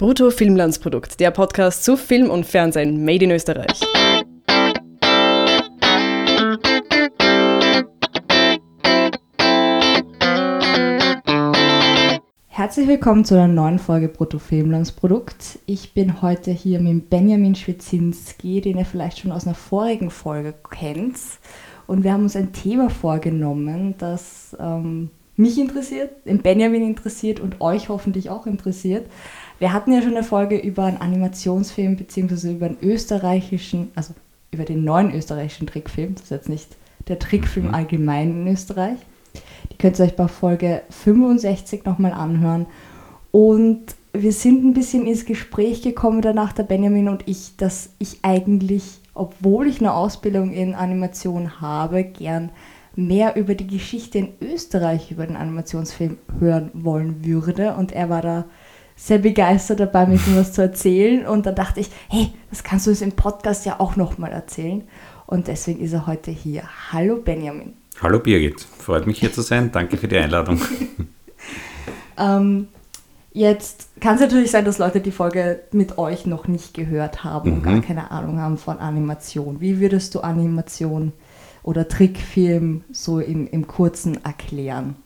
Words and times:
Brutto 0.00 0.30
Filmlandsprodukt, 0.30 1.20
der 1.20 1.30
Podcast 1.30 1.84
zu 1.84 1.94
Film 1.94 2.30
und 2.30 2.46
Fernsehen 2.46 3.04
made 3.04 3.22
in 3.22 3.32
Österreich. 3.32 3.82
Herzlich 12.48 12.88
willkommen 12.88 13.26
zu 13.26 13.34
einer 13.34 13.46
neuen 13.46 13.78
Folge 13.78 14.08
Brutto 14.08 14.38
Filmlandsprodukt. 14.38 15.58
Ich 15.66 15.92
bin 15.92 16.22
heute 16.22 16.50
hier 16.50 16.80
mit 16.80 17.10
Benjamin 17.10 17.54
Schwitzinski, 17.54 18.62
den 18.62 18.78
ihr 18.78 18.86
vielleicht 18.86 19.18
schon 19.18 19.32
aus 19.32 19.44
einer 19.44 19.54
vorigen 19.54 20.08
Folge 20.08 20.54
kennt. 20.70 21.18
Und 21.86 22.04
wir 22.04 22.14
haben 22.14 22.22
uns 22.22 22.36
ein 22.36 22.54
Thema 22.54 22.88
vorgenommen, 22.88 23.96
das 23.98 24.56
ähm, 24.58 25.10
mich 25.36 25.58
interessiert, 25.58 26.26
den 26.26 26.38
Benjamin 26.38 26.86
interessiert 26.86 27.40
und 27.40 27.60
euch 27.60 27.90
hoffentlich 27.90 28.30
auch 28.30 28.46
interessiert. 28.46 29.06
Wir 29.60 29.74
hatten 29.74 29.92
ja 29.92 30.00
schon 30.00 30.16
eine 30.16 30.24
Folge 30.24 30.56
über 30.56 30.84
einen 30.84 30.96
Animationsfilm 30.96 31.96
beziehungsweise 31.96 32.50
über 32.50 32.66
einen 32.66 32.78
österreichischen, 32.80 33.90
also 33.94 34.14
über 34.50 34.64
den 34.64 34.84
neuen 34.84 35.14
österreichischen 35.14 35.66
Trickfilm. 35.66 36.14
Das 36.14 36.24
ist 36.24 36.30
jetzt 36.30 36.48
nicht 36.48 36.76
der 37.08 37.18
Trickfilm 37.18 37.68
mhm. 37.68 37.74
allgemein 37.74 38.30
in 38.30 38.48
Österreich. 38.48 38.96
Die 39.70 39.76
könnt 39.76 39.98
ihr 39.98 40.06
euch 40.06 40.16
bei 40.16 40.28
Folge 40.28 40.80
65 40.88 41.84
nochmal 41.84 42.12
anhören. 42.12 42.66
Und 43.32 43.82
wir 44.14 44.32
sind 44.32 44.64
ein 44.64 44.72
bisschen 44.72 45.06
ins 45.06 45.26
Gespräch 45.26 45.82
gekommen 45.82 46.22
danach, 46.22 46.54
der 46.54 46.62
Benjamin 46.62 47.10
und 47.10 47.28
ich, 47.28 47.58
dass 47.58 47.90
ich 47.98 48.20
eigentlich, 48.22 49.00
obwohl 49.12 49.66
ich 49.66 49.80
eine 49.80 49.92
Ausbildung 49.92 50.52
in 50.52 50.74
Animation 50.74 51.60
habe, 51.60 52.04
gern 52.04 52.50
mehr 52.96 53.36
über 53.36 53.54
die 53.54 53.66
Geschichte 53.66 54.18
in 54.18 54.28
Österreich 54.40 55.10
über 55.10 55.26
den 55.26 55.36
Animationsfilm 55.36 56.16
hören 56.38 56.70
wollen 56.72 57.26
würde. 57.26 57.74
Und 57.74 57.92
er 57.92 58.08
war 58.08 58.22
da 58.22 58.46
sehr 59.00 59.18
begeistert 59.18 59.80
dabei, 59.80 60.06
mir 60.06 60.20
was 60.36 60.52
zu 60.52 60.60
erzählen. 60.60 61.26
Und 61.26 61.46
dann 61.46 61.54
dachte 61.54 61.80
ich, 61.80 61.90
hey, 62.08 62.32
das 62.50 62.62
kannst 62.62 62.86
du 62.86 62.90
uns 62.90 63.00
im 63.00 63.12
Podcast 63.12 63.64
ja 63.64 63.80
auch 63.80 63.96
nochmal 63.96 64.30
erzählen. 64.30 64.82
Und 65.26 65.48
deswegen 65.48 65.80
ist 65.80 65.92
er 65.92 66.06
heute 66.06 66.30
hier. 66.30 66.64
Hallo 66.92 67.16
Benjamin. 67.16 67.74
Hallo 68.02 68.18
Birgit, 68.18 68.60
freut 68.60 69.06
mich 69.06 69.20
hier 69.20 69.32
zu 69.32 69.42
sein. 69.42 69.72
Danke 69.72 69.96
für 69.96 70.08
die 70.08 70.16
Einladung. 70.16 70.60
ähm, 72.18 72.68
jetzt 73.32 73.88
kann 74.00 74.16
es 74.16 74.20
natürlich 74.20 74.50
sein, 74.50 74.64
dass 74.64 74.78
Leute 74.78 75.00
die 75.00 75.12
Folge 75.12 75.60
mit 75.72 75.98
euch 75.98 76.26
noch 76.26 76.46
nicht 76.46 76.74
gehört 76.74 77.24
haben 77.24 77.50
mhm. 77.50 77.56
und 77.56 77.62
gar 77.62 77.80
keine 77.80 78.10
Ahnung 78.10 78.38
haben 78.38 78.58
von 78.58 78.78
Animation. 78.78 79.60
Wie 79.60 79.80
würdest 79.80 80.14
du 80.14 80.20
Animation 80.20 81.12
oder 81.62 81.88
Trickfilm 81.88 82.84
so 82.90 83.18
im, 83.18 83.46
im 83.46 83.66
Kurzen 83.66 84.22
erklären? 84.24 84.96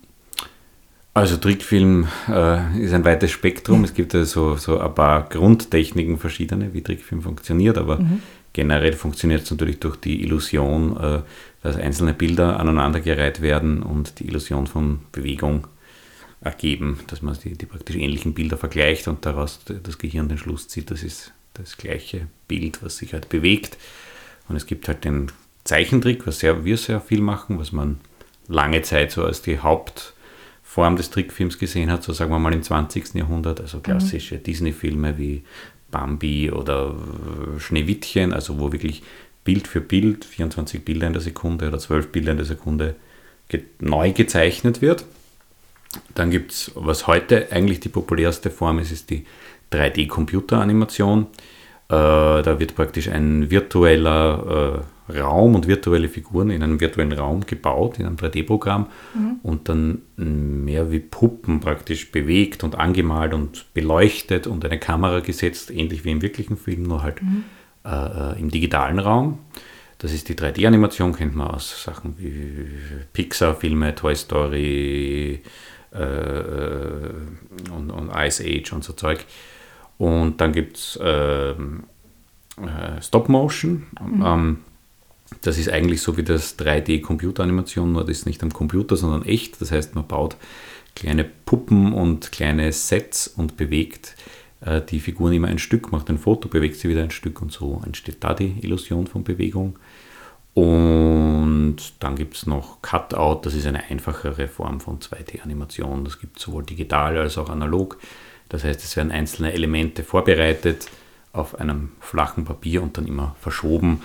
Also 1.15 1.37
Trickfilm 1.37 2.09
äh, 2.29 2.81
ist 2.81 2.93
ein 2.93 3.05
weites 3.05 3.31
Spektrum. 3.31 3.85
Es 3.85 3.95
gibt 3.95 4.17
also 4.17 4.57
so 4.57 4.81
ein 4.81 4.95
paar 4.95 5.29
Grundtechniken 5.29 6.19
verschiedene, 6.19 6.75
wie 6.75 6.83
Trickfilm 6.83 7.23
funktioniert, 7.23 7.79
aber 7.79 8.01
mhm. 8.01 8.21
generell 8.53 8.95
funktioniert 8.95 9.43
es 9.43 9.51
natürlich 9.53 9.79
durch 9.79 9.95
die 9.95 10.25
Illusion, 10.25 10.97
äh, 10.97 11.21
dass 11.63 11.77
einzelne 11.77 12.15
Bilder 12.15 12.59
aneinandergereiht 12.59 13.41
werden 13.41 13.85
und 13.85 14.19
die 14.19 14.27
Illusion 14.27 14.67
von 14.67 14.99
Bewegung 15.13 15.69
ergeben, 16.41 16.99
dass 17.07 17.23
man 17.23 17.39
die, 17.43 17.57
die 17.57 17.67
praktisch 17.67 17.95
ähnlichen 17.95 18.35
Bilder 18.35 18.57
vergleicht 18.57 19.07
und 19.07 19.25
daraus 19.25 19.61
das 19.65 19.99
Gehirn 19.99 20.29
den 20.29 20.37
Schluss 20.37 20.67
zieht, 20.67 20.91
das 20.91 21.05
ist 21.05 21.33
das 21.55 21.77
gleiche 21.77 22.27
Bild, 22.49 22.83
was 22.83 22.97
sich 22.97 23.13
halt 23.13 23.29
bewegt. 23.29 23.79
Und 24.49 24.57
es 24.57 24.67
gibt 24.67 24.89
halt 24.89 25.05
den 25.05 25.31
Zeichentrick, 25.63 26.27
was 26.27 26.41
sehr, 26.41 26.65
wir 26.65 26.77
sehr 26.77 27.01
viel 27.01 27.21
machen, 27.21 27.61
was 27.61 27.71
man 27.71 28.01
lange 28.49 28.83
Zeit 28.83 29.13
so 29.13 29.25
als 29.25 29.43
die 29.43 29.61
Haupt 29.61 30.14
Form 30.75 30.97
des 30.97 31.11
Trickfilms 31.11 31.61
gesehen 31.61 31.89
hat, 31.89 32.03
so 32.03 32.13
sagen 32.13 32.33
wir 32.33 32.41
mal 32.41 32.53
im 32.53 32.65
20. 32.65 33.15
Jahrhundert, 33.15 33.61
also 33.61 33.79
klassische 33.79 34.35
mhm. 34.35 34.43
Disney-Filme 34.43 35.17
wie 35.19 35.45
Bambi 35.93 36.51
oder 36.51 36.97
Schneewittchen, 37.61 38.33
also 38.33 38.59
wo 38.59 38.73
wirklich 38.73 39.05
Bild 39.45 39.69
für 39.69 39.81
Bild, 39.81 40.25
24 40.25 40.85
Bilder 40.85 41.07
in 41.07 41.13
der 41.13 41.23
Sekunde 41.23 41.69
oder 41.69 41.79
12 41.79 42.11
Bilder 42.11 42.33
in 42.33 42.39
der 42.39 42.47
Sekunde 42.47 42.97
ge 43.47 43.63
neu 43.79 44.11
gezeichnet 44.11 44.83
wird. 44.83 45.05
Dann 46.17 46.33
gibt 46.33 46.51
es, 46.51 46.73
was 46.75 47.07
heute 47.07 47.53
eigentlich 47.53 47.79
die 47.79 47.89
populärste 47.89 48.51
Form 48.51 48.81
ist, 48.81 48.91
ist 48.91 49.11
die 49.11 49.27
3D-Computeranimation. 49.71 51.23
Äh, 51.23 51.54
da 51.95 52.59
wird 52.59 52.75
praktisch 52.75 53.09
ein 53.09 53.51
virtueller 53.51 54.83
äh, 55.09 55.13
Raum 55.13 55.55
und 55.55 55.69
virtuelle 55.69 56.09
Figuren 56.09 56.51
in 56.51 56.63
einem 56.63 56.81
virtuellen 56.81 57.13
Raum 57.13 57.45
gebaut, 57.45 57.99
in 57.99 58.07
einem 58.07 58.17
3D-Programm 58.17 58.87
mhm. 59.15 59.37
und 59.43 59.69
dann 59.69 60.03
mehr 60.17 60.91
wie 60.91 61.01
Puppen 61.01 61.61
praktisch 61.61 62.11
bewegt 62.11 62.65
und 62.65 62.77
angemalt 62.77 63.35
und 63.35 63.67
beleuchtet 63.75 64.47
und 64.47 64.65
eine 64.65 64.79
Kamera 64.79 65.21
gesetzt, 65.21 65.71
ähnlich 65.71 66.05
wie 66.05 66.11
im 66.11 66.23
wirklichen 66.23 66.57
Film, 66.57 66.85
nur 66.85 67.03
halt 67.03 67.23
mhm. 67.23 67.45
äh, 67.85 67.91
äh 67.91 68.41
im 68.41 68.51
digitalen 68.51 68.99
Raum. 68.99 69.41
Das 69.99 70.13
ist 70.13 70.29
die 70.29 70.35
3D-Animation, 70.35 71.15
kennt 71.15 71.37
man 71.37 71.49
aus 71.49 71.85
Sachen 71.85 72.17
wie 72.19 72.67
Pixar-Filme, 73.13 73.95
Toy 73.95 74.17
Story 74.17 75.43
äh, 75.95 76.03
äh, 76.03 77.11
und, 77.75 77.91
und, 77.91 78.11
Ice 78.15 78.43
Age 78.43 78.73
und 78.73 78.83
so 78.83 78.95
Zeug. 78.95 79.25
Und 79.99 80.41
dann 80.41 80.53
gibt 80.53 80.77
es 80.77 80.99
ähm, 81.03 81.85
äh, 82.57 83.01
Stop-Motion. 83.01 83.87
Mhm. 84.01 84.25
Ähm, 84.25 84.59
das 85.41 85.59
ist 85.59 85.69
eigentlich 85.69 86.03
so 86.03 86.17
wie 86.17 86.23
das 86.23 86.59
3D-Computeranimation, 86.59 87.93
nur 87.93 88.03
das 88.03 88.19
ist 88.19 88.27
nicht 88.27 88.43
am 88.43 88.53
Computer, 88.53 88.97
sondern 88.97 89.25
echt. 89.25 89.61
Das 89.61 89.71
heißt, 89.71 89.95
man 89.95 90.07
baut 90.07 90.37
kleine 90.95 91.25
Puppen 91.25 91.93
und 91.93 92.33
kleine 92.33 92.73
Sets 92.73 93.29
und 93.29 93.57
bewegt 93.57 94.17
äh, 94.61 94.81
die 94.81 95.01
Figuren 95.01 95.33
immer 95.33 95.49
ein 95.49 95.59
Stück, 95.59 95.93
macht 95.93 96.09
ein 96.11 96.19
Foto, 96.19 96.49
bewegt 96.49 96.77
sie 96.77 96.89
wieder 96.89 97.03
ein 97.03 97.11
Stück 97.11 97.43
und 97.43 97.53
so 97.53 97.83
entsteht 97.85 98.19
da 98.21 98.35
die 98.35 98.59
Illusion 98.61 99.07
von 99.07 99.25
Bewegung. 99.25 99.79
Und 100.55 101.77
dann 101.99 102.15
gibt 102.15 102.37
es 102.37 102.47
noch 102.47 102.81
Cutout, 102.81 103.41
das 103.43 103.55
ist 103.55 103.67
eine 103.67 103.91
einfachere 103.91 104.47
Form 104.47 104.79
von 104.79 105.01
2D-Animation. 105.01 106.05
Das 106.05 106.21
gibt 106.21 106.39
es 106.39 106.45
sowohl 106.45 106.63
digital 106.63 107.19
als 107.19 107.39
auch 107.39 107.51
analog. 107.51 107.99
Das 108.55 108.63
heißt, 108.63 108.85
es 108.85 108.97
werden 108.97 109.11
einzelne 109.11 109.53
Elemente 109.53 110.05
vorbereitet 110.05 110.87
auf 111.33 111.59
einem 111.59 111.91
flachen 111.99 112.45
Papier 112.45 112.85
und 112.85 112.97
dann 112.97 113.09
immer 113.09 113.35
verschoben 113.41 114.03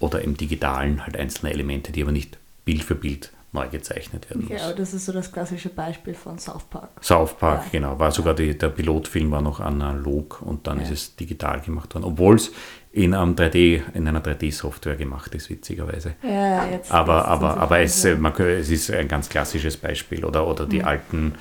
oder 0.00 0.20
im 0.22 0.36
digitalen 0.36 1.06
halt 1.06 1.16
einzelne 1.16 1.52
Elemente, 1.52 1.92
die 1.92 2.02
aber 2.02 2.10
nicht 2.10 2.36
Bild 2.64 2.82
für 2.82 2.96
Bild 2.96 3.30
neu 3.52 3.68
gezeichnet 3.68 4.28
werden 4.28 4.46
okay, 4.46 4.58
aber 4.60 4.74
das 4.74 4.94
ist 4.94 5.06
so 5.06 5.12
das 5.12 5.30
klassische 5.30 5.68
Beispiel 5.68 6.14
von 6.14 6.40
South 6.40 6.64
Park. 6.64 6.88
South 7.00 7.38
Park, 7.38 7.66
ja. 7.66 7.68
genau. 7.78 7.96
War 8.00 8.10
sogar 8.10 8.34
die, 8.34 8.58
der 8.58 8.70
Pilotfilm 8.70 9.30
war 9.30 9.42
noch 9.42 9.60
analog 9.60 10.42
und 10.42 10.66
dann 10.66 10.78
ja. 10.78 10.82
ist 10.82 10.90
es 10.90 11.14
digital 11.14 11.60
gemacht 11.60 11.94
worden, 11.94 12.04
obwohl 12.04 12.34
es 12.34 12.50
in, 12.90 13.14
einem 13.14 13.36
3D, 13.36 13.82
in 13.94 14.08
einer 14.08 14.24
3D-Software 14.24 14.96
gemacht 14.96 15.32
ist, 15.36 15.50
witzigerweise. 15.50 16.16
Ja, 16.24 16.66
jetzt, 16.66 16.90
aber 16.90 17.18
jetzt 17.18 17.26
aber, 17.26 17.56
aber 17.58 17.78
es, 17.78 18.04
man, 18.18 18.32
es 18.40 18.70
ist 18.70 18.90
ein 18.90 19.06
ganz 19.06 19.28
klassisches 19.28 19.76
Beispiel. 19.76 20.24
Oder, 20.24 20.48
oder 20.48 20.66
die 20.66 20.80
mhm. 20.80 20.84
alten, 20.84 21.34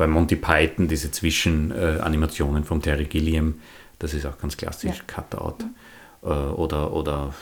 bei 0.00 0.06
Monty 0.06 0.36
Python, 0.36 0.88
diese 0.88 1.10
Zwischenanimationen 1.10 2.62
äh, 2.62 2.66
von 2.66 2.80
Terry 2.80 3.04
Gilliam, 3.04 3.60
das 3.98 4.14
ist 4.14 4.24
auch 4.24 4.38
ganz 4.38 4.56
klassisch, 4.56 5.04
Cutout. 5.06 5.62
Mhm. 5.62 5.74
Äh, 6.22 6.32
oder, 6.32 6.94
oder 6.94 7.34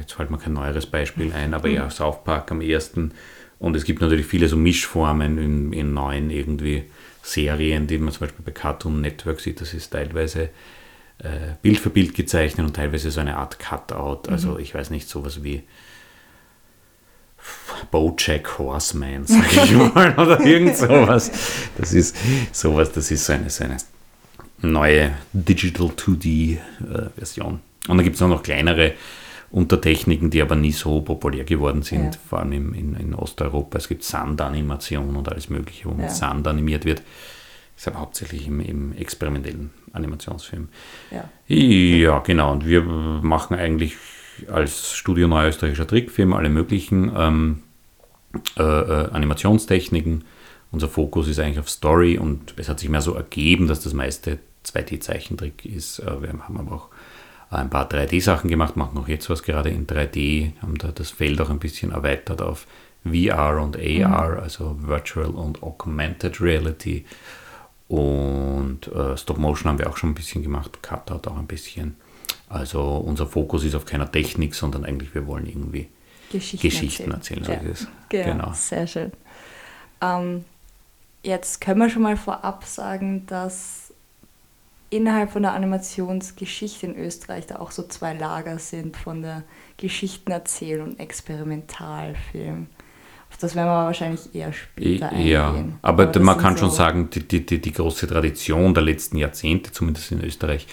jetzt 0.00 0.14
fällt 0.14 0.32
mir 0.32 0.38
kein 0.38 0.54
neueres 0.54 0.86
Beispiel 0.86 1.32
ein, 1.32 1.54
aber 1.54 1.68
ja, 1.68 1.88
South 1.88 2.24
Park 2.24 2.50
am 2.50 2.62
ersten. 2.62 3.12
Und 3.60 3.76
es 3.76 3.84
gibt 3.84 4.00
natürlich 4.00 4.26
viele 4.26 4.48
so 4.48 4.56
Mischformen 4.56 5.38
in, 5.38 5.72
in 5.72 5.94
neuen 5.94 6.30
irgendwie 6.30 6.82
Serien, 7.22 7.86
die 7.86 7.98
man 7.98 8.12
zum 8.12 8.26
Beispiel 8.26 8.44
bei 8.44 8.50
Cartoon 8.50 9.00
Network 9.00 9.38
sieht. 9.38 9.60
Das 9.60 9.72
ist 9.72 9.90
teilweise 9.90 10.48
äh, 11.18 11.54
Bild 11.62 11.78
für 11.78 11.90
Bild 11.90 12.16
gezeichnet 12.16 12.66
und 12.66 12.74
teilweise 12.74 13.12
so 13.12 13.20
eine 13.20 13.36
Art 13.36 13.60
Cutout. 13.60 14.28
Also 14.28 14.54
mhm. 14.54 14.58
ich 14.58 14.74
weiß 14.74 14.90
nicht, 14.90 15.08
sowas 15.08 15.44
wie 15.44 15.62
Bojack 17.90 18.58
Horseman, 18.58 19.26
sag 19.26 19.52
ich 19.52 19.72
mal, 19.72 20.14
oder 20.18 20.40
irgend 20.40 20.76
sowas. 20.76 21.30
Das 21.76 21.92
ist 21.92 22.16
sowas, 22.52 22.92
das 22.92 23.10
ist 23.10 23.24
so 23.24 23.32
eine, 23.32 23.50
so 23.50 23.64
eine 23.64 23.76
neue 24.62 25.12
Digital 25.32 25.88
2D-Version. 25.88 27.54
Äh, 27.54 27.90
und 27.90 27.96
dann 27.96 28.04
gibt 28.04 28.16
es 28.16 28.22
auch 28.22 28.28
noch 28.28 28.42
kleinere 28.42 28.92
unter 29.50 29.80
Techniken, 29.80 30.30
die 30.30 30.40
aber 30.40 30.56
nie 30.56 30.72
so 30.72 31.02
populär 31.02 31.44
geworden 31.44 31.82
sind, 31.82 32.14
ja. 32.14 32.20
vor 32.28 32.40
allem 32.40 32.52
im, 32.52 32.74
in, 32.74 32.94
in, 32.94 33.14
Osteuropa. 33.14 33.76
Es 33.78 33.86
gibt 33.86 34.02
Sandanimation 34.02 35.14
und 35.14 35.28
alles 35.28 35.50
Mögliche, 35.50 35.88
wo 35.88 35.94
mit 35.94 36.10
Sand 36.10 36.46
animiert 36.48 36.86
wird. 36.86 37.02
Das 37.74 37.82
ist 37.82 37.88
aber 37.88 38.00
hauptsächlich 38.00 38.46
im, 38.46 38.60
im 38.60 38.92
experimentellen 38.96 39.70
Animationsfilm. 39.92 40.68
Ja. 41.10 41.28
ja, 41.54 42.18
genau. 42.20 42.52
Und 42.52 42.66
wir 42.66 42.82
machen 42.82 43.56
eigentlich 43.56 43.96
als 44.50 44.94
Studio 44.94 45.28
Neuösterreichischer 45.28 45.86
Trickfilm 45.86 46.32
alle 46.32 46.48
möglichen 46.48 47.12
ähm, 47.14 47.62
äh, 48.58 48.62
äh, 48.62 49.10
Animationstechniken. 49.10 50.24
Unser 50.70 50.88
Fokus 50.88 51.28
ist 51.28 51.38
eigentlich 51.38 51.58
auf 51.58 51.68
Story 51.68 52.18
und 52.18 52.54
es 52.56 52.68
hat 52.68 52.80
sich 52.80 52.88
mehr 52.88 53.02
so 53.02 53.14
ergeben, 53.14 53.68
dass 53.68 53.80
das 53.80 53.92
meiste 53.92 54.38
2D-Zeichentrick 54.64 55.66
ist. 55.66 55.98
Äh, 55.98 56.22
wir 56.22 56.28
haben 56.30 56.58
aber 56.58 56.72
auch 56.72 56.88
ein 57.50 57.68
paar 57.68 57.88
3D-Sachen 57.88 58.48
gemacht, 58.48 58.76
machen 58.76 58.98
auch 58.98 59.08
jetzt 59.08 59.28
was 59.28 59.42
gerade 59.42 59.68
in 59.68 59.86
3D, 59.86 60.52
haben 60.62 60.78
da 60.78 60.88
das 60.88 61.10
Feld 61.10 61.40
auch 61.40 61.50
ein 61.50 61.58
bisschen 61.58 61.92
erweitert 61.92 62.40
auf 62.40 62.66
VR 63.04 63.60
und 63.60 63.76
AR, 63.76 64.32
mhm. 64.32 64.40
also 64.40 64.76
Virtual 64.80 65.30
und 65.30 65.62
Augmented 65.62 66.40
Reality. 66.40 67.04
Und 67.88 68.88
äh, 68.88 69.16
Stop 69.18 69.38
Motion 69.38 69.70
haben 69.70 69.78
wir 69.78 69.90
auch 69.90 69.98
schon 69.98 70.10
ein 70.10 70.14
bisschen 70.14 70.42
gemacht, 70.42 70.82
Cutout 70.82 71.28
auch 71.28 71.36
ein 71.36 71.46
bisschen. 71.46 71.96
Also 72.48 72.80
unser 72.82 73.26
Fokus 73.26 73.64
ist 73.64 73.74
auf 73.74 73.84
keiner 73.84 74.10
Technik, 74.10 74.54
sondern 74.54 74.84
eigentlich 74.84 75.14
wir 75.14 75.26
wollen 75.26 75.46
irgendwie 75.46 75.88
Geschichten, 76.32 76.68
Geschichten 76.68 77.10
erzählen. 77.10 77.44
erzählen 77.44 77.88
ja. 78.10 78.18
ja. 78.18 78.24
genau. 78.32 78.52
Sehr 78.54 78.86
schön. 78.86 79.12
Ähm, 80.00 80.44
jetzt 81.22 81.60
können 81.60 81.78
wir 81.80 81.90
schon 81.90 82.02
mal 82.02 82.16
vorab 82.16 82.64
sagen, 82.64 83.26
dass 83.26 83.92
innerhalb 84.90 85.30
von 85.30 85.42
der 85.42 85.52
Animationsgeschichte 85.52 86.86
in 86.86 86.96
Österreich 86.96 87.46
da 87.46 87.56
auch 87.56 87.70
so 87.70 87.82
zwei 87.84 88.12
Lager 88.12 88.58
sind 88.58 88.96
von 88.96 89.22
der 89.22 89.42
Geschichtenerzähl- 89.78 90.82
und 90.82 91.00
Experimentalfilm. 91.00 92.66
Auf 93.30 93.38
das 93.38 93.54
werden 93.54 93.68
wir 93.68 93.86
wahrscheinlich 93.86 94.34
eher 94.34 94.52
später 94.52 95.08
eingehen. 95.08 95.28
Ja, 95.28 95.54
aber, 95.80 96.08
aber 96.08 96.20
man 96.20 96.36
kann 96.36 96.56
so 96.56 96.66
schon 96.66 96.70
sagen, 96.70 97.08
die, 97.08 97.26
die, 97.26 97.46
die, 97.46 97.60
die 97.60 97.72
große 97.72 98.06
Tradition 98.06 98.74
der 98.74 98.82
letzten 98.82 99.16
Jahrzehnte, 99.16 99.72
zumindest 99.72 100.12
in 100.12 100.22
Österreich, 100.22 100.66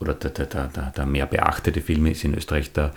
oder 0.00 0.14
der, 0.14 0.30
der, 0.30 0.46
der, 0.46 0.92
der 0.96 1.06
mehr 1.06 1.26
beachtete 1.26 1.80
Film 1.80 2.06
ist 2.06 2.24
in 2.24 2.34
Österreich 2.34 2.72
der 2.72 2.92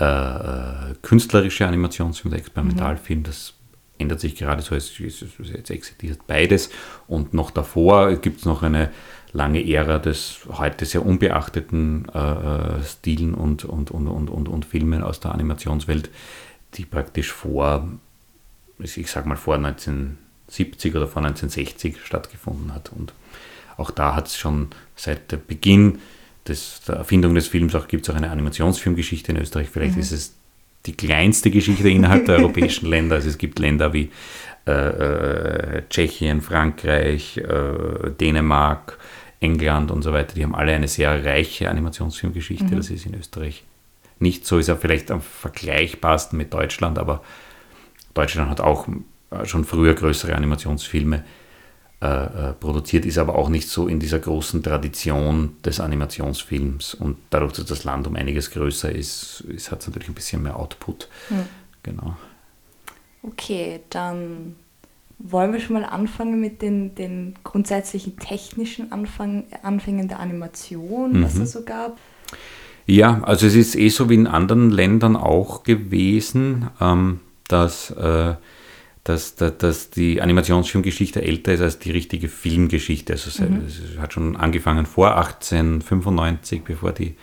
äh, 0.00 0.04
äh 0.04 0.94
künstlerische 1.02 1.66
Animationsfilm, 1.66 2.30
der 2.30 2.40
Experimentalfilm. 2.40 3.20
Mhm. 3.20 3.24
Das 3.24 3.54
ändert 4.00 4.20
sich 4.20 4.34
gerade 4.34 4.62
so, 4.62 4.74
es, 4.74 4.98
es, 4.98 5.24
jetzt 5.38 5.70
existiert 5.70 6.26
beides. 6.26 6.70
Und 7.06 7.34
noch 7.34 7.50
davor 7.50 8.14
gibt 8.16 8.40
es 8.40 8.44
noch 8.44 8.62
eine 8.62 8.90
lange 9.32 9.64
Ära 9.64 9.98
des 9.98 10.40
heute 10.50 10.84
sehr 10.84 11.04
unbeachteten 11.04 12.06
äh, 12.12 12.18
äh, 12.18 12.84
Stilen 12.84 13.34
und, 13.34 13.64
und, 13.64 13.90
und, 13.90 14.08
und, 14.08 14.28
und, 14.28 14.48
und 14.48 14.64
Filmen 14.64 15.02
aus 15.02 15.20
der 15.20 15.32
Animationswelt, 15.32 16.10
die 16.74 16.84
praktisch 16.84 17.32
vor, 17.32 17.88
ich 18.78 19.10
sag 19.10 19.26
mal 19.26 19.36
vor 19.36 19.54
1970 19.54 20.96
oder 20.96 21.06
vor 21.06 21.22
1960 21.22 22.04
stattgefunden 22.04 22.74
hat. 22.74 22.90
Und 22.90 23.12
auch 23.76 23.90
da 23.90 24.14
hat 24.14 24.26
es 24.26 24.36
schon 24.36 24.68
seit 24.96 25.46
Beginn 25.46 25.98
des, 26.48 26.82
der 26.86 26.96
Erfindung 26.96 27.34
des 27.34 27.48
Films 27.48 27.74
auch 27.74 27.88
gibt 27.88 28.08
es 28.08 28.14
auch 28.14 28.16
eine 28.16 28.30
Animationsfilmgeschichte 28.30 29.32
in 29.32 29.38
Österreich. 29.38 29.68
Vielleicht 29.70 29.96
mhm. 29.96 30.02
ist 30.02 30.12
es 30.12 30.34
die 30.86 30.94
kleinste 30.94 31.50
Geschichte 31.50 31.88
innerhalb 31.88 32.26
der 32.26 32.36
europäischen 32.38 32.88
Länder. 32.88 33.16
Also 33.16 33.28
es 33.28 33.38
gibt 33.38 33.58
Länder 33.58 33.92
wie 33.92 34.10
äh, 34.66 34.72
äh, 34.72 35.82
Tschechien, 35.88 36.40
Frankreich, 36.40 37.36
äh, 37.38 38.10
Dänemark, 38.20 38.98
England 39.40 39.90
und 39.90 40.02
so 40.02 40.12
weiter. 40.12 40.34
Die 40.34 40.42
haben 40.42 40.54
alle 40.54 40.72
eine 40.72 40.88
sehr 40.88 41.24
reiche 41.24 41.70
Animationsfilmgeschichte. 41.70 42.64
Mhm. 42.64 42.76
Das 42.76 42.90
ist 42.90 43.06
in 43.06 43.14
Österreich 43.14 43.64
nicht 44.18 44.46
so. 44.46 44.58
Ist 44.58 44.68
ja 44.68 44.76
vielleicht 44.76 45.10
am 45.10 45.22
vergleichbarsten 45.22 46.36
mit 46.36 46.52
Deutschland, 46.52 46.98
aber 46.98 47.22
Deutschland 48.14 48.50
hat 48.50 48.60
auch 48.60 48.86
äh, 49.30 49.46
schon 49.46 49.64
früher 49.64 49.94
größere 49.94 50.34
Animationsfilme 50.34 51.24
äh, 52.02 52.06
äh, 52.06 52.52
produziert, 52.54 53.04
ist 53.04 53.18
aber 53.18 53.34
auch 53.34 53.50
nicht 53.50 53.68
so 53.68 53.86
in 53.86 54.00
dieser 54.00 54.18
großen 54.18 54.62
Tradition 54.62 55.56
des 55.64 55.80
Animationsfilms. 55.80 56.94
Und 56.94 57.18
dadurch, 57.28 57.52
dass 57.52 57.66
das 57.66 57.84
Land 57.84 58.06
um 58.06 58.16
einiges 58.16 58.50
größer 58.50 58.90
ist, 58.90 59.44
ist 59.48 59.70
hat 59.70 59.80
es 59.80 59.86
natürlich 59.86 60.08
ein 60.08 60.14
bisschen 60.14 60.42
mehr 60.42 60.58
Output. 60.58 61.08
Hm. 61.28 61.42
Genau. 61.82 62.16
Okay, 63.22 63.80
dann 63.90 64.56
wollen 65.18 65.52
wir 65.52 65.60
schon 65.60 65.74
mal 65.74 65.84
anfangen 65.84 66.40
mit 66.40 66.62
den, 66.62 66.94
den 66.94 67.34
grundsätzlichen 67.44 68.16
technischen 68.18 68.92
Anfang, 68.92 69.44
Anfängen 69.62 70.08
der 70.08 70.20
Animation, 70.20 71.18
mhm. 71.18 71.24
was 71.24 71.36
es 71.36 71.52
so 71.52 71.62
gab. 71.64 71.98
Ja, 72.86 73.22
also 73.24 73.46
es 73.46 73.54
ist 73.54 73.76
eh 73.76 73.90
so 73.90 74.08
wie 74.08 74.14
in 74.14 74.26
anderen 74.26 74.70
Ländern 74.70 75.16
auch 75.16 75.64
gewesen, 75.64 76.70
ähm, 76.80 77.20
dass 77.46 77.90
äh, 77.90 78.36
dass, 79.10 79.34
dass, 79.34 79.58
dass 79.58 79.90
die 79.90 80.22
Animationsfilmgeschichte 80.22 81.22
älter 81.22 81.52
ist 81.52 81.60
als 81.60 81.78
die 81.78 81.90
richtige 81.90 82.28
Filmgeschichte. 82.28 83.12
Also 83.12 83.42
mhm. 83.42 83.62
es 83.66 83.98
hat 83.98 84.12
schon 84.12 84.36
angefangen 84.36 84.86
vor 84.86 85.16
1895, 85.16 86.62
bevor 86.62 86.92
die 86.92 87.14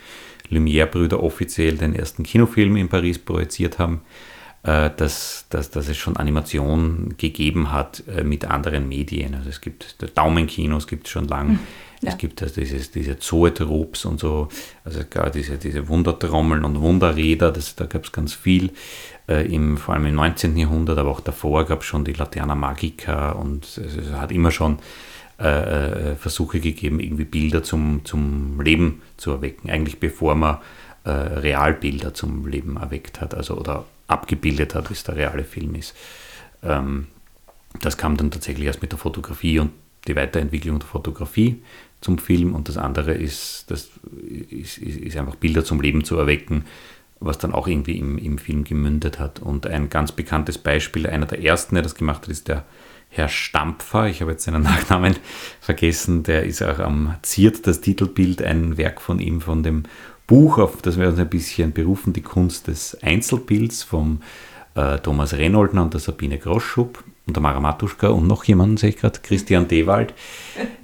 Lumière-Brüder 0.49 1.23
offiziell 1.23 1.77
den 1.77 1.95
ersten 1.95 2.23
Kinofilm 2.23 2.75
in 2.75 2.89
Paris 2.89 3.19
projiziert 3.19 3.79
haben, 3.79 4.01
äh, 4.63 4.89
dass, 4.95 5.45
dass, 5.49 5.71
dass 5.71 5.87
es 5.87 5.97
schon 5.97 6.17
Animation 6.17 7.15
gegeben 7.17 7.71
hat 7.71 8.03
äh, 8.07 8.23
mit 8.23 8.45
anderen 8.45 8.89
Medien. 8.89 9.35
Also 9.35 9.49
es 9.49 9.61
gibt 9.61 9.97
Daumenkinos 10.15 10.87
gibt 10.87 11.07
es 11.07 11.11
schon 11.11 11.27
lange. 11.27 11.53
Mhm. 11.53 11.59
Ja. 12.01 12.11
Es 12.11 12.17
gibt 12.17 12.43
also 12.43 12.61
dieses, 12.61 12.91
diese 12.91 13.17
Zoetrops 13.17 14.05
und 14.05 14.19
so, 14.19 14.49
also 14.85 14.99
gar 15.09 15.31
diese, 15.31 15.57
diese 15.57 15.87
Wundertrommeln 15.87 16.63
und 16.63 16.79
Wunderräder, 16.79 17.51
das, 17.51 17.75
da 17.75 17.85
gab 17.85 18.03
es 18.03 18.11
ganz 18.11 18.33
viel 18.33 18.71
äh, 19.27 19.51
im, 19.51 19.77
vor 19.77 19.95
allem 19.95 20.05
im 20.05 20.15
19. 20.15 20.55
Jahrhundert, 20.57 20.99
aber 20.99 21.09
auch 21.09 21.21
davor 21.21 21.65
gab 21.65 21.81
es 21.81 21.87
schon 21.87 22.05
die 22.05 22.13
Laterna 22.13 22.53
Magica 22.53 23.31
und 23.31 23.65
es 23.65 24.11
hat 24.13 24.31
immer 24.31 24.51
schon 24.51 24.77
äh, 25.39 26.11
äh, 26.11 26.15
Versuche 26.15 26.59
gegeben, 26.59 26.99
irgendwie 26.99 27.25
Bilder 27.25 27.61
zum, 27.61 28.05
zum 28.05 28.59
Leben 28.61 29.01
zu 29.17 29.31
erwecken. 29.31 29.69
Eigentlich 29.69 29.99
bevor 29.99 30.33
man 30.33 30.57
äh, 31.03 31.09
Realbilder 31.09 32.13
zum 32.13 32.47
Leben 32.47 32.77
erweckt 32.77 33.21
hat, 33.21 33.35
also 33.35 33.55
oder 33.55 33.85
abgebildet 34.07 34.73
hat, 34.73 34.89
wie 34.89 34.93
es 34.93 35.03
der 35.03 35.15
reale 35.15 35.43
Film 35.43 35.75
ist. 35.75 35.95
Ähm, 36.63 37.07
das 37.81 37.97
kam 37.97 38.17
dann 38.17 38.31
tatsächlich 38.31 38.65
erst 38.65 38.81
mit 38.81 38.91
der 38.91 38.99
Fotografie 38.99 39.59
und 39.59 39.71
die 40.07 40.15
Weiterentwicklung 40.15 40.79
der 40.79 40.87
Fotografie 40.87 41.61
zum 42.01 42.17
Film 42.17 42.53
und 42.53 42.69
das 42.69 42.77
andere 42.77 43.13
ist, 43.13 43.65
das 43.69 43.89
ist, 44.49 44.77
ist, 44.77 44.97
ist 44.97 45.17
einfach 45.17 45.35
Bilder 45.35 45.63
zum 45.63 45.81
Leben 45.81 46.03
zu 46.03 46.17
erwecken 46.17 46.65
was 47.19 47.37
dann 47.37 47.53
auch 47.53 47.67
irgendwie 47.67 47.97
im, 47.97 48.17
im 48.17 48.37
Film 48.37 48.63
gemündet 48.63 49.19
hat. 49.19 49.39
Und 49.39 49.67
ein 49.67 49.89
ganz 49.89 50.11
bekanntes 50.11 50.57
Beispiel, 50.57 51.07
einer 51.07 51.25
der 51.25 51.43
ersten, 51.43 51.75
der 51.75 51.83
das 51.83 51.95
gemacht 51.95 52.23
hat, 52.23 52.29
ist 52.29 52.47
der 52.47 52.65
Herr 53.09 53.29
Stampfer. 53.29 54.07
Ich 54.07 54.21
habe 54.21 54.31
jetzt 54.31 54.43
seinen 54.43 54.63
Nachnamen 54.63 55.15
vergessen. 55.59 56.23
Der 56.23 56.43
ist 56.43 56.61
auch 56.61 56.79
am 56.79 57.15
Ziert, 57.21 57.65
das 57.67 57.81
Titelbild, 57.81 58.41
ein 58.41 58.77
Werk 58.77 59.01
von 59.01 59.19
ihm, 59.19 59.41
von 59.41 59.63
dem 59.63 59.83
Buch, 60.27 60.57
auf 60.57 60.81
das 60.81 60.99
wir 60.99 61.07
uns 61.07 61.19
ein 61.19 61.29
bisschen 61.29 61.71
berufen, 61.71 62.13
die 62.13 62.21
Kunst 62.21 62.67
des 62.67 63.01
Einzelbilds 63.01 63.83
vom 63.83 64.21
äh, 64.75 64.99
Thomas 64.99 65.33
Renoldner 65.33 65.83
und 65.83 65.93
der 65.93 66.01
Sabine 66.01 66.37
Groschub 66.37 67.03
und 67.27 67.35
der 67.35 67.43
Mara 67.43 67.59
Matuschka 67.59 68.07
und 68.07 68.25
noch 68.25 68.45
jemanden, 68.45 68.77
sehe 68.77 68.89
ich 68.89 68.97
gerade, 68.97 69.19
Christian 69.21 69.67
Dewald. 69.67 70.13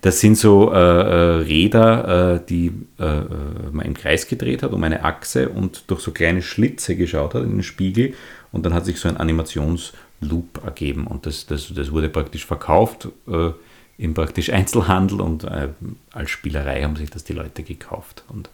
Das 0.01 0.19
sind 0.19 0.37
so 0.37 0.73
äh, 0.73 0.77
äh, 0.77 1.41
Räder, 1.41 2.35
äh, 2.35 2.45
die 2.47 2.73
äh, 2.99 3.05
äh, 3.05 3.25
man 3.71 3.85
im 3.85 3.93
Kreis 3.93 4.27
gedreht 4.27 4.61
hat 4.61 4.73
um 4.73 4.83
eine 4.83 5.05
Achse 5.05 5.47
und 5.47 5.85
durch 5.87 6.01
so 6.01 6.11
kleine 6.11 6.41
Schlitze 6.41 6.97
geschaut 6.97 7.33
hat 7.33 7.43
in 7.43 7.51
den 7.51 7.63
Spiegel. 7.63 8.13
Und 8.51 8.65
dann 8.65 8.73
hat 8.73 8.85
sich 8.85 8.99
so 8.99 9.07
ein 9.07 9.15
Animationsloop 9.15 10.63
ergeben. 10.65 11.07
Und 11.07 11.25
das, 11.25 11.45
das, 11.45 11.73
das 11.73 11.91
wurde 11.93 12.09
praktisch 12.09 12.45
verkauft 12.45 13.07
äh, 13.27 13.51
im 13.97 14.13
praktisch 14.13 14.51
Einzelhandel. 14.51 15.21
Und 15.21 15.47
als 16.11 16.29
Spielerei 16.29 16.83
haben 16.83 16.97
sich 16.97 17.09
das 17.09 17.23
die 17.23 17.33
Leute 17.33 17.63
gekauft. 17.63 18.25
Und 18.27 18.49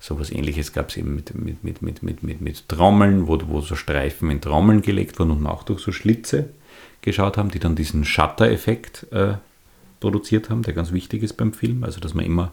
sowas 0.00 0.32
ähnliches 0.32 0.72
gab 0.72 0.88
es 0.88 0.96
eben 0.96 1.14
mit, 1.14 1.34
mit, 1.34 1.62
mit, 1.62 1.80
mit, 1.80 2.02
mit, 2.02 2.22
mit, 2.22 2.40
mit 2.40 2.68
Trommeln, 2.68 3.28
wo, 3.28 3.38
wo 3.46 3.60
so 3.60 3.76
Streifen 3.76 4.30
in 4.30 4.40
Trommeln 4.40 4.82
gelegt 4.82 5.18
wurden 5.18 5.30
und 5.30 5.46
auch 5.46 5.62
durch 5.62 5.80
so 5.80 5.92
Schlitze 5.92 6.50
geschaut 7.02 7.36
haben, 7.36 7.50
die 7.50 7.58
dann 7.58 7.76
diesen 7.76 8.04
Shutter-Effekt 8.04 9.06
äh, 9.12 9.34
produziert 10.00 10.50
haben, 10.50 10.62
der 10.62 10.74
ganz 10.74 10.92
wichtig 10.92 11.22
ist 11.22 11.34
beim 11.34 11.52
Film. 11.52 11.84
Also, 11.84 12.00
dass 12.00 12.14
man 12.14 12.24
immer 12.24 12.52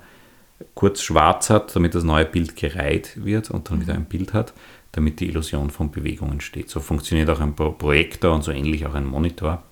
kurz 0.73 1.01
schwarz 1.01 1.49
hat, 1.49 1.75
damit 1.75 1.95
das 1.95 2.03
neue 2.03 2.25
Bild 2.25 2.55
gereiht 2.55 3.23
wird 3.23 3.51
und 3.51 3.69
dann 3.69 3.81
wieder 3.81 3.93
ein 3.93 4.05
Bild 4.05 4.33
hat, 4.33 4.53
damit 4.91 5.19
die 5.19 5.27
Illusion 5.27 5.69
von 5.69 5.91
Bewegung 5.91 6.31
entsteht. 6.31 6.69
So 6.69 6.79
funktioniert 6.79 7.29
auch 7.29 7.39
ein 7.39 7.55
Projektor 7.55 8.33
und 8.33 8.43
so 8.43 8.51
ähnlich 8.51 8.85
auch 8.85 8.95
ein 8.95 9.05
Monitor. 9.05 9.63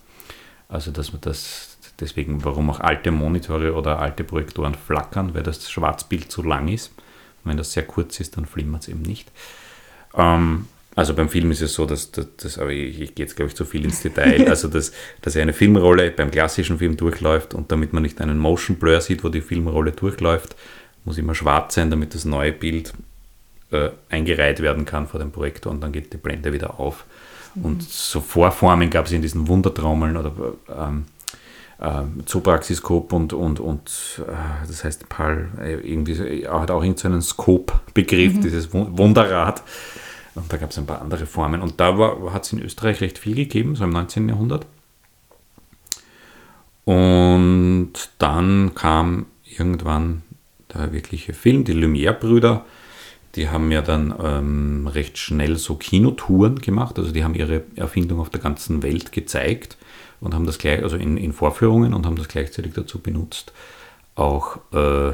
Also, 0.69 0.91
dass 0.91 1.11
man 1.11 1.21
das, 1.21 1.77
deswegen, 1.99 2.43
warum 2.43 2.69
auch 2.69 2.79
alte 2.79 3.11
Monitore 3.11 3.73
oder 3.73 3.99
alte 3.99 4.23
Projektoren 4.23 4.75
flackern, 4.75 5.33
weil 5.33 5.43
das 5.43 5.69
Schwarzbild 5.69 6.31
zu 6.31 6.43
lang 6.43 6.67
ist. 6.67 6.91
Und 7.43 7.51
wenn 7.51 7.57
das 7.57 7.73
sehr 7.73 7.85
kurz 7.85 8.19
ist, 8.19 8.37
dann 8.37 8.45
flimmert 8.45 8.83
es 8.83 8.87
eben 8.87 9.01
nicht. 9.01 9.31
Ähm, 10.15 10.67
also 10.95 11.13
beim 11.13 11.27
Film 11.27 11.51
ist 11.51 11.61
es 11.61 11.73
so, 11.73 11.85
dass, 11.85 12.11
dass, 12.11 12.27
dass 12.37 12.57
aber 12.57 12.71
ich, 12.71 13.01
ich 13.01 13.15
gehe 13.15 13.25
jetzt 13.25 13.35
glaube 13.35 13.49
ich 13.49 13.55
zu 13.55 13.65
viel 13.65 13.83
ins 13.83 14.01
Detail, 14.01 14.47
also 14.49 14.67
dass, 14.69 14.93
dass 15.21 15.35
er 15.35 15.41
eine 15.41 15.53
Filmrolle 15.53 16.11
beim 16.11 16.31
klassischen 16.31 16.77
Film 16.77 16.95
durchläuft 16.95 17.53
und 17.53 17.71
damit 17.71 17.91
man 17.93 18.03
nicht 18.03 18.21
einen 18.21 18.37
Motion 18.37 18.77
Blur 18.77 19.01
sieht, 19.01 19.23
wo 19.23 19.29
die 19.29 19.41
Filmrolle 19.41 19.91
durchläuft, 19.91 20.55
muss 21.03 21.17
immer 21.17 21.35
schwarz 21.35 21.75
sein, 21.75 21.89
damit 21.89 22.15
das 22.15 22.25
neue 22.25 22.53
Bild 22.53 22.93
äh, 23.71 23.89
eingereiht 24.09 24.61
werden 24.61 24.85
kann 24.85 25.07
vor 25.07 25.19
dem 25.19 25.31
Projektor 25.31 25.71
und 25.71 25.81
dann 25.81 25.91
geht 25.91 26.13
die 26.13 26.17
Blende 26.17 26.53
wieder 26.53 26.79
auf. 26.79 27.05
Mhm. 27.55 27.65
Und 27.65 27.83
so 27.83 28.21
Vorformen 28.21 28.89
gab 28.89 29.07
es 29.07 29.11
in 29.11 29.21
diesen 29.21 29.47
Wundertrommeln 29.47 30.15
oder 30.15 30.31
ähm, 30.69 31.05
äh, 31.79 32.23
Zoopraxiskop 32.25 33.11
und, 33.11 33.33
und, 33.33 33.59
und 33.59 34.21
äh, 34.25 34.67
das 34.67 34.85
heißt 34.85 35.09
Paul 35.09 35.49
äh, 35.61 35.73
irgendwie 35.73 36.47
hat 36.47 36.71
auch 36.71 36.81
irgendeinen 36.81 37.21
so 37.21 37.33
Scope-Begriff, 37.33 38.35
mhm. 38.35 38.41
dieses 38.41 38.73
Wunderrad. 38.73 39.61
Und 40.35 40.51
da 40.51 40.57
gab 40.57 40.71
es 40.71 40.77
ein 40.77 40.85
paar 40.85 41.01
andere 41.01 41.25
Formen. 41.25 41.61
Und 41.61 41.79
da 41.79 41.97
hat 42.31 42.45
es 42.45 42.53
in 42.53 42.61
Österreich 42.61 43.01
recht 43.01 43.17
viel 43.17 43.35
gegeben, 43.35 43.75
so 43.75 43.85
im 43.85 43.91
19. 43.91 44.29
Jahrhundert. 44.29 44.65
Und 46.83 47.93
dann 48.19 48.75
kam 48.75 49.25
irgendwann 49.45 50.21
der 50.73 50.91
wirkliche 50.93 51.33
Film, 51.33 51.63
die 51.63 51.73
Lumière-Brüder. 51.73 52.65
Die 53.35 53.49
haben 53.49 53.71
ja 53.71 53.81
dann 53.81 54.13
ähm, 54.21 54.87
recht 54.87 55.17
schnell 55.17 55.57
so 55.57 55.75
Kinotouren 55.75 56.59
gemacht. 56.59 56.99
Also 56.99 57.11
die 57.11 57.23
haben 57.23 57.35
ihre 57.35 57.63
Erfindung 57.75 58.19
auf 58.19 58.29
der 58.29 58.39
ganzen 58.39 58.83
Welt 58.83 59.11
gezeigt 59.11 59.77
und 60.21 60.33
haben 60.33 60.45
das 60.45 60.57
gleich, 60.57 60.83
also 60.83 60.95
in, 60.95 61.17
in 61.17 61.33
Vorführungen 61.33 61.93
und 61.93 62.05
haben 62.05 62.15
das 62.15 62.27
gleichzeitig 62.27 62.73
dazu 62.73 62.99
benutzt, 62.99 63.51
auch 64.15 64.57
äh, 64.71 65.13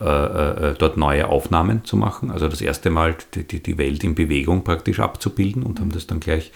äh, 0.00 0.70
äh, 0.70 0.74
dort 0.78 0.96
neue 0.96 1.28
Aufnahmen 1.28 1.84
zu 1.84 1.94
machen. 1.94 2.30
Also 2.30 2.48
das 2.48 2.62
erste 2.62 2.88
Mal 2.88 3.16
die, 3.34 3.44
die, 3.44 3.62
die 3.62 3.76
Welt 3.76 4.02
in 4.02 4.14
Bewegung 4.14 4.64
praktisch 4.64 4.98
abzubilden 4.98 5.62
und 5.62 5.78
haben 5.78 5.92
das 5.92 6.06
dann 6.06 6.20
gleich 6.20 6.52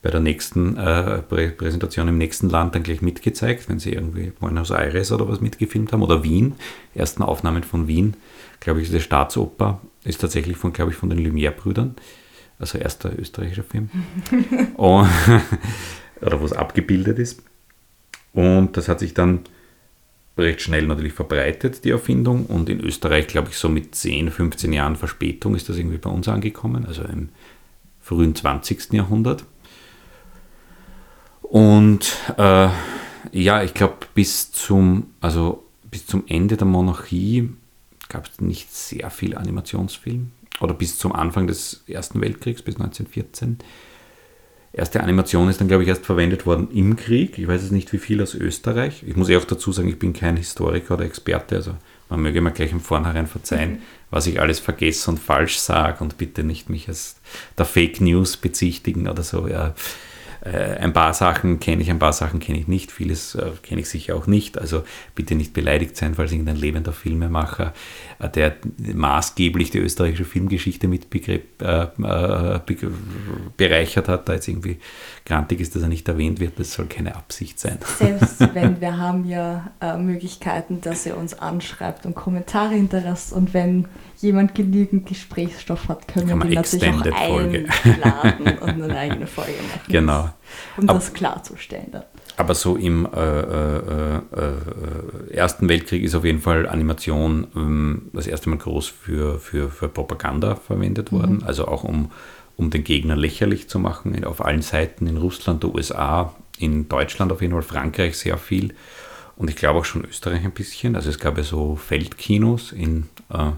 bei 0.00 0.10
der 0.10 0.20
nächsten 0.20 0.78
äh, 0.78 1.18
Präsentation 1.20 2.08
im 2.08 2.16
nächsten 2.16 2.48
Land 2.48 2.74
dann 2.74 2.82
gleich 2.82 3.02
mitgezeigt, 3.02 3.68
wenn 3.68 3.78
sie 3.78 3.92
irgendwie 3.92 4.30
Buenos 4.40 4.70
Aires 4.70 5.12
oder 5.12 5.28
was 5.28 5.42
mitgefilmt 5.42 5.92
haben 5.92 6.02
oder 6.02 6.22
Wien, 6.22 6.54
ersten 6.94 7.22
Aufnahmen 7.22 7.64
von 7.64 7.86
Wien, 7.86 8.14
glaube 8.60 8.80
ich, 8.80 8.86
diese 8.86 9.00
Staatsoper 9.00 9.80
ist 10.04 10.22
tatsächlich 10.22 10.56
von, 10.56 10.72
glaube 10.72 10.92
ich, 10.92 10.96
von 10.96 11.10
den 11.10 11.18
Lumière-Brüdern, 11.18 11.96
also 12.58 12.78
erster 12.78 13.12
österreichischer 13.18 13.64
Film, 13.64 13.90
und, 14.76 15.08
oder 16.22 16.40
wo 16.40 16.44
es 16.46 16.52
abgebildet 16.54 17.18
ist. 17.18 17.42
Und 18.32 18.76
das 18.76 18.88
hat 18.88 19.00
sich 19.00 19.12
dann 19.12 19.40
recht 20.36 20.60
schnell 20.60 20.86
natürlich 20.86 21.12
verbreitet, 21.12 21.84
die 21.84 21.90
Erfindung. 21.90 22.46
Und 22.46 22.68
in 22.68 22.80
Österreich, 22.80 23.26
glaube 23.26 23.48
ich, 23.50 23.58
so 23.58 23.68
mit 23.68 23.94
10, 23.94 24.30
15 24.30 24.72
Jahren 24.72 24.96
Verspätung 24.96 25.54
ist 25.54 25.68
das 25.68 25.78
irgendwie 25.78 25.98
bei 25.98 26.10
uns 26.10 26.28
angekommen, 26.28 26.84
also 26.86 27.02
im 27.02 27.30
frühen 28.00 28.34
20. 28.34 28.92
Jahrhundert. 28.92 29.44
Und 31.42 32.16
äh, 32.36 32.68
ja, 33.32 33.62
ich 33.62 33.74
glaube, 33.74 33.94
bis 34.14 34.52
zum, 34.52 35.14
also 35.20 35.64
bis 35.90 36.06
zum 36.06 36.24
Ende 36.26 36.56
der 36.56 36.66
Monarchie 36.66 37.50
gab 38.08 38.26
es 38.26 38.40
nicht 38.40 38.72
sehr 38.74 39.10
viel 39.10 39.36
Animationsfilm. 39.36 40.32
Oder 40.60 40.74
bis 40.74 40.98
zum 40.98 41.12
Anfang 41.12 41.46
des 41.46 41.84
Ersten 41.86 42.20
Weltkriegs, 42.20 42.62
bis 42.62 42.76
1914 42.76 43.58
erste 44.76 45.02
Animation 45.02 45.48
ist 45.48 45.60
dann, 45.60 45.68
glaube 45.68 45.82
ich, 45.82 45.88
erst 45.88 46.04
verwendet 46.04 46.46
worden 46.46 46.68
im 46.72 46.96
Krieg. 46.96 47.38
Ich 47.38 47.48
weiß 47.48 47.62
jetzt 47.62 47.72
nicht, 47.72 47.92
wie 47.92 47.98
viel 47.98 48.22
aus 48.22 48.34
Österreich. 48.34 49.02
Ich 49.06 49.16
muss 49.16 49.28
eh 49.28 49.36
auch 49.36 49.44
dazu 49.44 49.72
sagen, 49.72 49.88
ich 49.88 49.98
bin 49.98 50.12
kein 50.12 50.36
Historiker 50.36 50.94
oder 50.94 51.04
Experte, 51.04 51.56
also 51.56 51.72
man 52.08 52.20
möge 52.20 52.40
mir 52.40 52.52
gleich 52.52 52.70
im 52.70 52.80
Vornherein 52.80 53.26
verzeihen, 53.26 53.72
mhm. 53.72 53.82
was 54.10 54.26
ich 54.26 54.40
alles 54.40 54.60
vergesse 54.60 55.10
und 55.10 55.18
falsch 55.18 55.58
sage 55.58 56.04
und 56.04 56.18
bitte 56.18 56.44
nicht 56.44 56.70
mich 56.70 56.88
als 56.88 57.16
der 57.58 57.64
Fake 57.64 58.00
News 58.00 58.36
bezichtigen 58.36 59.08
oder 59.08 59.22
so. 59.22 59.48
Ja, 59.48 59.74
äh, 60.46 60.76
ein 60.76 60.92
paar 60.92 61.14
Sachen 61.14 61.58
kenne 61.58 61.82
ich, 61.82 61.90
ein 61.90 61.98
paar 61.98 62.12
Sachen 62.12 62.38
kenne 62.38 62.58
ich 62.58 62.68
nicht, 62.68 62.92
vieles 62.92 63.34
äh, 63.34 63.50
kenne 63.62 63.80
ich 63.80 63.88
sicher 63.88 64.14
auch 64.14 64.26
nicht. 64.26 64.58
Also 64.58 64.84
bitte 65.14 65.34
nicht 65.34 65.52
beleidigt 65.52 65.96
sein, 65.96 66.14
falls 66.14 66.30
irgendein 66.30 66.56
lebender 66.56 66.92
Filmemacher, 66.92 67.72
der 68.18 68.56
maßgeblich 68.78 69.70
die 69.70 69.78
österreichische 69.78 70.24
Filmgeschichte 70.24 70.88
mit 70.88 71.10
Begriff, 71.10 71.42
äh, 71.60 71.82
äh, 71.82 72.60
bereichert 73.56 74.08
hat, 74.08 74.28
da 74.28 74.34
jetzt 74.34 74.48
irgendwie 74.48 74.78
grantig 75.24 75.60
ist, 75.60 75.74
dass 75.74 75.82
er 75.82 75.88
nicht 75.88 76.08
erwähnt 76.08 76.40
wird. 76.40 76.58
Das 76.58 76.72
soll 76.72 76.86
keine 76.86 77.14
Absicht 77.14 77.60
sein. 77.60 77.78
Selbst 77.98 78.40
wenn 78.54 78.80
wir 78.80 78.96
haben 78.96 79.26
ja 79.26 79.70
äh, 79.80 79.96
Möglichkeiten, 79.96 80.80
dass 80.80 81.04
ihr 81.06 81.16
uns 81.16 81.38
anschreibt 81.38 82.06
und 82.06 82.14
Kommentare 82.14 82.74
hinterlasst 82.74 83.32
und 83.32 83.52
wenn 83.54 83.86
jemand 84.18 84.54
genügend 84.54 85.06
Gesprächsstoff 85.06 85.88
hat, 85.88 86.08
können 86.08 86.28
Kann 86.28 86.42
wir 86.42 86.50
ihn 86.50 86.54
natürlich 86.54 86.88
auch 86.88 87.36
einladen 87.84 88.58
und 88.58 88.82
eine 88.82 88.96
eigene 88.96 89.26
Folge 89.26 89.52
machen. 89.52 89.80
Genau. 89.88 90.30
Um 90.76 90.88
aber, 90.88 90.98
das 90.98 91.12
klarzustellen. 91.12 91.88
Dann. 91.92 92.04
Aber 92.36 92.54
so 92.54 92.76
im 92.76 93.06
äh, 93.06 93.40
äh, 93.40 94.16
äh, 94.16 95.30
Ersten 95.30 95.68
Weltkrieg 95.68 96.02
ist 96.02 96.14
auf 96.14 96.24
jeden 96.24 96.40
Fall 96.40 96.68
Animation 96.68 97.46
ähm, 97.56 98.10
das 98.12 98.26
erste 98.26 98.50
Mal 98.50 98.58
groß 98.58 98.88
für, 98.88 99.38
für, 99.38 99.70
für 99.70 99.88
Propaganda 99.88 100.54
verwendet 100.54 101.12
worden. 101.12 101.38
Mhm. 101.38 101.44
Also 101.44 101.66
auch 101.66 101.84
um, 101.84 102.10
um 102.56 102.70
den 102.70 102.84
Gegner 102.84 103.16
lächerlich 103.16 103.68
zu 103.68 103.78
machen, 103.78 104.22
auf 104.24 104.44
allen 104.44 104.62
Seiten, 104.62 105.06
in 105.06 105.16
Russland, 105.16 105.62
der 105.62 105.74
USA, 105.74 106.34
in 106.58 106.88
Deutschland 106.88 107.32
auf 107.32 107.40
jeden 107.40 107.54
Fall, 107.54 107.62
Frankreich 107.62 108.16
sehr 108.16 108.36
viel 108.36 108.74
und 109.36 109.50
ich 109.50 109.56
glaube 109.56 109.80
auch 109.80 109.84
schon 109.84 110.04
Österreich 110.04 110.44
ein 110.44 110.52
bisschen. 110.52 110.96
Also 110.96 111.10
es 111.10 111.18
gab 111.18 111.36
ja 111.36 111.44
so 111.44 111.76
Feldkinos 111.76 112.72
in 112.72 113.04
äh, 113.30 113.50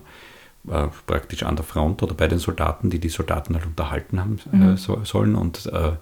äh, 0.70 0.88
praktisch 1.06 1.44
an 1.44 1.56
der 1.56 1.64
Front 1.64 2.02
oder 2.02 2.14
bei 2.14 2.26
den 2.26 2.38
Soldaten, 2.38 2.90
die 2.90 2.98
die 2.98 3.08
Soldaten 3.08 3.54
halt 3.54 3.66
unterhalten 3.66 4.20
haben 4.20 4.38
äh, 4.52 4.56
mhm. 4.56 4.76
so, 4.76 5.00
sollen. 5.04 5.36
Und 5.36 5.66
äh, 5.66 5.92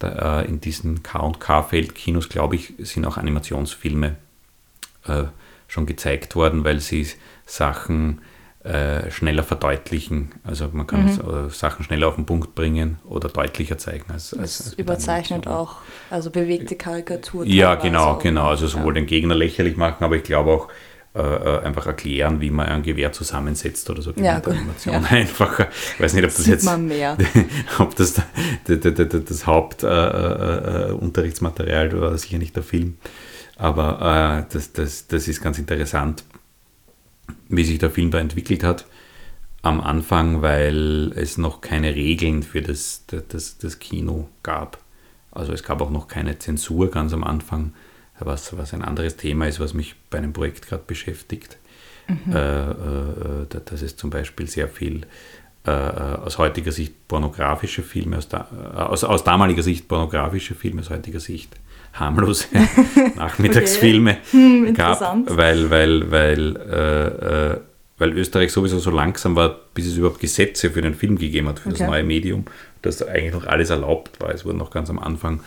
da, 0.00 0.40
äh, 0.40 0.46
in 0.46 0.60
diesen 0.60 1.02
K&K-Feldkinos, 1.02 2.28
glaube 2.28 2.56
ich, 2.56 2.74
sind 2.78 3.04
auch 3.06 3.16
Animationsfilme 3.16 4.16
äh, 5.06 5.24
schon 5.68 5.86
gezeigt 5.86 6.34
worden, 6.34 6.64
weil 6.64 6.80
sie 6.80 7.06
Sachen 7.46 8.20
äh, 8.64 9.10
schneller 9.10 9.44
verdeutlichen. 9.44 10.32
Also 10.42 10.68
man 10.72 10.86
kann 10.86 11.04
mhm. 11.04 11.50
Sachen 11.50 11.84
schneller 11.84 12.08
auf 12.08 12.16
den 12.16 12.26
Punkt 12.26 12.54
bringen 12.54 12.98
oder 13.04 13.28
deutlicher 13.28 13.78
zeigen. 13.78 14.10
Als, 14.10 14.34
als, 14.34 14.66
als 14.66 14.74
überzeichnet 14.74 15.46
auch, 15.46 15.76
also 16.10 16.30
bewegte 16.30 16.76
Karikatur. 16.76 17.46
Ja, 17.46 17.76
genau, 17.76 18.16
genau. 18.16 18.48
Also 18.48 18.66
sowohl 18.66 18.94
ja. 18.94 19.00
den 19.02 19.06
Gegner 19.06 19.34
lächerlich 19.34 19.76
machen, 19.76 20.02
aber 20.04 20.16
ich 20.16 20.24
glaube 20.24 20.50
auch, 20.50 20.68
äh, 21.12 21.20
äh, 21.20 21.58
einfach 21.64 21.88
erklären, 21.88 22.40
wie 22.40 22.50
man 22.50 22.66
ein 22.66 22.84
Gewehr 22.84 23.10
zusammensetzt 23.10 23.90
oder 23.90 24.00
so. 24.00 24.12
Ja, 24.12 24.36
Animation 24.36 24.94
ja. 24.94 25.00
einfacher. 25.10 25.66
Ich 25.94 26.00
weiß 26.00 26.14
nicht, 26.14 26.22
ob 26.22 26.30
das 26.30 26.44
Sieht 26.44 26.62
jetzt 26.62 26.68
ob 27.80 27.96
das 27.96 28.22
das, 28.64 28.78
das 29.24 29.44
Hauptunterrichtsmaterial 29.44 31.86
äh, 31.86 31.96
äh, 31.96 32.00
war, 32.00 32.16
sicher 32.16 32.38
nicht 32.38 32.54
der 32.54 32.62
Film. 32.62 32.98
Aber 33.56 34.46
äh, 34.46 34.52
das, 34.52 34.72
das, 34.72 35.08
das 35.08 35.26
ist 35.26 35.42
ganz 35.42 35.58
interessant, 35.58 36.22
wie 37.48 37.64
sich 37.64 37.80
der 37.80 37.90
Film 37.90 38.12
da 38.12 38.20
entwickelt 38.20 38.62
hat. 38.62 38.86
Am 39.62 39.80
Anfang, 39.80 40.42
weil 40.42 41.10
es 41.16 41.38
noch 41.38 41.60
keine 41.60 41.96
Regeln 41.96 42.44
für 42.44 42.62
das, 42.62 43.02
das, 43.08 43.58
das 43.58 43.80
Kino 43.80 44.28
gab. 44.44 44.78
Also 45.32 45.52
es 45.52 45.64
gab 45.64 45.80
auch 45.80 45.90
noch 45.90 46.06
keine 46.06 46.38
Zensur 46.38 46.88
ganz 46.88 47.12
am 47.12 47.24
Anfang 47.24 47.72
was, 48.20 48.56
was 48.56 48.74
ein 48.74 48.82
anderes 48.82 49.16
Thema 49.16 49.46
ist, 49.46 49.60
was 49.60 49.74
mich 49.74 49.94
bei 50.10 50.18
einem 50.18 50.32
Projekt 50.32 50.68
gerade 50.68 50.82
beschäftigt. 50.86 51.56
Mhm. 52.08 52.32
Äh, 52.34 52.70
äh, 52.70 53.46
dass 53.64 53.82
es 53.82 53.96
zum 53.96 54.10
Beispiel 54.10 54.48
sehr 54.48 54.68
viel 54.68 55.02
äh, 55.64 55.70
aus 55.70 56.38
heutiger 56.38 56.72
Sicht 56.72 57.06
pornografische 57.06 57.82
Filme, 57.82 58.16
aus, 58.16 58.28
da, 58.28 58.48
aus, 58.74 59.04
aus, 59.04 59.24
damaliger 59.24 59.62
Sicht 59.62 59.88
pornografische 59.88 60.54
Filme, 60.54 60.80
aus 60.80 60.90
heutiger 60.90 61.20
Sicht 61.20 61.54
harmlose 61.92 62.46
Nachmittagsfilme 63.16 64.18
hm, 64.30 64.74
gab, 64.74 65.00
weil, 65.36 65.70
weil, 65.70 66.10
weil, 66.10 66.56
äh, 66.56 67.52
äh, 67.52 67.60
weil 67.98 68.12
Österreich 68.12 68.52
sowieso 68.52 68.78
so 68.78 68.90
langsam 68.90 69.36
war, 69.36 69.54
bis 69.74 69.86
es 69.86 69.96
überhaupt 69.96 70.20
Gesetze 70.20 70.70
für 70.70 70.80
den 70.80 70.94
Film 70.94 71.18
gegeben 71.18 71.48
hat, 71.48 71.58
für 71.58 71.68
okay. 71.68 71.78
das 71.78 71.88
neue 71.88 72.02
Medium, 72.02 72.46
dass 72.80 73.02
eigentlich 73.02 73.34
noch 73.34 73.46
alles 73.46 73.68
erlaubt 73.68 74.20
war. 74.20 74.30
Es 74.30 74.46
wurden 74.46 74.58
noch 74.58 74.70
ganz 74.70 74.88
am 74.88 74.98
Anfang 74.98 75.40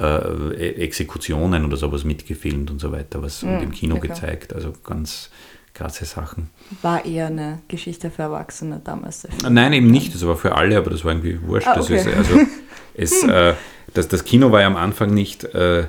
äh, 0.00 0.74
Exekutionen 0.82 1.64
oder 1.64 1.76
sowas 1.76 2.04
mitgefilmt 2.04 2.70
und 2.70 2.80
so 2.80 2.90
weiter, 2.90 3.22
was 3.22 3.42
mhm, 3.42 3.58
im 3.60 3.72
Kino 3.72 3.96
okay. 3.96 4.08
gezeigt. 4.08 4.52
Also 4.52 4.72
ganz 4.84 5.30
krasse 5.72 6.04
Sachen. 6.04 6.50
War 6.82 7.04
eher 7.04 7.26
eine 7.26 7.60
Geschichte 7.68 8.10
für 8.10 8.22
Erwachsene 8.22 8.80
damals. 8.82 9.26
Nein, 9.48 9.72
eben 9.72 9.90
nicht. 9.90 10.14
Das 10.14 10.26
war 10.26 10.36
für 10.36 10.54
alle, 10.54 10.78
aber 10.78 10.90
das 10.90 11.04
war 11.04 11.12
irgendwie 11.12 11.40
wurscht. 11.42 11.66
Ah, 11.66 11.80
okay. 11.80 11.96
ist, 11.96 12.06
also, 12.06 12.40
es, 12.94 13.22
äh, 13.24 13.54
das, 13.92 14.08
das 14.08 14.24
Kino 14.24 14.52
war 14.52 14.60
ja 14.60 14.66
am 14.68 14.76
Anfang 14.76 15.12
nicht, 15.12 15.44
äh, 15.44 15.86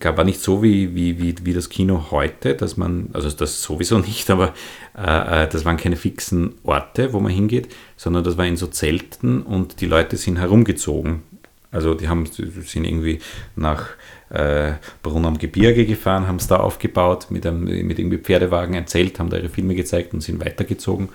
war 0.00 0.24
nicht 0.24 0.40
so 0.40 0.62
wie, 0.62 0.94
wie, 0.94 1.20
wie, 1.20 1.34
wie 1.42 1.52
das 1.52 1.68
Kino 1.68 2.06
heute, 2.10 2.54
dass 2.54 2.76
man, 2.76 3.10
also 3.12 3.28
das 3.30 3.62
sowieso 3.62 3.98
nicht, 4.00 4.30
aber 4.30 4.54
äh, 4.96 5.44
äh, 5.44 5.48
das 5.48 5.64
waren 5.64 5.76
keine 5.76 5.96
fixen 5.96 6.54
Orte, 6.62 7.12
wo 7.12 7.20
man 7.20 7.32
hingeht, 7.32 7.68
sondern 7.96 8.24
das 8.24 8.36
war 8.36 8.46
in 8.46 8.56
so 8.56 8.68
Zelten 8.68 9.42
und 9.42 9.80
die 9.80 9.86
Leute 9.86 10.16
sind 10.16 10.38
herumgezogen 10.38 11.22
also 11.74 11.94
die 11.94 12.08
haben, 12.08 12.26
sind 12.26 12.84
irgendwie 12.84 13.18
nach 13.56 13.88
äh, 14.30 14.72
Brunn 15.02 15.24
am 15.24 15.38
Gebirge 15.38 15.84
gefahren, 15.86 16.26
haben 16.26 16.36
es 16.36 16.46
da 16.46 16.56
aufgebaut, 16.56 17.26
mit, 17.30 17.46
einem, 17.46 17.64
mit 17.64 17.98
irgendwie 17.98 18.18
Pferdewagen 18.18 18.76
ein 18.76 18.86
Zelt, 18.86 19.18
haben 19.18 19.30
da 19.30 19.36
ihre 19.36 19.48
Filme 19.48 19.74
gezeigt 19.74 20.14
und 20.14 20.22
sind 20.22 20.44
weitergezogen. 20.44 21.08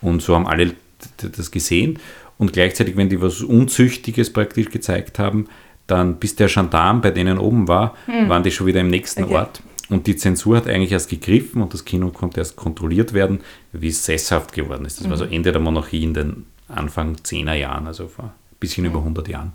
Und 0.00 0.22
so 0.22 0.34
haben 0.34 0.46
alle 0.46 0.74
das 1.16 1.50
gesehen. 1.50 1.98
Und 2.38 2.52
gleichzeitig, 2.52 2.96
wenn 2.96 3.08
die 3.08 3.20
was 3.20 3.40
Unzüchtiges 3.40 4.32
praktisch 4.32 4.70
gezeigt 4.70 5.18
haben, 5.18 5.48
dann 5.86 6.16
bis 6.16 6.36
der 6.36 6.48
Gendarm 6.48 7.00
bei 7.00 7.10
denen 7.10 7.38
oben 7.38 7.68
war, 7.68 7.96
hm. 8.06 8.28
waren 8.28 8.42
die 8.42 8.50
schon 8.50 8.66
wieder 8.66 8.80
im 8.80 8.88
nächsten 8.88 9.24
okay. 9.24 9.34
Ort. 9.34 9.62
Und 9.88 10.06
die 10.06 10.16
Zensur 10.16 10.56
hat 10.56 10.68
eigentlich 10.68 10.92
erst 10.92 11.10
gegriffen 11.10 11.60
und 11.60 11.74
das 11.74 11.84
Kino 11.84 12.08
konnte 12.10 12.40
erst 12.40 12.56
kontrolliert 12.56 13.12
werden, 13.12 13.40
wie 13.72 13.88
es 13.88 14.04
sesshaft 14.04 14.52
geworden 14.52 14.86
ist. 14.86 14.98
Das 14.98 15.06
mhm. 15.06 15.10
war 15.10 15.16
so 15.18 15.26
mhm. 15.26 15.32
Ende 15.32 15.52
der 15.52 15.60
Monarchie 15.60 16.02
in 16.02 16.14
den 16.14 16.46
Anfang 16.68 17.16
10er 17.16 17.54
Jahren, 17.54 17.86
also 17.86 18.08
vor 18.08 18.26
ein 18.26 18.32
bisschen 18.58 18.84
mhm. 18.84 18.90
über 18.90 19.00
100 19.00 19.28
Jahren. 19.28 19.52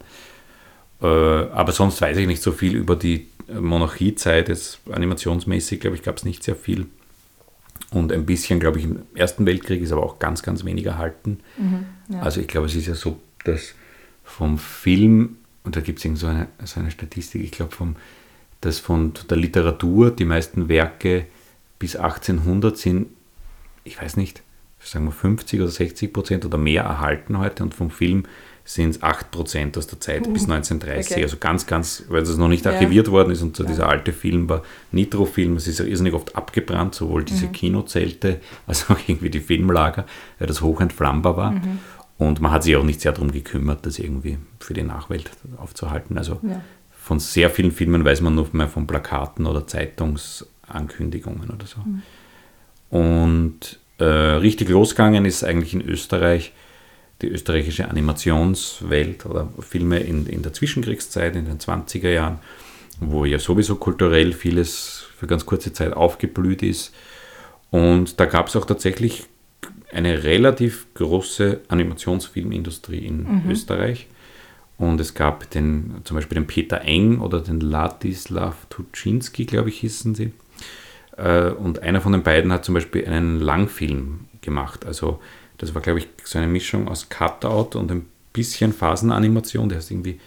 Äh, 1.02 1.06
aber 1.06 1.72
sonst 1.72 2.02
weiß 2.02 2.18
ich 2.18 2.28
nicht 2.28 2.42
so 2.42 2.52
viel 2.52 2.76
über 2.76 2.96
die 2.96 3.28
Monarchiezeit. 3.54 4.50
Jetzt 4.50 4.80
animationsmäßig, 4.92 5.80
glaube 5.80 5.96
ich, 5.96 6.04
gab 6.04 6.18
es 6.18 6.26
nicht 6.26 6.44
sehr 6.44 6.56
viel. 6.56 6.88
Und 7.92 8.12
ein 8.12 8.26
bisschen, 8.26 8.60
glaube 8.60 8.80
ich, 8.80 8.86
im 8.86 9.00
Ersten 9.16 9.46
Weltkrieg 9.46 9.82
ist 9.82 9.92
aber 9.92 10.04
auch 10.04 10.20
ganz, 10.20 10.44
ganz 10.44 10.66
wenig 10.66 10.86
erhalten. 10.86 11.40
Mhm, 11.58 11.86
ja. 12.10 12.22
Also 12.22 12.42
ich 12.42 12.48
glaube, 12.48 12.68
es 12.68 12.76
ist 12.76 12.88
ja 12.88 12.96
so, 12.96 13.20
dass 13.46 13.76
vom 14.24 14.58
Film, 14.58 15.38
und 15.64 15.76
da 15.76 15.82
gibt 15.82 16.04
es 16.04 16.20
so 16.20 16.28
eine, 16.28 16.48
so 16.66 16.80
eine 16.80 16.92
Statistik, 16.92 17.44
ich 17.44 17.52
glaube, 17.52 17.74
vom, 17.74 17.96
dass 18.60 18.80
von 18.80 19.14
der 19.30 19.38
Literatur 19.38 20.12
die 20.12 20.26
meisten 20.26 20.68
Werke 20.68 21.28
bis 21.80 21.96
1800 21.96 22.78
sind, 22.78 23.08
ich 23.86 24.02
weiß 24.02 24.18
nicht, 24.18 24.42
sagen 24.80 25.06
wir 25.06 25.12
50 25.12 25.62
oder 25.62 25.70
60 25.70 26.12
Prozent 26.12 26.46
oder 26.46 26.58
mehr 26.58 26.84
erhalten 26.84 27.38
heute 27.38 27.64
und 27.64 27.74
vom 27.74 27.90
Film 27.90 28.24
sind 28.70 28.90
es 28.90 29.02
8% 29.02 29.78
aus 29.78 29.88
der 29.88 30.00
Zeit 30.02 30.24
bis 30.34 30.44
1930. 30.44 31.12
okay. 31.14 31.24
Also 31.24 31.38
ganz, 31.38 31.66
ganz, 31.66 32.04
weil 32.10 32.20
das 32.22 32.36
noch 32.36 32.50
nicht 32.50 32.66
Ja. 32.66 32.72
archiviert 32.74 33.10
worden 33.10 33.32
ist 33.32 33.42
und 33.42 33.56
so 33.56 33.64
Ja. 33.64 33.70
dieser 33.70 33.88
alte 33.88 34.12
Film 34.12 34.50
war 34.50 34.62
Nitro-Film, 34.92 35.56
es 35.56 35.68
ist 35.68 35.80
ja 35.80 35.86
irrsinnig 35.86 36.14
oft 36.14 36.36
abgebrannt, 36.36 36.94
sowohl 36.94 37.24
diese 37.24 37.46
Mhm. 37.48 37.52
Kinozelte 37.54 38.42
als 38.68 38.90
auch 38.90 38.98
irgendwie 39.08 39.30
die 39.30 39.40
Filmlager, 39.40 40.06
weil 40.38 40.48
das 40.48 40.62
hoch 40.62 40.82
entflammbar 40.82 41.38
war. 41.38 41.52
Mhm. 41.52 41.80
Und 42.18 42.42
man 42.42 42.52
hat 42.52 42.64
sich 42.64 42.76
auch 42.76 42.84
nicht 42.84 43.00
sehr 43.00 43.14
darum 43.14 43.32
gekümmert, 43.32 43.86
das 43.86 44.00
irgendwie 44.00 44.38
für 44.60 44.74
die 44.74 44.84
Nachwelt 44.84 45.30
aufzuhalten. 45.56 46.18
Also 46.18 46.40
Ja. 46.44 46.62
von 46.92 47.20
sehr 47.22 47.50
vielen 47.50 47.72
Filmen 47.72 48.04
weiß 48.04 48.20
man 48.20 48.36
nur 48.36 48.48
mehr 48.52 48.68
von 48.68 48.86
Plakaten 48.86 49.46
oder 49.46 49.66
Zeitungsankündigungen 49.66 51.50
oder 51.52 51.66
so. 51.66 51.78
Und 52.90 53.80
äh, 54.00 54.04
richtig 54.04 54.70
losgegangen 54.70 55.26
ist 55.26 55.44
eigentlich 55.44 55.74
in 55.74 55.82
Österreich 55.82 56.52
die 57.22 57.28
österreichische 57.28 57.90
Animationswelt 57.90 59.26
oder 59.26 59.50
Filme 59.60 60.00
in, 60.00 60.28
in 60.28 60.42
der 60.44 60.54
Zwischenkriegszeit, 60.54 61.36
in 61.36 61.46
den 61.46 61.58
20er 61.58 62.10
Jahren, 62.10 62.40
wo 63.00 63.26
ja 63.26 63.40
sowieso 63.40 63.76
kulturell 63.76 64.34
vieles 64.34 65.06
für 65.18 65.28
ganz 65.28 65.46
kurze 65.46 65.74
Zeit 65.74 65.94
aufgeblüht 65.94 66.62
ist. 66.64 66.94
Und 67.72 68.20
da 68.20 68.26
gab 68.26 68.48
es 68.48 68.56
auch 68.56 68.66
tatsächlich 68.66 69.26
eine 69.92 70.24
relativ 70.24 70.88
große 70.94 71.62
Animationsfilmindustrie 71.70 73.06
in 73.06 73.44
Österreich. 73.50 74.08
Und 74.78 75.02
es 75.02 75.16
gab 75.16 75.50
den, 75.50 75.96
zum 76.04 76.16
Beispiel 76.16 76.36
den 76.36 76.46
Peter 76.46 76.82
Eng 76.82 77.20
oder 77.20 77.40
den 77.40 77.60
Ladislav 77.62 78.68
Tuczynski, 78.70 79.46
glaube 79.46 79.70
ich, 79.70 79.80
hießen 79.80 80.14
sie. 80.14 80.34
Äh, 81.18 81.50
Und 81.50 81.82
einer 81.82 82.00
von 82.00 82.12
den 82.12 82.22
beiden 82.22 82.52
hat 82.54 82.64
zum 82.64 82.76
Beispiel 82.76 83.06
einen 83.06 83.40
Langfilm 83.40 84.26
gemacht. 84.42 84.86
Also 84.86 85.20
das 85.58 85.74
war, 85.74 85.82
glaube 85.82 86.00
ich, 86.00 86.08
so 86.24 86.38
eine 86.38 86.48
Mischung 86.48 86.88
aus 86.88 87.10
Cutout 87.10 87.78
und 87.78 87.92
ein 87.92 88.08
bisschen 88.34 88.74
Phasenanimation. 88.74 89.70
Der 89.70 89.80
heißt 89.80 89.92
irgendwie 89.92 90.20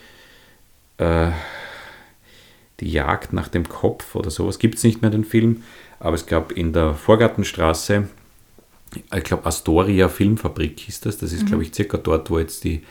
äh, 0.99 1.31
Die 2.81 2.91
Jagd 2.91 3.33
nach 3.33 3.49
dem 3.49 3.69
Kopf 3.69 4.15
oder 4.15 4.31
sowas. 4.31 4.59
Gibt 4.59 4.77
es 4.77 4.85
nicht 4.85 5.03
mehr 5.03 5.11
den 5.11 5.25
Film, 5.25 5.63
aber 5.99 6.15
es 6.15 6.27
gab 6.27 6.53
in 6.53 6.73
der 6.73 6.95
Vorgartenstraße, 6.95 8.09
ich 9.15 9.25
glaube 9.25 9.47
Astoria 9.47 10.09
Filmfabrik 10.09 10.81
hieß 10.81 11.01
das. 11.01 11.19
Das 11.19 11.33
ist, 11.33 11.47
glaube 11.47 11.63
ich, 11.63 11.73
circa 11.73 11.97
dort, 11.97 12.29
wo 12.31 12.39
jetzt 12.39 12.65
die, 12.65 12.83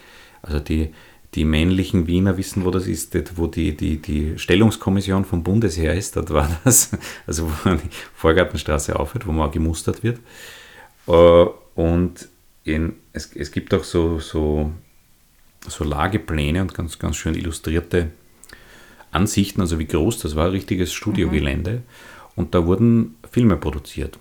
also 0.42 0.60
die, 0.60 0.94
die 1.36 1.44
männlichen 1.44 2.08
Wiener 2.08 2.38
wissen, 2.38 2.64
wo 2.64 2.72
das 2.72 2.88
ist, 2.88 3.14
wo 3.38 3.48
die, 3.48 3.76
die, 3.76 3.98
die 3.98 4.40
Stellungskommission 4.40 5.26
vom 5.26 5.44
Bundesheer 5.44 5.94
ist, 5.94 6.16
dort 6.16 6.30
war 6.32 6.50
das, 6.64 6.92
also 7.28 7.52
wo 7.64 7.70
die 7.72 7.90
Vorgartenstraße 8.16 8.98
aufhört, 8.98 9.28
wo 9.28 9.34
man 9.34 9.50
auch 9.50 9.52
gemustert 9.52 10.04
wird. 10.04 10.20
Und 11.80 12.28
in, 12.66 12.96
es, 13.14 13.34
es 13.38 13.54
gibt 13.54 13.74
auch 13.74 13.86
so, 13.86 14.20
so, 14.20 14.74
so 15.66 15.86
Lagepläne 15.86 16.62
und 16.62 16.74
ganz, 16.74 17.00
ganz 17.00 17.16
schön 17.16 17.36
illustrierte 17.36 18.10
Ansichten, 19.12 19.62
also 19.62 19.80
wie 19.80 19.86
groß 19.86 20.20
das 20.20 20.36
war, 20.36 20.48
ein 20.48 20.52
richtiges 20.52 20.92
Studiogelände. 20.92 21.84
Und 22.36 22.54
da 22.54 22.66
wurden 22.66 23.16
Filme 23.32 23.56
produziert. 23.56 24.20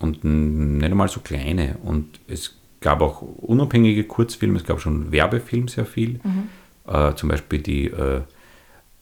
Und 0.00 0.24
nicht 0.24 0.90
einmal 0.90 1.06
so 1.06 1.20
kleine. 1.20 1.76
Und 1.84 2.18
es 2.26 2.56
gab 2.80 3.02
auch 3.02 3.22
unabhängige 3.22 4.02
Kurzfilme, 4.02 4.58
es 4.58 4.64
gab 4.64 4.80
schon 4.80 5.12
Werbefilm 5.12 5.68
sehr 5.68 5.86
viel. 5.86 6.18
Äh, 6.88 7.14
zum 7.14 7.28
Beispiel 7.28 7.60
die, 7.60 7.86
äh, 7.86 8.22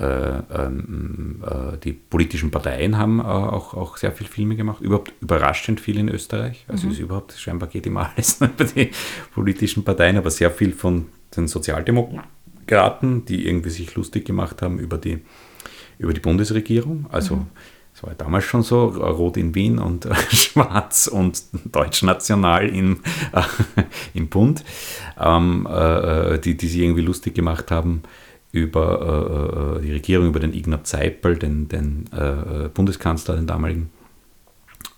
die 0.00 1.92
politischen 1.92 2.52
Parteien 2.52 2.96
haben 2.96 3.18
äh, 3.18 3.24
auch, 3.24 3.74
auch 3.74 3.96
sehr 3.96 4.12
viele 4.12 4.30
Filme 4.30 4.54
gemacht. 4.54 4.80
Überhaupt 4.80 5.12
überraschend 5.20 5.80
viel 5.80 5.98
in 5.98 6.08
Österreich. 6.08 6.64
Also 6.68 6.88
ist 6.88 7.00
überhaupt, 7.00 7.32
scheinbar 7.32 7.68
geht 7.68 7.86
immer 7.86 8.10
alles 8.16 8.40
über 8.40 8.64
die 8.64 8.90
politischen 9.34 9.84
Parteien, 9.84 10.16
aber 10.16 10.30
sehr 10.30 10.52
viel 10.52 10.72
von 10.72 11.06
den 11.36 11.48
Sozialdemokraten, 11.48 13.24
die 13.24 13.46
irgendwie 13.48 13.70
sich 13.70 13.94
lustig 13.96 14.24
gemacht 14.24 14.62
haben 14.62 14.78
über 14.78 14.98
die, 14.98 15.18
über 15.98 16.14
die 16.14 16.20
Bundesregierung. 16.20 17.06
Also 17.10 17.44
es 17.92 18.04
war 18.04 18.10
ja 18.10 18.16
damals 18.16 18.44
schon 18.44 18.62
so, 18.62 18.94
äh, 19.00 19.04
Rot 19.04 19.36
in 19.36 19.56
Wien 19.56 19.80
und 19.80 20.06
äh, 20.06 20.14
Schwarz 20.30 21.08
und 21.08 21.42
Deutschnational 21.64 22.68
im, 22.68 23.00
äh, 23.32 23.42
im 24.14 24.28
Bund, 24.28 24.62
ähm, 25.18 25.66
äh, 25.68 26.38
die, 26.38 26.56
die 26.56 26.68
sich 26.68 26.82
irgendwie 26.82 27.02
lustig 27.02 27.34
gemacht 27.34 27.72
haben 27.72 28.04
über 28.58 29.78
äh, 29.78 29.78
äh, 29.78 29.82
die 29.82 29.92
Regierung, 29.92 30.26
über 30.28 30.40
den 30.40 30.52
Ignaz 30.52 30.90
Seipel, 30.90 31.36
den, 31.36 31.68
den 31.68 32.04
äh, 32.12 32.64
äh, 32.64 32.68
Bundeskanzler, 32.68 33.36
den 33.36 33.46
damaligen, 33.46 33.90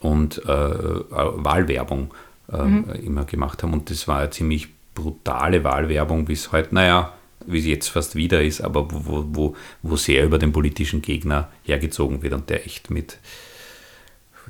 und 0.01 0.39
äh, 0.45 0.49
Wahlwerbung 0.49 2.15
äh, 2.53 3.05
immer 3.05 3.25
gemacht 3.25 3.63
haben. 3.63 3.73
Und 3.73 3.91
das 3.91 4.09
war 4.09 4.21
eine 4.21 4.31
ziemlich 4.31 4.69
brutale 4.95 5.65
Wahlwerbung 5.65 6.25
bis 6.25 6.53
heute, 6.53 6.75
naja, 6.75 7.13
wie 7.47 7.59
es 7.59 7.67
jetzt 7.67 7.89
fast 7.89 8.17
wieder 8.17 8.43
ist, 8.43 8.61
aber 8.61 8.89
wo, 8.91 9.25
wo, 9.29 9.57
wo 9.83 9.97
sehr 9.97 10.25
über 10.25 10.39
den 10.39 10.53
politischen 10.53 11.03
Gegner 11.03 11.49
hergezogen 11.63 12.23
wird 12.23 12.35
und 12.35 12.51
der 12.51 12.67
echt 12.67 12.91
mit, 12.91 13.19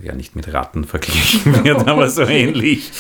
ja 0.03 0.14
nicht 0.14 0.35
mit 0.35 0.53
Ratten 0.53 0.85
verglichen 0.85 1.64
wird, 1.64 1.87
aber 1.87 2.09
so 2.11 2.23
ähnlich. 2.23 2.90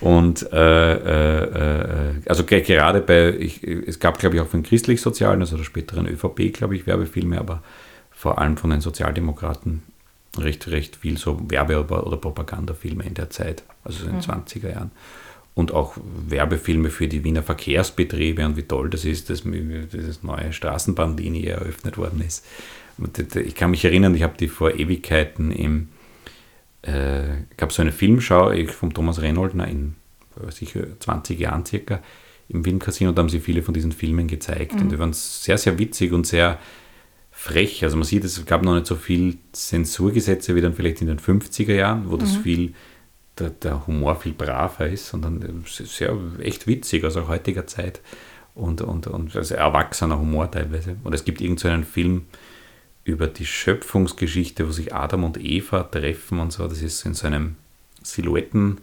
Und 0.00 0.50
äh, 0.52 0.92
äh, 0.94 2.10
äh, 2.10 2.14
also 2.26 2.44
ge- 2.44 2.60
gerade 2.60 3.00
bei, 3.00 3.30
ich, 3.30 3.64
es 3.64 3.98
gab 3.98 4.18
glaube 4.18 4.36
ich 4.36 4.42
auch 4.42 4.46
von 4.48 4.62
christlich-sozialen, 4.62 5.40
also 5.40 5.56
der 5.56 5.64
späteren 5.64 6.06
ÖVP, 6.06 6.52
glaube 6.52 6.76
ich, 6.76 6.86
Werbefilme, 6.86 7.38
aber 7.38 7.62
vor 8.10 8.38
allem 8.38 8.56
von 8.56 8.70
den 8.70 8.80
Sozialdemokraten 8.80 9.82
recht, 10.38 10.68
recht 10.68 10.96
viel 10.96 11.16
so 11.16 11.40
Werbe- 11.48 11.80
oder 12.04 12.16
Propagandafilme 12.18 13.04
in 13.04 13.14
der 13.14 13.30
Zeit, 13.30 13.62
also 13.84 14.00
so 14.04 14.06
in 14.10 14.20
den 14.20 14.22
20er 14.22 14.70
Jahren. 14.70 14.90
Und 15.54 15.72
auch 15.72 15.96
Werbefilme 16.28 16.90
für 16.90 17.08
die 17.08 17.24
Wiener 17.24 17.42
Verkehrsbetriebe 17.42 18.44
und 18.44 18.58
wie 18.58 18.64
toll 18.64 18.90
das 18.90 19.06
ist, 19.06 19.30
dass 19.30 19.44
mir 19.44 19.84
dieses 19.86 20.22
neue 20.22 20.52
Straßenbahnlinie 20.52 21.50
eröffnet 21.52 21.96
worden 21.96 22.22
ist. 22.26 22.44
Ich 23.34 23.54
kann 23.54 23.70
mich 23.70 23.82
erinnern, 23.84 24.14
ich 24.14 24.22
habe 24.22 24.36
die 24.38 24.48
vor 24.48 24.74
Ewigkeiten 24.74 25.50
im 25.52 25.88
äh, 26.86 27.44
gab 27.56 27.72
so 27.72 27.82
eine 27.82 27.92
Filmschau 27.92 28.52
vom 28.68 28.94
Thomas 28.94 29.20
Renoldner 29.20 29.68
in 29.68 29.94
äh, 30.40 30.50
sicher 30.50 30.84
20 30.98 31.38
Jahren 31.38 31.66
circa 31.66 32.00
im 32.48 32.62
Filmcasino, 32.62 33.12
da 33.12 33.22
haben 33.22 33.28
sie 33.28 33.40
viele 33.40 33.62
von 33.62 33.74
diesen 33.74 33.92
Filmen 33.92 34.28
gezeigt 34.28 34.74
und 34.74 34.92
die 34.92 34.98
waren 34.98 35.12
sehr, 35.12 35.58
sehr 35.58 35.78
witzig 35.80 36.12
und 36.12 36.28
sehr 36.28 36.60
frech. 37.32 37.82
Also 37.82 37.96
man 37.96 38.04
sieht, 38.04 38.24
es 38.24 38.46
gab 38.46 38.62
noch 38.62 38.74
nicht 38.74 38.86
so 38.86 38.94
viel 38.94 39.38
Zensurgesetze 39.52 40.54
wie 40.54 40.60
dann 40.60 40.72
vielleicht 40.72 41.00
in 41.00 41.08
den 41.08 41.18
50er 41.18 41.74
Jahren, 41.74 42.08
wo 42.08 42.16
das 42.16 42.36
viel, 42.36 42.74
der, 43.38 43.50
der 43.50 43.86
Humor 43.86 44.14
viel 44.16 44.32
braver 44.32 44.86
ist, 44.86 45.08
sondern 45.08 45.42
äh, 45.42 45.48
sehr 45.66 46.16
echt 46.38 46.68
witzig 46.68 47.04
aus 47.04 47.16
also 47.16 47.28
heutiger 47.28 47.66
Zeit 47.66 48.00
und, 48.54 48.80
und, 48.80 49.08
und 49.08 49.34
also 49.34 49.54
erwachsener 49.54 50.18
Humor 50.18 50.50
teilweise. 50.50 50.96
Und 51.02 51.14
es 51.14 51.24
gibt 51.24 51.40
irgendeinen 51.40 51.58
so 51.58 51.74
einen 51.74 51.84
Film, 51.84 52.26
über 53.06 53.28
die 53.28 53.46
Schöpfungsgeschichte, 53.46 54.66
wo 54.66 54.72
sich 54.72 54.92
Adam 54.92 55.22
und 55.22 55.38
Eva 55.38 55.84
treffen 55.84 56.40
und 56.40 56.52
so. 56.52 56.66
Das 56.66 56.82
ist 56.82 57.06
in 57.06 57.14
so 57.14 57.28
einem 57.28 57.54
Silhouetten, 58.02 58.78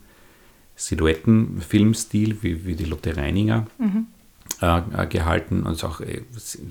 Silhouettenfilmstil, 0.78 2.42
wie, 2.42 2.66
wie 2.66 2.76
die 2.76 2.86
Lotte 2.86 3.16
Reininger 3.18 3.68
äh, 4.62 4.82
äh, 4.98 5.08
gehalten 5.08 5.64
und 5.64 5.74
ist 5.74 5.84
auch 5.84 6.00
äh, 6.00 6.22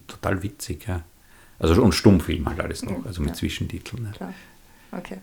total 0.09 0.43
witzig. 0.43 0.87
Ja. 0.89 1.03
Also 1.59 1.81
und 1.83 1.93
Stummfilm 1.93 2.47
halt 2.47 2.61
alles 2.61 2.83
noch, 2.83 3.05
also 3.05 3.21
mit 3.21 3.31
Ja. 3.31 3.37
Zwischentiteln. 3.37 4.07
Ja. 4.07 4.13
Klar. 4.13 4.35
Okay. 4.93 5.19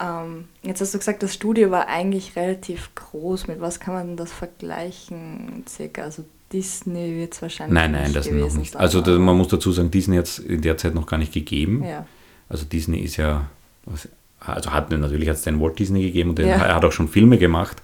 Ähm, 0.00 0.48
jetzt 0.62 0.80
hast 0.80 0.94
du 0.94 0.98
gesagt, 0.98 1.22
das 1.22 1.32
Studio 1.32 1.70
war 1.70 1.86
eigentlich 1.86 2.34
relativ 2.34 2.92
groß. 2.96 3.46
Mit 3.46 3.60
was 3.60 3.78
kann 3.78 3.94
man 3.94 4.06
denn 4.08 4.16
das 4.16 4.32
vergleichen? 4.32 5.64
Circa, 5.68 6.02
also 6.02 6.24
Disney 6.52 7.16
wird 7.16 7.34
es 7.34 7.42
wahrscheinlich 7.42 7.74
Nein, 7.74 7.92
nein, 7.92 8.04
nicht 8.04 8.16
das 8.16 8.26
noch 8.26 8.32
gewesen 8.32 8.58
nicht. 8.60 8.72
sein, 8.72 8.80
Also 8.82 9.00
da, 9.00 9.18
man 9.18 9.36
muss 9.36 9.48
dazu 9.48 9.70
sagen, 9.72 9.90
Disney 9.90 10.16
hat 10.16 10.26
es 10.26 10.38
in 10.38 10.62
der 10.62 10.76
Zeit 10.76 10.94
noch 10.94 11.06
gar 11.06 11.18
nicht 11.18 11.32
gegeben. 11.32 11.84
Ja. 11.84 12.06
Also 12.48 12.64
Disney 12.64 12.98
ist 13.00 13.16
ja, 13.16 13.48
also 14.40 14.70
hat 14.72 14.90
natürlich 14.90 15.28
hat 15.28 15.36
es 15.36 15.42
den 15.42 15.60
Walt 15.60 15.78
Disney 15.78 16.02
gegeben 16.02 16.30
und 16.30 16.38
den, 16.38 16.48
Ja. 16.48 16.54
er 16.56 16.74
hat 16.76 16.84
auch 16.84 16.92
schon 16.92 17.08
Filme 17.08 17.38
gemacht, 17.38 17.80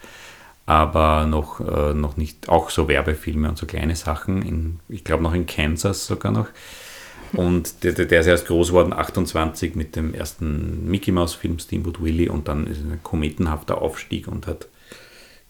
aber 0.66 1.26
noch, 1.26 1.60
äh, 1.60 1.94
noch 1.94 2.16
nicht, 2.16 2.48
auch 2.48 2.70
so 2.70 2.88
Werbefilme 2.88 3.48
und 3.48 3.56
so 3.58 3.66
kleine 3.66 3.94
Sachen, 3.94 4.42
in, 4.42 4.80
ich 4.88 5.04
glaube 5.04 5.22
noch 5.22 5.34
in 5.34 5.46
Kansas 5.46 6.06
sogar 6.06 6.32
noch. 6.32 6.48
Und 7.32 7.84
der, 7.84 7.92
der 7.92 8.20
ist 8.20 8.26
erst 8.26 8.46
groß 8.46 8.68
geworden, 8.68 8.92
28, 8.92 9.74
mit 9.74 9.94
dem 9.96 10.14
ersten 10.14 10.88
Mickey 10.88 11.12
Mouse 11.12 11.34
Film 11.34 11.58
Steamboat 11.58 12.02
Willie 12.02 12.30
und 12.30 12.48
dann 12.48 12.66
ist 12.66 12.78
ein 12.78 13.00
kometenhafter 13.02 13.82
Aufstieg 13.82 14.26
und 14.28 14.46
hat 14.46 14.66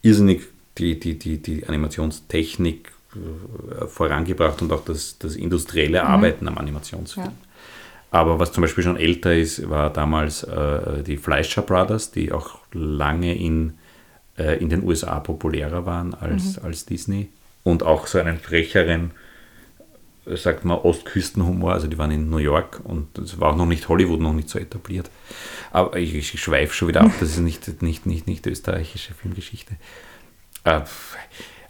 irrsinnig 0.02 0.42
die, 0.79 0.98
die, 0.98 1.18
die, 1.18 1.40
die 1.40 1.66
Animationstechnik 1.66 2.92
vorangebracht 3.88 4.62
und 4.62 4.72
auch 4.72 4.85
das, 4.85 5.18
das 5.18 5.37
industrielle 5.37 6.05
Arbeiten 6.05 6.48
am 6.48 6.59
Animationsfilm. 6.59 7.26
Ja. 7.26 7.33
Aber 8.11 8.38
was 8.38 8.52
zum 8.52 8.62
Beispiel 8.62 8.85
schon 8.85 8.96
älter 8.96 9.35
ist, 9.35 9.68
war 9.68 9.92
damals 9.92 10.42
äh, 10.44 11.02
die 11.02 11.16
Fleischer 11.16 11.62
Brothers, 11.62 12.12
die 12.12 12.33
auch 12.33 12.59
lange 12.72 13.37
in, 13.37 13.74
äh, 14.38 14.59
in 14.59 14.70
den 14.70 14.85
USA 14.85 15.20
populärer 15.20 15.87
waren 15.87 16.14
als, 16.14 16.59
als 16.59 16.87
Disney. 16.87 17.29
Und 17.62 17.83
auch 17.83 18.07
so 18.07 18.18
einen 18.18 18.38
frecheren, 18.38 19.11
äh, 20.24 20.37
sagt 20.37 20.64
man, 20.64 20.79
Ostküstenhumor. 20.79 21.72
Also 21.72 21.88
die 21.88 21.98
waren 21.98 22.12
in 22.12 22.31
New 22.31 22.38
York 22.38 22.81
und 22.85 23.18
es 23.18 23.40
war 23.40 23.50
auch 23.52 23.57
noch 23.57 23.66
nicht 23.66 23.88
Hollywood, 23.88 24.20
noch 24.20 24.33
nicht 24.33 24.48
so 24.48 24.59
etabliert. 24.59 25.11
Aber 25.72 25.96
ich, 25.98 26.14
ich 26.14 26.40
schweife 26.40 26.72
schon 26.72 26.88
wieder 26.88 27.02
ab, 27.02 27.11
das 27.20 27.31
ist 27.31 27.40
nicht, 27.40 27.83
nicht, 27.83 28.07
nicht, 28.07 28.26
nicht 28.26 28.46
österreichische 28.46 29.14
Filmgeschichte. 29.14 29.74
Äh, 30.64 30.83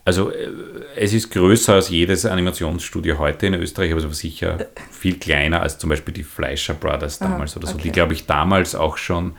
Also 0.07 0.31
äh, 0.31 0.49
es 0.95 1.13
ist 1.13 1.31
größer 1.31 1.75
als 1.75 1.91
jedes 1.91 2.25
Animationsstudio 2.25 3.19
heute 3.19 3.49
in 3.49 3.55
Österreich, 3.55 3.93
aber 3.93 4.01
sicher 4.13 4.69
viel 4.91 5.19
kleiner 5.19 5.61
als 5.61 5.79
zum 5.79 5.91
Beispiel 5.91 6.15
die 6.15 6.23
Fleischer 6.23 6.75
Brothers 6.75 7.19
damals 7.19 7.53
Aha, 7.53 7.59
oder 7.59 7.67
so, 7.67 7.75
okay. 7.75 7.83
die 7.83 7.93
glaube 7.93 8.15
ich 8.15 8.25
damals 8.25 8.75
auch 8.75 8.97
schon 8.97 9.35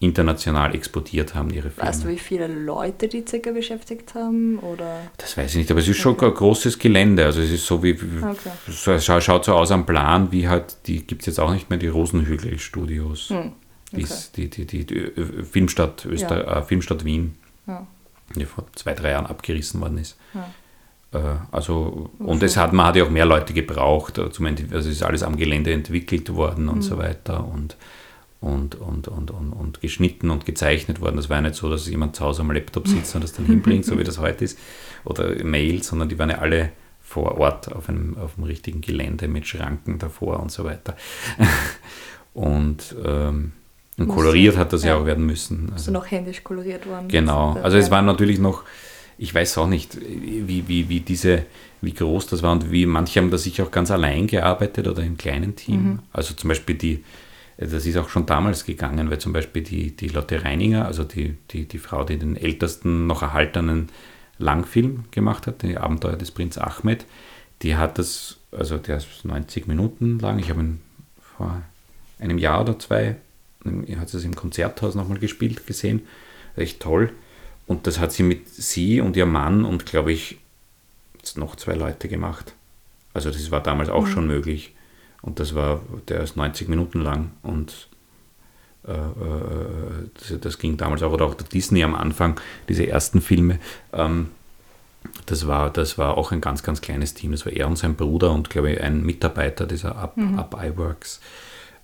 international 0.00 0.74
exportiert 0.74 1.34
haben, 1.34 1.48
ihre 1.48 1.70
Filme. 1.70 1.88
Weißt 1.88 2.04
du, 2.04 2.08
wie 2.08 2.18
viele 2.18 2.46
Leute 2.46 3.08
die 3.08 3.24
circa 3.26 3.52
beschäftigt 3.52 4.14
haben? 4.14 4.58
Oder? 4.58 5.00
Das 5.16 5.38
weiß 5.38 5.52
ich 5.52 5.56
nicht, 5.56 5.70
aber 5.70 5.80
es 5.80 5.88
ist 5.88 5.96
schon 5.96 6.12
okay. 6.12 6.26
ein 6.26 6.34
großes 6.34 6.78
Gelände. 6.78 7.24
Also 7.24 7.40
es 7.40 7.50
ist 7.50 7.64
so 7.64 7.82
wie, 7.82 7.94
okay. 7.94 8.50
so, 8.68 9.20
schaut 9.20 9.46
so 9.46 9.54
aus 9.54 9.70
am 9.70 9.86
Plan, 9.86 10.30
wie 10.30 10.48
halt, 10.48 10.76
die 10.86 11.06
gibt 11.06 11.22
es 11.22 11.26
jetzt 11.26 11.40
auch 11.40 11.52
nicht 11.52 11.70
mehr, 11.70 11.78
die 11.78 11.88
Rosenhügel-Studios. 11.88 13.30
Hm. 13.30 13.52
Okay. 13.94 14.06
Die, 14.36 14.50
die, 14.50 14.66
die, 14.66 14.84
die, 14.84 15.12
Filmstadt, 15.50 16.04
Öster 16.04 16.44
ja. 16.44 16.58
äh, 16.58 16.62
Filmstadt 16.62 17.04
Wien, 17.04 17.36
ja. 17.66 17.86
Die 18.34 18.44
vor 18.44 18.64
zwei, 18.74 18.94
drei 18.94 19.10
Jahren 19.10 19.26
abgerissen 19.26 19.80
worden 19.80 19.98
ist. 19.98 20.16
Ja. 20.34 21.18
Äh, 21.18 21.36
also, 21.52 22.10
und 22.18 22.42
es 22.42 22.56
hat, 22.56 22.72
man 22.72 22.86
hat 22.86 22.96
ja 22.96 23.04
auch 23.04 23.10
mehr 23.10 23.26
Leute 23.26 23.52
gebraucht, 23.52 24.18
äh, 24.18 24.30
zum 24.30 24.46
also 24.46 24.76
es 24.76 24.86
ist 24.86 25.02
alles 25.02 25.22
am 25.22 25.36
Gelände 25.36 25.72
entwickelt 25.72 26.32
worden 26.34 26.68
und 26.68 26.76
hm. 26.76 26.82
so 26.82 26.98
weiter. 26.98 27.46
Und 27.46 27.76
und, 28.44 28.74
und, 28.74 29.08
und, 29.08 29.30
und, 29.30 29.52
und 29.54 29.80
geschnitten 29.80 30.28
und 30.28 30.44
gezeichnet 30.44 31.00
worden. 31.00 31.16
Das 31.16 31.30
war 31.30 31.38
ja 31.38 31.42
nicht 31.42 31.54
so, 31.54 31.70
dass 31.70 31.88
jemand 31.88 32.14
zu 32.14 32.26
Hause 32.26 32.42
am 32.42 32.50
Laptop 32.50 32.86
sitzt 32.86 33.14
und 33.14 33.24
das 33.24 33.32
dann 33.32 33.46
hinbringt, 33.46 33.86
so 33.86 33.98
wie 33.98 34.04
das 34.04 34.18
heute 34.18 34.44
ist, 34.44 34.58
oder 35.04 35.42
Mail, 35.42 35.82
sondern 35.82 36.10
die 36.10 36.18
waren 36.18 36.28
ja 36.28 36.38
alle 36.38 36.72
vor 37.00 37.38
Ort 37.38 37.72
auf 37.72 37.88
einem, 37.88 38.18
auf 38.18 38.36
einem 38.36 38.44
richtigen 38.44 38.82
Gelände 38.82 39.28
mit 39.28 39.46
Schranken 39.46 39.98
davor 39.98 40.40
und 40.40 40.52
so 40.52 40.64
weiter. 40.64 40.94
und, 42.34 42.94
ähm, 43.02 43.52
und 43.96 44.08
koloriert 44.08 44.56
hat 44.56 44.72
das 44.72 44.82
ja, 44.82 44.90
ja 44.90 44.96
auch 44.96 45.06
werden 45.06 45.24
müssen. 45.24 45.70
Also 45.72 45.92
noch 45.92 46.10
händisch 46.10 46.42
koloriert 46.42 46.86
worden. 46.86 47.08
Genau. 47.08 47.52
Also 47.62 47.76
es 47.76 47.90
war 47.90 48.02
natürlich 48.02 48.38
noch, 48.38 48.64
ich 49.18 49.34
weiß 49.34 49.58
auch 49.58 49.68
nicht, 49.68 49.96
wie, 50.00 50.66
wie, 50.66 50.88
wie 50.88 51.00
diese, 51.00 51.44
wie 51.80 51.94
groß 51.94 52.26
das 52.26 52.42
war 52.42 52.52
und 52.52 52.72
wie 52.72 52.86
manche 52.86 53.20
haben 53.20 53.30
da 53.30 53.38
sicher 53.38 53.64
auch 53.64 53.70
ganz 53.70 53.90
allein 53.90 54.26
gearbeitet 54.26 54.88
oder 54.88 55.02
im 55.02 55.16
kleinen 55.16 55.54
Team. 55.54 55.82
Mhm. 55.82 55.98
Also 56.12 56.34
zum 56.34 56.48
Beispiel 56.48 56.74
die, 56.74 57.04
das 57.56 57.86
ist 57.86 57.96
auch 57.96 58.08
schon 58.08 58.26
damals 58.26 58.64
gegangen, 58.64 59.10
weil 59.10 59.18
zum 59.18 59.32
Beispiel 59.32 59.62
die, 59.62 59.94
die 59.94 60.08
Lotte 60.08 60.44
Reininger, 60.44 60.86
also 60.86 61.04
die, 61.04 61.36
die, 61.52 61.66
die 61.66 61.78
Frau, 61.78 62.02
die 62.02 62.18
den 62.18 62.36
ältesten 62.36 63.06
noch 63.06 63.22
erhaltenen 63.22 63.90
Langfilm 64.38 65.04
gemacht 65.12 65.46
hat, 65.46 65.62
die 65.62 65.76
Abenteuer 65.76 66.16
des 66.16 66.32
Prinz 66.32 66.58
Ahmed, 66.58 67.06
die 67.62 67.76
hat 67.76 67.98
das, 67.98 68.38
also 68.50 68.76
der 68.76 68.96
ist 68.96 69.24
90 69.24 69.68
Minuten 69.68 70.18
lang, 70.18 70.40
ich 70.40 70.50
habe 70.50 70.60
ihn 70.60 70.80
vor 71.36 71.62
einem 72.18 72.38
Jahr 72.38 72.62
oder 72.62 72.76
zwei, 72.78 73.16
hat 73.98 74.12
es 74.12 74.24
im 74.24 74.36
Konzerthaus 74.36 74.94
nochmal 74.94 75.18
gespielt, 75.18 75.66
gesehen, 75.66 76.02
echt 76.56 76.80
toll. 76.80 77.12
Und 77.66 77.86
das 77.86 77.98
hat 77.98 78.12
sie 78.12 78.22
mit 78.22 78.48
sie 78.48 79.00
und 79.00 79.16
ihr 79.16 79.26
Mann 79.26 79.64
und 79.64 79.86
glaube 79.86 80.12
ich 80.12 80.38
noch 81.36 81.56
zwei 81.56 81.74
Leute 81.74 82.08
gemacht. 82.08 82.54
Also 83.14 83.30
das 83.30 83.50
war 83.50 83.62
damals 83.62 83.88
auch 83.88 84.06
mhm. 84.06 84.10
schon 84.10 84.26
möglich. 84.26 84.74
Und 85.22 85.40
das 85.40 85.54
war, 85.54 85.80
der 86.08 86.20
ist 86.20 86.36
90 86.36 86.68
Minuten 86.68 87.00
lang 87.00 87.30
und 87.42 87.88
äh, 88.86 88.92
äh, 88.92 90.10
das, 90.18 90.40
das, 90.40 90.58
ging 90.58 90.76
damals 90.76 91.02
auch, 91.02 91.12
oder 91.12 91.24
auch 91.24 91.34
der 91.34 91.46
Disney 91.46 91.82
am 91.82 91.94
Anfang, 91.94 92.38
diese 92.68 92.86
ersten 92.86 93.22
Filme. 93.22 93.58
Ähm, 93.94 94.28
das 95.24 95.46
war, 95.46 95.70
das 95.70 95.96
war 95.96 96.18
auch 96.18 96.32
ein 96.32 96.42
ganz, 96.42 96.62
ganz 96.62 96.82
kleines 96.82 97.14
Team. 97.14 97.32
Das 97.32 97.46
war 97.46 97.52
er 97.52 97.66
und 97.66 97.76
sein 97.76 97.94
Bruder 97.94 98.32
und, 98.32 98.50
glaube 98.50 98.72
ich, 98.72 98.80
ein 98.82 99.02
Mitarbeiter 99.02 99.66
dieser 99.66 99.96
Up, 99.96 100.16
mhm. 100.16 100.38
Up 100.38 100.62
iWorks. 100.62 101.20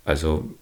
Also 0.05 0.53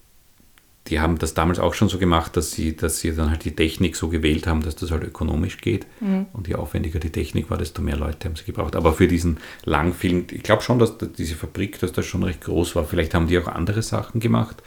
die 0.90 1.00
haben 1.00 1.18
das 1.18 1.34
damals 1.34 1.60
auch 1.60 1.74
schon 1.74 1.88
so 1.88 1.98
gemacht, 1.98 2.36
dass 2.36 2.52
sie, 2.52 2.76
dass 2.76 3.00
sie 3.00 3.16
dann 3.16 3.30
halt 3.30 3.46
die 3.46 3.56
Technik 3.56 3.96
so 3.96 4.10
gewählt 4.10 4.48
haben, 4.48 4.62
dass 4.62 4.76
das 4.76 4.92
halt 4.92 5.04
ökonomisch 5.04 5.58
geht. 5.58 5.86
Mhm. 6.00 6.26
Und 6.34 6.48
je 6.48 6.56
aufwendiger 6.56 7.00
die 7.00 7.12
Technik 7.12 7.50
war, 7.50 7.58
desto 7.58 7.82
mehr 7.82 7.96
Leute 7.96 8.28
haben 8.28 8.36
sie 8.36 8.44
gebraucht. 8.44 8.76
Aber 8.76 8.94
für 8.94 9.08
diesen 9.08 9.38
Langfilm, 9.66 10.26
ich 10.32 10.44
glaube 10.44 10.64
schon, 10.64 10.80
dass 10.80 10.94
diese 11.18 11.36
Fabrik, 11.36 11.80
dass 11.80 11.92
das 11.92 12.06
schon 12.06 12.24
recht 12.24 12.42
groß 12.42 12.76
war. 12.76 12.86
Vielleicht 12.86 13.14
haben 13.14 13.28
die 13.28 13.38
auch 13.38 13.48
andere 13.48 13.82
Sachen 13.82 14.20
gemacht, 14.20 14.64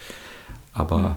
aber. 0.72 0.98
Mhm. 0.98 1.16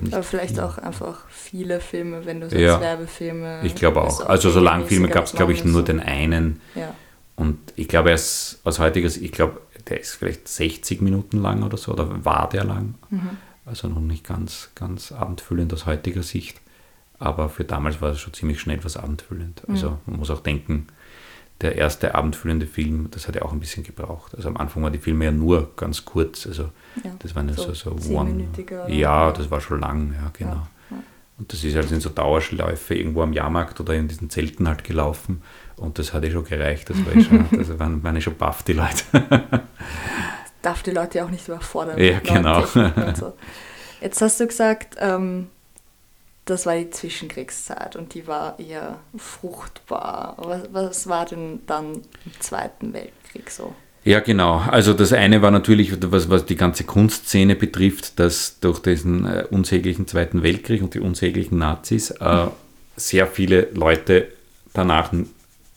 Nicht, 0.00 0.14
aber 0.14 0.24
vielleicht 0.24 0.58
auch 0.58 0.76
einfach 0.78 1.28
viele 1.28 1.78
Filme, 1.78 2.26
wenn 2.26 2.40
du 2.40 2.48
sagst 2.48 2.60
ja, 2.60 2.80
Werbefilme. 2.80 3.60
Ich 3.62 3.76
glaube 3.76 4.02
auch. 4.02 4.26
Also 4.26 4.50
so 4.50 4.58
Langfilme 4.58 5.06
gab 5.06 5.26
es, 5.26 5.32
glaube 5.32 5.52
ich, 5.52 5.64
nur 5.64 5.82
so. 5.82 5.82
den 5.82 6.00
einen. 6.00 6.60
Ja. 6.74 6.96
Und 7.36 7.58
ich 7.76 7.86
glaube, 7.86 8.08
er 8.08 8.16
ist 8.16 8.60
aus 8.64 8.80
heutiger 8.80 9.08
Sicht, 9.08 9.24
ich 9.24 9.30
glaube, 9.30 9.60
der 9.88 10.00
ist 10.00 10.14
vielleicht 10.14 10.48
60 10.48 11.00
Minuten 11.00 11.40
lang 11.40 11.62
oder 11.62 11.76
so, 11.76 11.92
oder 11.92 12.24
war 12.24 12.48
der 12.48 12.64
lang. 12.64 12.94
Mhm. 13.10 13.30
Also 13.66 13.88
noch 13.88 14.00
nicht 14.00 14.24
ganz, 14.24 14.70
ganz 14.74 15.12
abendfüllend 15.12 15.72
aus 15.72 15.86
heutiger 15.86 16.22
Sicht. 16.22 16.60
Aber 17.18 17.48
für 17.48 17.64
damals 17.64 18.00
war 18.00 18.10
es 18.10 18.20
schon 18.20 18.34
ziemlich 18.34 18.60
schnell 18.60 18.82
was 18.84 18.96
abendfüllend. 18.96 19.62
Also 19.68 19.90
mhm. 19.90 19.98
man 20.06 20.18
muss 20.18 20.30
auch 20.30 20.40
denken, 20.40 20.88
der 21.60 21.76
erste 21.76 22.14
abendfüllende 22.14 22.66
Film, 22.66 23.08
das 23.10 23.28
hat 23.28 23.36
ja 23.36 23.42
auch 23.42 23.52
ein 23.52 23.60
bisschen 23.60 23.84
gebraucht. 23.84 24.34
Also 24.34 24.48
am 24.48 24.56
Anfang 24.56 24.82
waren 24.82 24.92
die 24.92 24.98
Filme 24.98 25.24
ja 25.24 25.30
nur 25.30 25.74
ganz 25.76 26.04
kurz. 26.04 26.46
Also 26.46 26.64
ja, 27.02 27.12
das 27.20 27.34
waren 27.34 27.48
ja 27.48 27.54
so, 27.54 27.72
so, 27.72 27.96
so 27.96 28.14
one. 28.14 28.48
Ja, 28.88 29.32
das 29.32 29.50
war 29.50 29.60
schon 29.60 29.80
lang, 29.80 30.12
ja, 30.12 30.30
genau. 30.32 30.50
Ja, 30.50 30.68
ja. 30.90 30.96
Und 31.38 31.52
das 31.52 31.64
ist 31.64 31.74
halt 31.74 31.90
in 31.90 32.00
so 32.00 32.10
Dauerschläufe 32.10 32.94
irgendwo 32.94 33.22
am 33.22 33.32
Jahrmarkt 33.32 33.80
oder 33.80 33.94
in 33.94 34.08
diesen 34.08 34.30
Zelten 34.30 34.68
halt 34.68 34.84
gelaufen. 34.84 35.42
Und 35.76 35.98
das 35.98 36.12
hat 36.12 36.24
eh 36.24 36.30
schon 36.30 36.44
gereicht. 36.44 36.90
Das 36.90 37.04
war 37.04 37.14
eh 37.14 37.22
schon, 37.22 37.46
das 37.58 37.78
waren, 37.78 38.02
waren 38.02 38.16
eh 38.16 38.20
schon 38.20 38.36
baff, 38.36 38.62
die 38.62 38.74
Leute. 38.74 39.04
Darf 40.64 40.82
die 40.82 40.90
Leute 40.90 41.18
ja 41.18 41.24
auch 41.24 41.30
nicht 41.30 41.46
überfordern. 41.48 41.98
Ja, 41.98 42.20
genau. 42.20 42.64
So. 43.14 43.32
Jetzt 44.00 44.20
hast 44.20 44.40
du 44.40 44.46
gesagt, 44.46 44.96
ähm, 44.98 45.48
das 46.44 46.66
war 46.66 46.76
die 46.76 46.90
Zwischenkriegszeit 46.90 47.96
und 47.96 48.14
die 48.14 48.26
war 48.26 48.58
eher 48.58 48.98
fruchtbar. 49.16 50.36
Was, 50.38 50.62
was 50.72 51.08
war 51.08 51.24
denn 51.24 51.60
dann 51.66 52.02
im 52.24 52.40
Zweiten 52.40 52.92
Weltkrieg 52.92 53.50
so? 53.50 53.74
Ja, 54.04 54.20
genau. 54.20 54.58
Also 54.58 54.92
das 54.92 55.14
eine 55.14 55.40
war 55.40 55.50
natürlich, 55.50 55.92
was, 56.12 56.28
was 56.28 56.44
die 56.44 56.56
ganze 56.56 56.84
Kunstszene 56.84 57.56
betrifft, 57.56 58.18
dass 58.20 58.60
durch 58.60 58.80
diesen 58.80 59.24
äh, 59.24 59.46
unsäglichen 59.50 60.06
Zweiten 60.06 60.42
Weltkrieg 60.42 60.82
und 60.82 60.92
die 60.92 61.00
unsäglichen 61.00 61.56
Nazis 61.56 62.10
äh, 62.10 62.46
sehr 62.96 63.26
viele 63.26 63.68
Leute 63.72 64.28
danach 64.74 65.12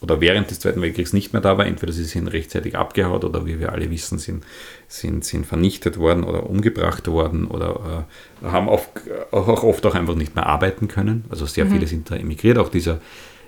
oder 0.02 0.20
während 0.20 0.52
des 0.52 0.60
Zweiten 0.60 0.82
Weltkriegs 0.82 1.14
nicht 1.14 1.32
mehr 1.32 1.42
da 1.42 1.58
war. 1.58 1.66
Entweder 1.66 1.94
sie 1.94 2.04
sind 2.04 2.28
rechtzeitig 2.28 2.78
abgehauen 2.78 3.24
oder 3.24 3.46
wie 3.46 3.60
wir 3.60 3.72
alle 3.72 3.90
wissen, 3.90 4.20
sind, 4.20 4.44
sind, 4.88 5.26
sind 5.26 5.46
vernichtet 5.46 5.98
worden 5.98 6.24
oder 6.24 6.50
umgebracht 6.50 7.08
worden 7.08 7.46
oder 7.48 8.06
äh, 8.42 8.46
haben 8.46 8.70
oft, 8.70 8.90
auch 9.32 9.64
oft 9.64 9.86
auch 9.86 9.96
einfach 9.96 10.16
nicht 10.16 10.36
mehr 10.36 10.46
arbeiten 10.46 10.88
können. 10.88 11.26
Also 11.30 11.46
sehr 11.46 11.66
mhm. 11.66 11.72
viele 11.72 11.88
sind 11.88 12.10
da 12.10 12.16
emigriert. 12.16 12.58
Auch 12.58 12.70
dieser 12.70 13.00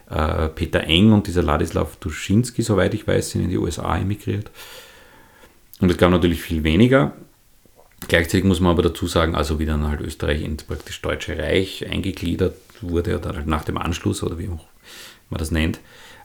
äh, 0.09 0.49
Peter 0.49 0.81
Eng 0.81 1.13
und 1.13 1.27
dieser 1.27 1.43
Ladislav 1.43 1.95
Duschinski, 1.97 2.61
soweit 2.61 2.93
ich 2.93 3.07
weiß, 3.07 3.31
sind 3.31 3.43
in 3.43 3.49
die 3.49 3.57
USA 3.57 3.97
emigriert. 3.97 4.51
Und 5.79 5.89
es 5.89 5.97
gab 5.97 6.11
natürlich 6.11 6.41
viel 6.41 6.63
weniger. 6.63 7.13
Gleichzeitig 8.07 8.45
muss 8.45 8.59
man 8.59 8.71
aber 8.71 8.81
dazu 8.81 9.07
sagen, 9.07 9.35
also 9.35 9.59
wie 9.59 9.65
dann 9.65 9.87
halt 9.87 10.01
Österreich 10.01 10.41
ins 10.41 10.63
praktisch 10.63 11.01
Deutsche 11.01 11.37
Reich 11.37 11.85
eingegliedert 11.89 12.55
wurde, 12.81 13.17
oder 13.17 13.35
halt 13.35 13.47
nach 13.47 13.65
dem 13.65 13.77
Anschluss 13.77 14.23
oder 14.23 14.39
wie 14.39 14.47
man 14.47 14.59
das 15.31 15.51
nennt, 15.51 15.79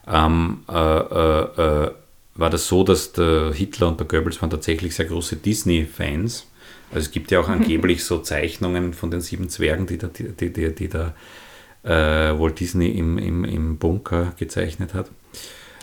ähm, 0.07 0.63
äh, 0.69 0.99
äh, 0.99 1.85
äh, 1.85 1.91
war 2.35 2.51
das 2.51 2.67
so, 2.67 2.85
dass 2.85 3.13
der 3.13 3.53
Hitler 3.53 3.89
und 3.89 4.01
der 4.01 4.07
Goebbels 4.07 4.41
waren 4.43 4.51
tatsächlich 4.51 4.95
sehr 4.95 5.07
große 5.07 5.37
Disney-Fans. 5.37 6.47
Also 6.91 7.07
es 7.07 7.11
gibt 7.11 7.31
ja 7.31 7.41
auch 7.41 7.49
angeblich 7.49 8.05
so 8.05 8.19
Zeichnungen 8.19 8.93
von 8.93 9.11
den 9.11 9.21
sieben 9.21 9.49
Zwergen, 9.49 9.87
die 9.87 9.99
da, 9.99 10.09
die, 10.09 10.53
die, 10.53 10.75
die 10.75 10.89
da 10.89 11.15
äh, 11.83 12.39
Walt 12.39 12.61
Disney 12.61 12.91
im, 12.91 13.19
im, 13.19 13.45
im 13.45 13.79
Bunker 13.79 14.33
gezeichnet 14.37 14.95
hat. 14.95 15.11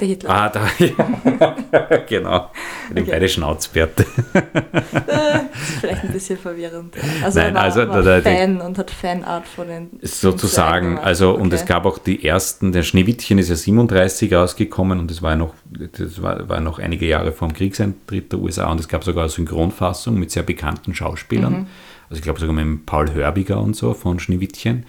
Der 0.01 0.07
Hitler. 0.07 0.29
Ah, 0.31 0.49
da, 0.49 0.67
ja. 0.79 1.97
genau. 2.09 2.49
Die 2.89 3.01
okay. 3.01 3.11
beide 3.11 3.29
Schnauzbärte. 3.29 4.01
ist 4.01 5.71
vielleicht 5.79 6.03
ein 6.03 6.11
bisschen 6.11 6.39
verwirrend. 6.39 6.95
Also 7.23 7.39
Nein, 7.39 7.49
er 7.49 7.53
war, 7.53 7.61
also 7.61 7.87
war 7.87 8.01
der, 8.01 8.23
Fan 8.23 8.61
und 8.61 8.79
hat 8.79 8.89
Fanart 8.89 9.47
von 9.47 9.67
den. 9.67 9.99
Sozusagen, 10.01 10.97
also 10.97 11.33
okay. 11.33 11.41
und 11.41 11.53
es 11.53 11.67
gab 11.67 11.85
auch 11.85 11.99
die 11.99 12.25
ersten, 12.25 12.71
der 12.71 12.81
Schneewittchen 12.81 13.37
ist 13.37 13.49
ja 13.49 13.55
37 13.55 14.33
rausgekommen 14.33 14.97
und 14.97 15.11
das 15.11 15.21
war 15.21 15.35
noch, 15.35 15.53
das 15.69 16.19
war, 16.23 16.49
war 16.49 16.61
noch 16.61 16.79
einige 16.79 17.05
Jahre 17.05 17.31
vor 17.31 17.47
dem 17.49 17.53
Kriegseintritt 17.53 18.31
der 18.31 18.39
USA 18.39 18.71
und 18.71 18.79
es 18.79 18.87
gab 18.87 19.03
sogar 19.03 19.25
eine 19.25 19.29
Synchronfassung 19.29 20.15
mit 20.15 20.31
sehr 20.31 20.43
bekannten 20.43 20.95
Schauspielern. 20.95 21.53
Mhm. 21.53 21.67
Also 22.09 22.17
ich 22.17 22.23
glaube 22.23 22.39
sogar 22.39 22.55
mit 22.55 22.87
Paul 22.87 23.13
Hörbiger 23.13 23.61
und 23.61 23.75
so 23.75 23.93
von 23.93 24.19
Schneewittchen. 24.19 24.85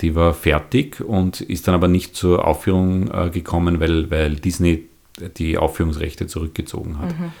Die 0.00 0.14
war 0.14 0.34
fertig 0.34 1.00
und 1.00 1.40
ist 1.40 1.66
dann 1.66 1.74
aber 1.74 1.88
nicht 1.88 2.14
zur 2.14 2.46
Aufführung 2.46 3.10
äh, 3.10 3.30
gekommen, 3.30 3.80
weil, 3.80 4.10
weil 4.10 4.36
Disney 4.36 4.84
die 5.36 5.58
Aufführungsrechte 5.58 6.26
zurückgezogen 6.26 6.98
hat. 6.98 7.18
Mhm. 7.18 7.32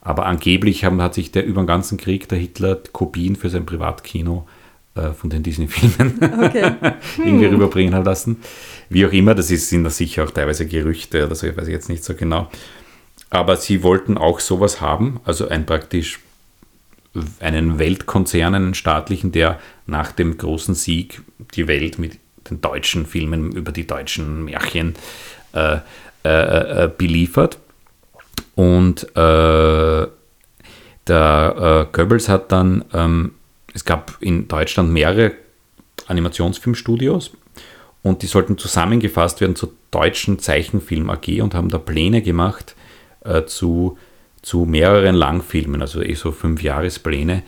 Aber 0.00 0.26
angeblich 0.26 0.84
haben, 0.84 1.02
hat 1.02 1.14
sich 1.14 1.32
der 1.32 1.44
über 1.44 1.60
den 1.62 1.66
ganzen 1.66 1.98
Krieg 1.98 2.28
der 2.28 2.38
Hitler 2.38 2.78
Kopien 2.92 3.36
für 3.36 3.50
sein 3.50 3.66
Privatkino 3.66 4.46
äh, 4.94 5.12
von 5.12 5.30
den 5.30 5.42
Disney-Filmen 5.42 6.18
okay. 6.22 6.74
irgendwie 7.18 7.46
hm. 7.46 7.54
rüberbringen 7.54 8.04
lassen. 8.04 8.36
Wie 8.88 9.04
auch 9.04 9.12
immer, 9.12 9.34
das 9.34 9.50
ist, 9.50 9.68
sind 9.68 9.84
da 9.84 9.90
sicher 9.90 10.24
auch 10.24 10.30
teilweise 10.30 10.66
Gerüchte 10.66 11.26
oder 11.26 11.34
so, 11.34 11.46
ich 11.46 11.56
weiß 11.56 11.68
jetzt 11.68 11.88
nicht 11.88 12.04
so 12.04 12.14
genau. 12.14 12.48
Aber 13.28 13.56
sie 13.56 13.82
wollten 13.82 14.16
auch 14.16 14.40
sowas 14.40 14.80
haben, 14.80 15.20
also 15.24 15.48
ein 15.48 15.66
praktisch 15.66 16.20
einen 17.40 17.78
Weltkonzern, 17.78 18.54
einen 18.54 18.74
staatlichen, 18.74 19.32
der 19.32 19.58
nach 19.86 20.12
dem 20.12 20.36
großen 20.36 20.74
Sieg 20.74 21.22
die 21.54 21.68
Welt 21.68 21.98
mit 21.98 22.18
den 22.50 22.60
deutschen 22.60 23.06
Filmen 23.06 23.52
über 23.52 23.72
die 23.72 23.86
deutschen 23.86 24.44
Märchen 24.44 24.94
äh, 25.52 25.78
äh, 26.24 26.84
äh, 26.84 26.90
beliefert. 26.96 27.58
Und 28.54 29.04
äh, 29.16 30.06
der 31.06 31.86
äh, 31.88 31.96
Goebbels 31.96 32.28
hat 32.28 32.50
dann, 32.52 32.84
ähm, 32.92 33.32
es 33.74 33.84
gab 33.84 34.16
in 34.20 34.48
Deutschland 34.48 34.90
mehrere 34.90 35.32
Animationsfilmstudios 36.08 37.32
und 38.02 38.22
die 38.22 38.26
sollten 38.26 38.58
zusammengefasst 38.58 39.40
werden 39.40 39.56
zur 39.56 39.72
deutschen 39.90 40.38
Zeichenfilm 40.38 41.10
AG 41.10 41.40
und 41.42 41.54
haben 41.54 41.68
da 41.68 41.78
Pläne 41.78 42.22
gemacht 42.22 42.74
äh, 43.24 43.44
zu, 43.44 43.98
zu 44.42 44.64
mehreren 44.64 45.14
Langfilmen, 45.14 45.80
also 45.80 46.02
eh 46.02 46.14
so 46.14 46.32
fünf 46.32 46.62
Jahrespläne, 46.62 47.42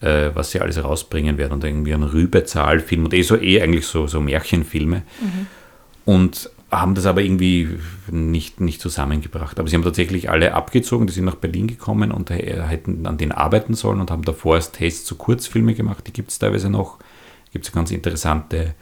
äh, 0.00 0.30
was 0.34 0.50
sie 0.50 0.60
alles 0.60 0.82
rausbringen 0.82 1.38
werden 1.38 1.54
und 1.54 1.64
irgendwie 1.64 1.94
ein 1.94 2.02
Rübezahlfilm 2.02 3.04
und 3.04 3.14
eh 3.14 3.22
so 3.22 3.36
eh 3.36 3.60
eigentlich 3.60 3.86
so, 3.86 4.06
so 4.06 4.20
Märchenfilme. 4.20 5.02
Mhm. 5.20 5.46
Und 6.04 6.50
haben 6.70 6.94
das 6.94 7.06
aber 7.06 7.22
irgendwie 7.22 7.68
nicht, 8.10 8.60
nicht 8.60 8.80
zusammengebracht. 8.80 9.58
Aber 9.58 9.68
sie 9.68 9.74
haben 9.74 9.82
tatsächlich 9.82 10.30
alle 10.30 10.54
abgezogen, 10.54 11.06
die 11.06 11.12
sind 11.12 11.24
nach 11.24 11.34
Berlin 11.34 11.66
gekommen 11.66 12.12
und 12.12 12.30
hätten 12.30 13.06
an 13.06 13.18
denen 13.18 13.32
arbeiten 13.32 13.74
sollen 13.74 14.00
und 14.00 14.10
haben 14.10 14.22
davor 14.22 14.54
als 14.54 14.70
Test 14.70 15.06
so 15.06 15.16
Kurzfilme 15.16 15.74
gemacht, 15.74 16.06
die 16.06 16.12
gibt 16.12 16.30
es 16.30 16.38
teilweise 16.38 16.70
noch. 16.70 16.98
Gibt 17.52 17.64
es 17.66 17.72
eine 17.72 17.80
ganz 17.80 17.90
interessante 17.90 18.74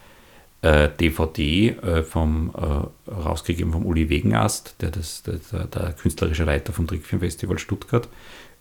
äh, 0.61 0.89
DVD 1.01 1.69
äh, 1.69 2.03
vom, 2.03 2.53
äh, 2.55 3.11
rausgegeben 3.11 3.73
vom 3.73 3.87
Uli 3.87 4.11
Wegenast, 4.11 4.75
der, 4.81 4.91
das, 4.91 5.23
der, 5.23 5.65
der, 5.65 5.93
künstlerische 5.93 6.45
Leiter 6.45 6.73
vom 6.73 6.87
Trickfilmfestival 6.87 7.59
Stuttgart, 7.59 8.09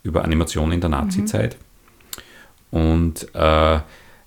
über 0.03 0.23
Animation 0.23 0.71
in 0.71 0.79
der 0.79 0.89
Nazi-Zeit. 0.89 1.57
Mhm. 1.59 1.66
Und 2.71 3.23
äh, 3.33 3.79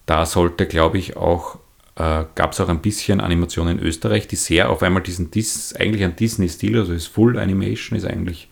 da 0.07 0.26
sollte, 0.26 0.66
glaube 0.66 0.98
ich, 0.98 1.16
auch 1.16 1.59
äh, 1.96 2.24
gab 2.35 2.53
es 2.53 2.61
auch 2.61 2.68
ein 2.68 2.81
bisschen 2.81 3.20
Animation 3.20 3.68
in 3.68 3.79
Österreich, 3.79 4.26
die 4.26 4.37
sehr 4.37 4.70
auf 4.70 4.83
einmal 4.83 5.03
diesen 5.03 5.31
Dis, 5.31 5.74
eigentlich 5.74 6.03
ein 6.03 6.16
Disney-Stil, 6.16 6.79
also 6.79 6.92
ist 6.92 7.09
Full 7.09 7.38
Animation, 7.38 7.98
ist 7.98 8.07
eigentlich 8.07 8.48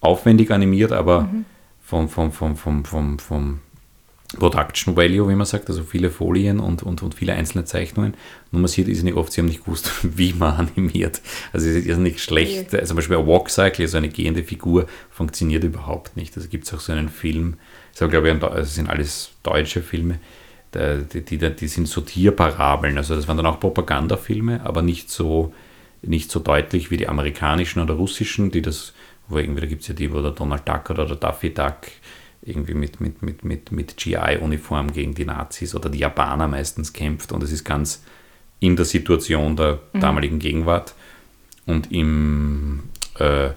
aufwendig 0.00 0.50
animiert, 0.50 0.92
aber 0.92 1.22
mhm. 1.22 1.44
vom, 1.80 2.08
vom, 2.08 2.32
vom, 2.32 2.56
vom, 2.56 2.84
vom, 2.84 3.18
vom 3.18 3.60
Production 4.38 4.96
Value, 4.96 5.28
wie 5.28 5.34
man 5.34 5.46
sagt, 5.46 5.68
also 5.68 5.82
viele 5.84 6.10
Folien 6.10 6.58
und, 6.60 6.82
und, 6.82 7.02
und 7.02 7.14
viele 7.14 7.34
einzelne 7.34 7.64
Zeichnungen. 7.64 8.14
Nur 8.50 8.60
man 8.60 8.68
sieht 8.68 8.88
ist 8.88 9.02
nicht 9.02 9.14
oft, 9.14 9.32
sie 9.32 9.40
haben 9.40 9.48
nicht 9.48 9.64
gewusst, 9.64 9.90
wie 10.02 10.32
man 10.32 10.68
animiert. 10.68 11.20
Also 11.52 11.68
es 11.68 11.86
ist 11.86 11.98
nicht 11.98 12.20
schlecht. 12.20 12.74
Also 12.74 12.88
zum 12.88 12.96
Beispiel 12.96 13.18
ein 13.18 13.26
Walk 13.26 13.50
Cycle, 13.50 13.84
also 13.84 13.98
eine 13.98 14.08
gehende 14.08 14.42
Figur, 14.42 14.86
funktioniert 15.10 15.64
überhaupt 15.64 16.16
nicht. 16.16 16.36
Also 16.36 16.48
gibt 16.48 16.64
es 16.64 16.74
auch 16.74 16.80
so 16.80 16.92
einen 16.92 17.08
Film, 17.08 17.56
das 17.96 18.10
glaube 18.10 18.30
ich, 18.30 18.38
das 18.38 18.74
sind 18.74 18.88
alles 18.88 19.32
deutsche 19.42 19.82
Filme, 19.82 20.18
die, 20.74 21.22
die, 21.22 21.38
die 21.38 21.68
sind 21.68 21.86
so 21.86 22.00
Tierparabeln. 22.00 22.96
Also 22.96 23.14
das 23.14 23.28
waren 23.28 23.36
dann 23.36 23.46
auch 23.46 23.60
Propagandafilme, 23.60 24.64
aber 24.64 24.82
nicht 24.82 25.10
so, 25.10 25.52
nicht 26.00 26.30
so 26.30 26.40
deutlich 26.40 26.90
wie 26.90 26.96
die 26.96 27.08
amerikanischen 27.08 27.82
oder 27.82 27.94
russischen, 27.94 28.50
die 28.50 28.62
das, 28.62 28.94
wo 29.28 29.38
irgendwie, 29.38 29.60
da 29.60 29.66
gibt 29.66 29.82
es 29.82 29.88
ja 29.88 29.94
die, 29.94 30.12
wo 30.12 30.22
der 30.22 30.30
Donald 30.30 30.66
Duck 30.66 30.90
oder 30.90 31.06
der 31.06 31.16
Daffy 31.16 31.52
Duck 31.52 31.78
irgendwie 32.40 32.74
mit, 32.74 33.00
mit, 33.00 33.22
mit, 33.22 33.44
mit, 33.44 33.70
mit 33.70 33.96
GI-Uniform 33.96 34.92
gegen 34.92 35.14
die 35.14 35.24
Nazis 35.24 35.74
oder 35.74 35.88
die 35.88 35.98
Japaner 35.98 36.48
meistens 36.48 36.92
kämpft 36.92 37.32
und 37.32 37.42
es 37.42 37.52
ist 37.52 37.64
ganz 37.64 38.02
in 38.62 38.76
der 38.76 38.84
Situation 38.84 39.56
der 39.56 39.80
mhm. 39.92 40.00
damaligen 40.00 40.38
Gegenwart. 40.38 40.94
Und 41.66 41.92
im, 41.92 42.84
äh, 43.18 43.50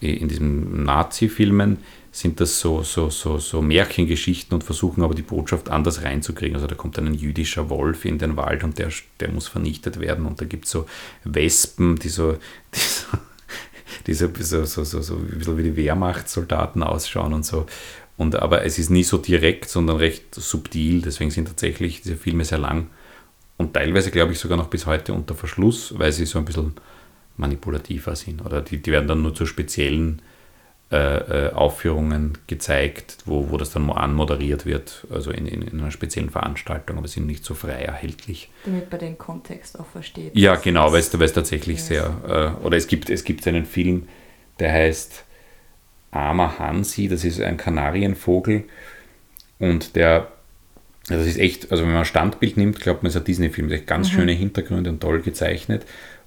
in 0.00 0.28
diesen 0.28 0.84
Nazi-Filmen 0.84 1.78
sind 2.16 2.40
das 2.40 2.60
so, 2.60 2.82
so, 2.82 3.10
so, 3.10 3.36
so 3.36 3.60
Märchengeschichten 3.60 4.54
und 4.54 4.64
versuchen 4.64 5.02
aber 5.02 5.14
die 5.14 5.20
Botschaft 5.20 5.68
anders 5.68 6.02
reinzukriegen. 6.02 6.54
Also 6.54 6.66
da 6.66 6.74
kommt 6.74 6.98
ein 6.98 7.12
jüdischer 7.12 7.68
Wolf 7.68 8.06
in 8.06 8.16
den 8.16 8.38
Wald 8.38 8.64
und 8.64 8.78
der, 8.78 8.88
der 9.20 9.30
muss 9.30 9.48
vernichtet 9.48 10.00
werden 10.00 10.24
und 10.24 10.40
da 10.40 10.46
gibt 10.46 10.64
es 10.64 10.70
so 10.70 10.86
Wespen, 11.24 11.96
die 11.96 12.08
so, 12.08 12.38
die 14.06 14.14
so, 14.14 14.28
die 14.28 14.42
so, 14.42 14.64
so, 14.64 14.82
so, 14.82 15.02
so, 15.02 15.02
so 15.02 15.14
ein 15.16 15.38
bisschen 15.38 15.58
wie 15.58 15.62
die 15.64 15.76
Wehrmachtssoldaten 15.76 16.82
ausschauen 16.82 17.34
und 17.34 17.44
so. 17.44 17.66
Und, 18.16 18.36
aber 18.36 18.64
es 18.64 18.78
ist 18.78 18.88
nie 18.88 19.04
so 19.04 19.18
direkt, 19.18 19.68
sondern 19.68 19.98
recht 19.98 20.34
subtil. 20.34 21.02
Deswegen 21.02 21.30
sind 21.30 21.48
tatsächlich 21.48 22.00
diese 22.00 22.16
Filme 22.16 22.46
sehr 22.46 22.56
lang 22.56 22.86
und 23.58 23.74
teilweise, 23.74 24.10
glaube 24.10 24.32
ich, 24.32 24.38
sogar 24.38 24.56
noch 24.56 24.68
bis 24.68 24.86
heute 24.86 25.12
unter 25.12 25.34
Verschluss, 25.34 25.92
weil 25.98 26.12
sie 26.12 26.24
so 26.24 26.38
ein 26.38 26.46
bisschen 26.46 26.72
manipulativer 27.36 28.16
sind. 28.16 28.42
Oder 28.42 28.62
die, 28.62 28.78
die 28.78 28.90
werden 28.90 29.06
dann 29.06 29.20
nur 29.20 29.34
zu 29.34 29.44
speziellen 29.44 30.22
äh, 30.92 31.48
äh, 31.48 31.52
Aufführungen 31.52 32.38
gezeigt, 32.46 33.18
wo, 33.24 33.50
wo 33.50 33.56
das 33.56 33.70
dann 33.70 33.90
anmoderiert 33.90 34.66
wird, 34.66 35.04
also 35.10 35.32
in, 35.32 35.44
in, 35.46 35.62
in, 35.62 35.80
einer 35.80 35.90
speziellen 35.90 36.30
Veranstaltung, 36.30 36.96
aber 36.96 37.08
sind 37.08 37.26
nicht 37.26 37.44
so 37.44 37.54
frei 37.54 37.82
erhältlich. 37.82 38.50
Damit 38.64 38.88
man 38.88 39.00
den 39.00 39.18
Kontext 39.18 39.80
auch 39.80 39.86
versteht. 39.86 40.36
Ja, 40.36 40.54
genau, 40.54 40.92
weil 40.92 41.00
es, 41.00 41.12
weil 41.12 41.26
es 41.26 41.32
tatsächlich 41.32 41.82
sehr, 41.82 42.54
äh, 42.62 42.64
oder 42.64 42.76
es 42.76 42.86
gibt, 42.86 43.10
es 43.10 43.24
gibt 43.24 43.48
einen 43.48 43.64
Film, 43.64 44.06
der 44.60 44.72
heißt 44.72 45.24
Armer 46.12 46.56
Hansi, 46.60 47.08
das 47.08 47.24
ist 47.24 47.40
ein 47.40 47.56
Kanarienvogel 47.56 48.62
und 49.58 49.96
der, 49.96 50.28
also 51.08 51.24
das 51.24 51.26
ist 51.26 51.38
echt, 51.38 51.72
also 51.72 51.82
wenn 51.82 51.90
man 51.90 52.02
ein 52.02 52.04
Standbild 52.04 52.56
nimmt, 52.56 52.78
glaubt 52.78 53.02
man, 53.02 53.08
es 53.08 53.16
ist 53.16 53.22
ein 53.22 53.24
Disney-Film, 53.24 53.86
ganz 53.86 54.12
mhm. 54.12 54.14
schöne 54.14 54.32
Hintergründe 54.32 54.90
und 54.90 55.00
toll 55.00 55.20
gezeichnet 55.20 55.84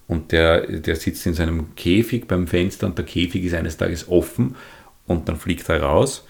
und 0.09 0.31
der, 0.31 0.65
der 0.65 0.95
sitzt 0.95 1.25
in 1.27 1.35
seinem 1.35 1.75
Käfig 1.75 2.27
beim 2.27 2.47
Fenster 2.47 2.87
und 2.87 2.97
der 2.97 3.05
Käfig 3.05 3.43
ist 3.43 3.53
eines 3.53 3.77
Tages 3.77 4.09
offen 4.09 4.55
und 5.05 5.29
dann 5.29 5.37
fliegt 5.37 5.69
er 5.69 5.83
raus 5.83 6.25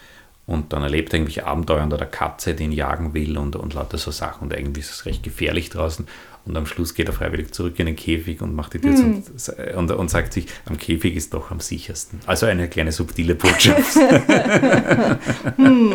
und 0.46 0.72
dann 0.74 0.82
erlebt 0.82 1.12
er 1.12 1.18
irgendwelche 1.18 1.46
Abenteuer 1.46 1.82
unter 1.82 1.96
der 1.96 2.06
Katze, 2.06 2.54
die 2.54 2.64
ihn 2.64 2.72
jagen 2.72 3.14
will 3.14 3.38
und, 3.38 3.56
und 3.56 3.72
lauter 3.72 3.96
so 3.96 4.10
Sachen 4.10 4.44
und 4.44 4.52
irgendwie 4.52 4.80
ist 4.80 4.90
es 4.90 5.06
recht 5.06 5.22
gefährlich 5.22 5.70
draußen 5.70 6.06
und 6.44 6.56
am 6.58 6.66
Schluss 6.66 6.94
geht 6.94 7.08
er 7.08 7.14
freiwillig 7.14 7.52
zurück 7.52 7.78
in 7.78 7.86
den 7.86 7.96
Käfig 7.96 8.42
und 8.42 8.54
macht 8.54 8.74
die 8.74 8.80
Tür 8.80 8.94
hm. 8.94 9.22
und, 9.24 9.74
und, 9.76 9.90
und, 9.92 10.10
sagt 10.10 10.34
sich, 10.34 10.46
am 10.66 10.76
Käfig 10.76 11.16
ist 11.16 11.32
doch 11.32 11.50
am 11.50 11.60
sichersten. 11.60 12.20
Also 12.26 12.46
eine 12.46 12.68
kleine 12.68 12.92
subtile 12.92 13.34
Botschaft. 13.34 13.96
hm. 15.56 15.92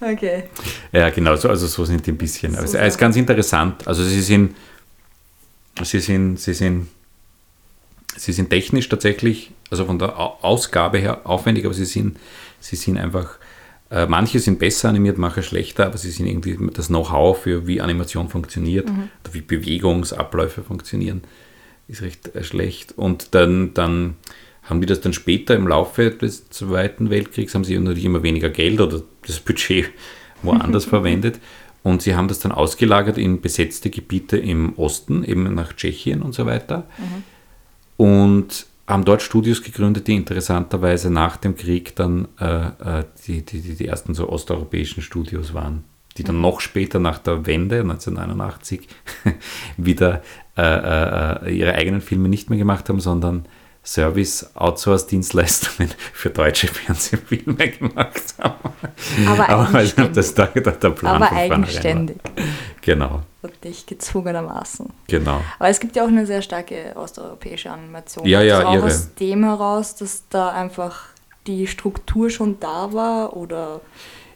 Okay. 0.00 0.44
Ja, 0.92 1.08
genau, 1.08 1.36
so, 1.36 1.48
also 1.48 1.66
so 1.66 1.86
sind 1.86 2.06
die 2.06 2.12
ein 2.12 2.18
bisschen. 2.18 2.54
So, 2.54 2.62
es 2.62 2.74
ist 2.74 2.98
ganz 2.98 3.16
interessant. 3.16 3.86
Also 3.86 4.04
sie 4.04 4.20
sind, 4.20 4.54
sie 5.82 6.00
sind, 6.00 6.38
sie 6.38 6.54
sind 6.54 6.88
sie 8.18 8.32
sind 8.32 8.50
technisch 8.50 8.88
tatsächlich, 8.88 9.52
also 9.70 9.86
von 9.86 9.98
der 9.98 10.18
Ausgabe 10.18 10.98
her 10.98 11.22
aufwendig, 11.24 11.64
aber 11.64 11.74
sie 11.74 11.84
sind, 11.84 12.18
sie 12.60 12.76
sind 12.76 12.98
einfach, 12.98 13.38
äh, 13.90 14.06
manche 14.06 14.40
sind 14.40 14.58
besser 14.58 14.88
animiert, 14.88 15.18
manche 15.18 15.42
schlechter, 15.42 15.86
aber 15.86 15.98
sie 15.98 16.10
sind 16.10 16.26
irgendwie 16.26 16.58
das 16.74 16.88
Know-how 16.88 17.38
für 17.38 17.66
wie 17.66 17.80
Animation 17.80 18.28
funktioniert, 18.28 18.88
mhm. 18.88 19.08
wie 19.32 19.40
Bewegungsabläufe 19.40 20.62
funktionieren, 20.62 21.22
ist 21.86 22.02
recht 22.02 22.34
äh, 22.34 22.42
schlecht. 22.42 22.92
Und 22.96 23.34
dann, 23.34 23.72
dann 23.74 24.16
haben 24.64 24.80
die 24.80 24.86
das 24.86 25.00
dann 25.00 25.12
später 25.12 25.54
im 25.54 25.68
Laufe 25.68 26.10
des 26.10 26.50
Zweiten 26.50 27.10
Weltkriegs, 27.10 27.54
haben 27.54 27.64
sie 27.64 27.78
natürlich 27.78 28.04
immer 28.04 28.22
weniger 28.22 28.50
Geld 28.50 28.80
oder 28.80 29.02
das 29.26 29.40
Budget 29.40 29.90
woanders 30.42 30.84
verwendet. 30.86 31.38
Und 31.84 32.02
sie 32.02 32.16
haben 32.16 32.28
das 32.28 32.40
dann 32.40 32.52
ausgelagert 32.52 33.16
in 33.16 33.40
besetzte 33.40 33.88
Gebiete 33.88 34.36
im 34.36 34.76
Osten, 34.76 35.22
eben 35.24 35.54
nach 35.54 35.72
Tschechien 35.72 36.22
und 36.22 36.34
so 36.34 36.44
weiter. 36.44 36.88
Mhm 36.98 37.22
und 37.98 38.66
haben 38.86 39.04
dort 39.04 39.20
Studios 39.20 39.62
gegründet, 39.62 40.06
die 40.06 40.14
interessanterweise 40.14 41.10
nach 41.10 41.36
dem 41.36 41.56
Krieg 41.56 41.94
dann 41.96 42.28
äh, 42.40 43.00
äh 43.00 43.04
die, 43.26 43.44
die, 43.44 43.60
die 43.60 43.86
ersten 43.86 44.14
so 44.14 44.30
osteuropäischen 44.30 45.02
Studios 45.02 45.52
waren, 45.52 45.84
die 46.16 46.24
dann 46.24 46.40
noch 46.40 46.60
später 46.60 46.98
nach 46.98 47.18
der 47.18 47.44
Wende 47.44 47.80
1989 47.80 48.88
wieder 49.76 50.22
äh, 50.56 50.62
äh, 50.62 51.54
ihre 51.54 51.74
eigenen 51.74 52.00
Filme 52.00 52.30
nicht 52.30 52.48
mehr 52.48 52.58
gemacht 52.58 52.88
haben, 52.88 53.00
sondern 53.00 53.46
Service-Outsource-Dienstleistungen 53.88 55.90
für 56.12 56.28
deutsche 56.28 56.68
Fernsehfilme 56.68 57.70
gemacht 57.70 58.34
haben. 58.38 58.74
Aber, 59.26 59.48
Aber 59.48 59.74
eigenständig. 59.74 60.14
das 60.14 60.34
da, 60.34 60.46
da, 60.46 60.70
der 60.72 60.90
Plan 60.90 61.22
Aber 61.22 61.34
eigenständig. 61.34 62.18
Genau. 62.82 63.22
Und 63.40 63.64
nicht 63.64 63.86
gezwungenermaßen. 63.86 64.90
Genau. 65.06 65.40
Aber 65.58 65.68
es 65.70 65.80
gibt 65.80 65.96
ja 65.96 66.04
auch 66.04 66.08
eine 66.08 66.26
sehr 66.26 66.42
starke 66.42 66.92
osteuropäische 66.96 67.70
Animation. 67.70 68.26
Ja, 68.26 68.42
ja, 68.42 68.58
also 68.58 68.68
auch 68.68 68.74
ihre. 68.74 68.86
aus 68.86 69.14
dem 69.14 69.44
heraus, 69.44 69.96
dass 69.96 70.24
da 70.28 70.50
einfach 70.50 71.06
die 71.46 71.66
Struktur 71.66 72.28
schon 72.28 72.60
da 72.60 72.92
war 72.92 73.34
oder 73.36 73.80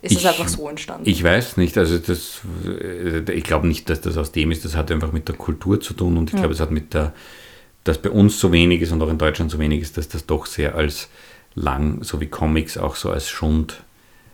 ist 0.01 0.17
es 0.17 0.25
einfach 0.25 0.49
so 0.49 0.67
entstanden? 0.69 1.09
Ich 1.09 1.23
weiß 1.23 1.59
nicht. 1.59 1.77
Also 1.77 1.99
das, 1.99 2.41
äh, 2.67 3.31
ich 3.31 3.45
glaube 3.45 3.69
nicht, 3.69 3.91
dass 3.91 4.01
das 4.01 4.17
aus 4.17 4.33
dem 4.33 4.51
ist. 4.51 4.65
Das 4.65 4.77
hat 4.77 4.91
einfach 4.91 5.12
mit 5.12 5.29
der 5.29 5.37
Kultur 5.37 5.79
zu 5.79 5.93
tun 5.93 6.17
und 6.17 6.33
ich 6.33 6.37
glaube, 6.37 6.55
es 6.55 6.61
hat 6.61 6.71
mit 6.71 6.95
der 6.95 7.12
dass 7.85 7.99
bei 7.99 8.11
uns 8.11 8.38
so 8.38 8.53
wenig 8.53 8.83
ist 8.83 8.92
und 8.92 9.03
auch 9.03 9.09
in 9.09 9.18
Deutschland 9.18 9.51
so 9.51 9.59
wenig 9.59 9.81
ist, 9.81 9.97
dass 9.97 10.09
das 10.09 10.27
doch 10.27 10.47
sehr 10.47 10.75
als 10.75 11.09
lang, 11.55 12.03
so 12.03 12.21
wie 12.21 12.27
Comics, 12.27 12.79
auch 12.79 12.97
so 12.97 13.11
als 13.11 13.29
Schund 13.29 13.83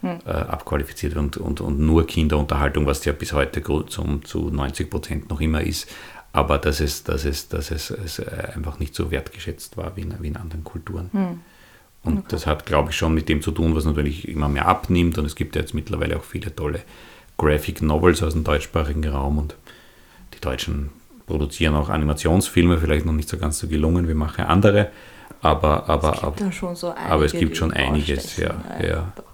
hm. 0.03 0.19
äh, 0.27 0.31
abqualifiziert 0.31 1.17
und, 1.17 1.37
und, 1.37 1.61
und 1.61 1.79
nur 1.81 2.07
Kinderunterhaltung, 2.07 2.87
was 2.87 3.05
ja 3.05 3.13
bis 3.13 3.33
heute 3.33 3.63
zum, 3.87 4.25
zu 4.25 4.51
90 4.51 4.91
Prozent 4.91 5.31
noch 5.31 5.41
immer 5.41 5.63
ist, 5.63 5.89
aber 6.33 6.59
dass 6.59 6.81
es, 6.81 7.05
dass 7.05 7.25
es, 7.25 7.49
dass 7.49 7.71
es, 7.71 7.91
es 7.91 8.19
äh, 8.19 8.53
einfach 8.55 8.79
nicht 8.79 8.95
so 8.95 9.11
wertgeschätzt 9.11 9.77
war 9.77 9.97
wie 9.97 10.03
in, 10.03 10.15
wie 10.21 10.29
in 10.29 10.37
anderen 10.37 10.65
Kulturen. 10.65 11.11
Hm. 11.13 11.41
Und 12.05 12.19
okay. 12.19 12.27
das 12.29 12.47
hat, 12.47 12.65
glaube 12.65 12.91
ich, 12.91 12.97
schon 12.97 13.13
mit 13.13 13.29
dem 13.29 13.43
zu 13.43 13.51
tun, 13.51 13.75
was 13.75 13.85
natürlich 13.85 14.29
immer 14.29 14.49
mehr 14.49 14.67
abnimmt. 14.67 15.19
Und 15.19 15.25
es 15.25 15.35
gibt 15.35 15.57
ja 15.57 15.63
jetzt 15.63 15.75
mittlerweile 15.75 16.17
auch 16.17 16.25
viele 16.25 16.55
tolle 16.55 16.83
Graphic 17.39 17.83
Novels 17.83 18.23
aus 18.23 18.35
dem 18.35 18.45
deutschsprachigen 18.45 19.07
Raum 19.09 19.39
und 19.39 19.57
die 20.35 20.41
Deutschen 20.41 20.91
produzieren 21.29 21.77
auch 21.77 21.89
Animationsfilme, 21.89 22.79
vielleicht 22.79 23.07
noch 23.07 23.13
nicht 23.13 23.29
so 23.29 23.39
ganz 23.39 23.59
so 23.61 23.69
gelungen 23.69 24.09
wie 24.09 24.15
manche 24.15 24.47
andere, 24.47 24.89
aber, 25.41 25.89
aber, 25.89 26.15
es 26.15 26.21
gibt 26.21 26.43
aber, 26.43 26.53
schon 26.53 26.75
so 26.75 26.89
einige, 26.89 27.13
aber 27.13 27.25
es 27.25 27.33
gibt 27.33 27.57
schon 27.57 27.73
einiges, 27.73 28.37
ja. 28.39 28.55
ja. 28.83 29.13
doch. 29.15 29.25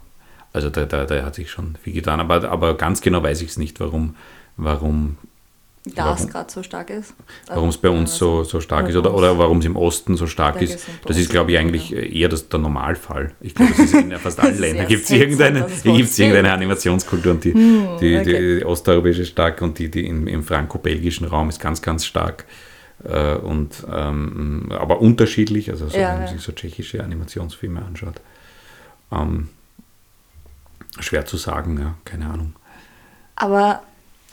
Also 0.53 0.71
da, 0.71 0.85
da, 0.85 1.05
da 1.05 1.25
hat 1.25 1.35
sich 1.35 1.51
schon 1.51 1.77
viel 1.83 1.95
getan, 1.95 2.21
aber, 2.21 2.49
aber 2.51 2.77
ganz 2.77 3.01
genau 3.01 3.23
weiß 3.23 3.41
ich 3.43 3.51
es 3.51 3.57
nicht, 3.57 3.81
warum, 3.81 4.15
warum 4.57 5.17
Es 5.87 6.29
gerade 6.29 6.51
so 6.51 6.63
stark 6.63 6.89
ist. 6.89 7.15
warum 7.47 7.69
es 7.69 7.77
bei 7.77 7.91
uns 7.91 8.17
so, 8.17 8.43
so 8.43 8.59
stark 8.61 8.89
ist 8.89 8.97
oder, 8.97 9.11
warum 9.11 9.19
oder 9.19 9.39
warum 9.39 9.59
es 9.59 9.67
im 9.67 9.77
Osten 9.77 10.17
so 10.17 10.27
stark 10.27 10.63
ist. 10.63 10.87
Das 11.07 11.19
ist, 11.19 11.31
glaube 11.31 11.53
ich, 11.53 11.59
eigentlich 11.59 11.95
eher 11.95 12.31
das, 12.31 12.49
der 12.49 12.59
Normalfall. 12.59 13.33
Ich 13.41 13.55
glaube, 13.55 13.73
das 13.77 13.87
ist 13.87 13.95
in 13.95 14.11
fast 14.19 14.41
allen 14.43 14.59
Ländern. 14.59 14.89
Gibt 14.89 15.05
es 15.05 15.11
irgendeine, 15.11 15.67
gibt's 15.83 16.19
irgendeine. 16.19 16.53
Animationskultur 16.53 17.33
und 17.33 17.45
die, 17.45 17.53
die, 17.53 17.59
Hm, 17.59 17.89
okay. 17.97 18.59
die 18.59 18.65
osteuropäische 18.65 19.23
ist 19.23 19.29
stark 19.31 19.61
und 19.61 19.79
die, 19.79 19.91
die 19.91 20.07
im, 20.07 20.27
im 20.27 20.43
franco-belgischen 20.43 21.27
Raum 21.27 21.51
ist 21.51 21.61
ganz, 21.61 21.83
ganz 21.83 22.07
stark. 22.07 22.47
Äh, 23.05 23.35
und, 23.37 23.85
ähm, 23.93 24.71
aber 24.71 25.01
unterschiedlich, 25.01 25.71
also 25.71 25.89
so, 25.89 25.99
Ja, 25.99 26.13
wenn 26.13 26.19
man 26.21 26.27
ja. 26.29 26.33
sich 26.33 26.41
so 26.41 26.53
tschechische 26.53 27.05
Animationsfilme 27.05 27.83
anschaut. 27.85 28.21
Ähm, 29.13 29.49
schwer 31.01 31.27
zu 31.27 31.37
sagen, 31.37 31.79
ja, 31.79 31.95
keine 32.05 32.27
Ahnung. 32.27 32.55
Aber 33.37 33.83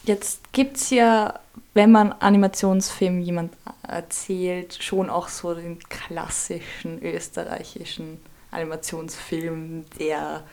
jetzt 0.06 0.54
gibt 0.54 0.78
es 0.78 0.90
ja, 0.90 1.40
wenn 1.74 1.92
man 1.92 2.12
Animationsfilm 2.12 3.22
jemand 3.22 3.54
erzählt, 3.88 4.78
schon 4.82 5.10
auch 5.10 5.28
so 5.28 5.54
den 5.54 5.80
klassischen 5.80 7.02
österreichischen 7.02 8.20
Animationsfilm, 8.52 9.86
der 10.00 10.44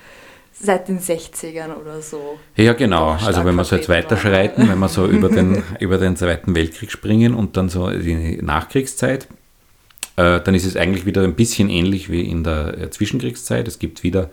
seit 0.60 0.88
den 0.88 0.98
60ern 0.98 1.76
oder 1.76 2.02
so. 2.02 2.38
Ja, 2.56 2.72
genau. 2.72 3.10
Also 3.10 3.44
wenn 3.44 3.54
wir 3.54 3.64
so 3.64 3.76
jetzt 3.76 3.88
weiterschreiten, 3.88 4.68
wenn 4.68 4.78
wir 4.78 4.88
so 4.88 5.06
über 5.06 5.28
den, 5.28 5.62
über 5.80 5.98
den 5.98 6.16
Zweiten 6.16 6.54
Weltkrieg 6.54 6.90
springen 6.90 7.34
und 7.34 7.56
dann 7.56 7.68
so 7.68 7.90
die 7.90 8.40
Nachkriegszeit, 8.42 9.28
äh, 10.16 10.40
dann 10.40 10.54
ist 10.54 10.66
es 10.66 10.76
eigentlich 10.76 11.06
wieder 11.06 11.22
ein 11.22 11.34
bisschen 11.34 11.70
ähnlich 11.70 12.10
wie 12.10 12.22
in 12.22 12.42
der 12.42 12.76
äh, 12.76 12.90
Zwischenkriegszeit. 12.90 13.68
Es 13.68 13.78
gibt 13.78 14.02
wieder 14.02 14.30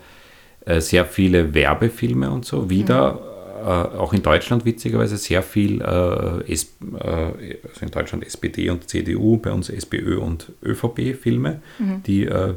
äh, 0.64 0.80
sehr 0.80 1.04
viele 1.04 1.54
Werbefilme 1.54 2.30
und 2.30 2.44
so. 2.44 2.68
Wieder, 2.68 3.20
äh, 3.56 3.96
auch 3.98 4.12
in 4.12 4.22
Deutschland 4.22 4.64
witzigerweise, 4.64 5.16
sehr 5.16 5.42
viel, 5.42 5.80
äh, 5.80 6.52
S, 6.52 6.72
äh, 7.00 7.06
also 7.06 7.80
in 7.82 7.90
Deutschland 7.90 8.24
SPD 8.26 8.70
und 8.70 8.88
CDU, 8.88 9.36
bei 9.38 9.50
uns 9.52 9.68
SPÖ 9.68 10.18
und 10.18 10.52
ÖVP-Filme, 10.64 11.60
die 12.06 12.24
äh, 12.24 12.54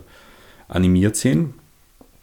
animiert 0.68 1.16
sind. 1.16 1.54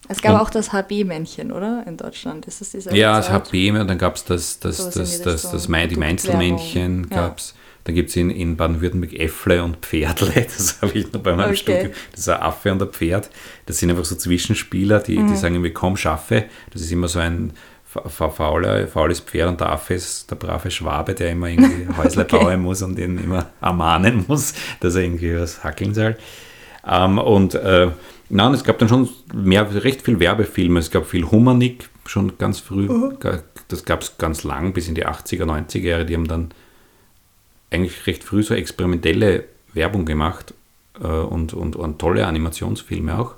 Es 0.08 0.22
gab 0.22 0.34
Und- 0.34 0.40
auch 0.40 0.50
das 0.50 0.72
HB-Männchen, 0.72 1.50
oder? 1.50 1.84
In 1.86 1.96
Deutschland. 1.96 2.46
Ist 2.46 2.60
das 2.60 2.70
dieser 2.70 2.94
Ja, 2.94 3.16
das? 3.16 3.28
HB, 3.30 3.70
und 3.72 3.88
dann 3.88 3.98
gab 3.98 4.14
es 4.16 4.24
das, 4.24 4.60
das, 4.60 4.78
in 4.78 5.00
das, 5.00 5.22
das, 5.22 5.50
das, 5.50 5.68
Mai- 5.68 5.86
die. 5.88 5.96
Mainzelmännchen 5.96 7.08
Ja. 7.10 7.16
gab's. 7.28 7.54
Dann 7.84 7.94
gibt 7.94 8.10
es 8.10 8.16
in, 8.16 8.30
in 8.30 8.56
Baden-Württemberg 8.56 9.12
Äffle 9.14 9.62
und 9.62 9.76
Pferdle, 9.78 10.32
das 10.56 10.80
habe 10.82 10.98
ich 10.98 11.12
noch 11.12 11.20
bei 11.22 11.34
meinem 11.36 11.50
Okay. 11.50 11.56
Studium. 11.56 11.90
Das 12.10 12.20
ist 12.20 12.28
ein 12.28 12.40
Affe 12.40 12.72
und 12.72 12.82
ein 12.82 12.88
Pferd. 12.88 13.30
Das 13.66 13.78
sind 13.78 13.90
einfach 13.90 14.04
so 14.04 14.16
Zwischenspieler, 14.16 14.98
die, 15.00 15.18
Mhm. 15.18 15.28
die 15.28 15.36
sagen 15.36 15.54
irgendwie, 15.54 15.72
komm, 15.72 15.96
schaffe. 15.96 16.44
Das 16.72 16.82
ist 16.82 16.90
immer 16.92 17.06
so 17.08 17.18
ein 17.20 17.52
fauler, 18.08 18.86
faules 18.88 19.20
Pferd 19.20 19.48
und 19.48 19.60
der 19.60 19.70
Affe 19.72 19.94
ist 19.94 20.30
der 20.30 20.36
brave 20.36 20.70
Schwabe, 20.70 21.14
der 21.14 21.30
immer 21.32 21.48
irgendwie 21.48 21.86
Häusle 21.96 22.22
Okay. 22.22 22.38
bauen 22.38 22.62
muss 22.62 22.82
und 22.82 22.98
ihn 22.98 23.18
immer 23.18 23.46
ermahnen 23.60 24.24
muss, 24.28 24.54
dass 24.80 24.94
er 24.94 25.02
irgendwie 25.02 25.36
was 25.38 25.62
hackeln 25.64 25.94
soll. 25.94 26.16
Ähm, 26.86 27.18
und 27.18 27.54
äh, 27.54 27.88
nein, 28.28 28.54
es 28.54 28.64
gab 28.64 28.78
dann 28.78 28.88
schon 28.88 29.08
mehr, 29.34 29.66
recht 29.84 30.02
viel 30.02 30.20
Werbefilme. 30.20 30.78
Es 30.78 30.90
gab 30.90 31.06
viel 31.06 31.24
Humanik, 31.30 31.88
schon 32.06 32.38
ganz 32.38 32.60
früh. 32.60 32.86
Ga- 33.18 33.42
Das 33.68 33.84
gab 33.84 34.02
es 34.02 34.16
ganz 34.18 34.44
lang, 34.44 34.72
bis 34.72 34.86
in 34.88 34.94
die 34.94 35.06
80er, 35.06 35.44
90er 35.44 35.78
Jahre. 35.80 36.04
Die 36.06 36.14
haben 36.14 36.28
dann 36.28 36.50
eigentlich 37.70 38.06
recht 38.06 38.22
früh 38.22 38.42
so 38.42 38.54
experimentelle 38.54 39.44
Werbung 39.74 40.04
gemacht 40.06 40.54
äh, 41.02 41.06
und, 41.06 41.52
und, 41.52 41.74
und 41.76 41.98
tolle 41.98 42.26
Animationsfilme 42.26 43.18
auch. 43.18 43.34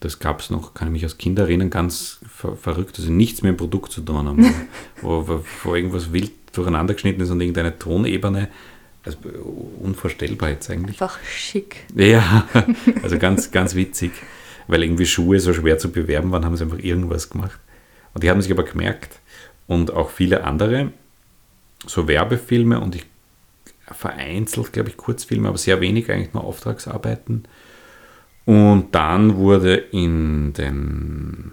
Das 0.00 0.20
gab 0.20 0.40
es 0.40 0.50
noch, 0.50 0.74
kann 0.74 0.88
ich 0.88 0.92
mich 0.92 1.02
als 1.02 1.18
Kind 1.18 1.38
erinnern, 1.38 1.70
ganz 1.70 2.20
ver 2.32 2.56
verrückt, 2.56 2.98
also 2.98 3.10
nichts 3.10 3.42
mit 3.42 3.50
dem 3.50 3.56
Produkt 3.56 3.90
zu 3.90 4.00
tun 4.00 4.28
haben, 4.28 4.54
wo, 5.02 5.26
wo, 5.26 5.44
wo 5.64 5.74
irgendwas 5.74 6.12
wild 6.12 6.32
durcheinander 6.52 6.94
geschnitten 6.94 7.20
ist 7.20 7.30
und 7.30 7.40
irgendeine 7.40 7.78
Tonebene. 7.78 8.48
Also 9.04 9.18
unvorstellbar 9.80 10.50
jetzt 10.50 10.70
eigentlich. 10.70 11.00
Einfach 11.00 11.18
schick. 11.24 11.86
Ja, 11.94 12.46
also 13.02 13.18
ganz, 13.18 13.50
ganz 13.50 13.74
witzig, 13.74 14.12
weil 14.66 14.82
irgendwie 14.82 15.06
Schuhe 15.06 15.40
so 15.40 15.52
schwer 15.54 15.78
zu 15.78 15.90
bewerben 15.90 16.30
waren, 16.30 16.44
haben 16.44 16.56
sie 16.56 16.64
einfach 16.64 16.78
irgendwas 16.78 17.30
gemacht. 17.30 17.58
Und 18.14 18.22
die 18.22 18.30
haben 18.30 18.42
sich 18.42 18.52
aber 18.52 18.64
gemerkt 18.64 19.20
und 19.66 19.92
auch 19.92 20.10
viele 20.10 20.44
andere, 20.44 20.92
so 21.86 22.08
Werbefilme 22.08 22.80
und 22.80 22.96
ich 22.96 23.06
vereinzelt, 23.92 24.72
glaube 24.72 24.90
ich, 24.90 24.96
Kurzfilme, 24.96 25.48
aber 25.48 25.58
sehr 25.58 25.80
wenig 25.80 26.10
eigentlich 26.10 26.34
nur 26.34 26.44
Auftragsarbeiten. 26.44 27.46
Und 28.48 28.94
dann 28.94 29.36
wurde 29.36 29.74
in 29.74 30.54
den, 30.54 31.52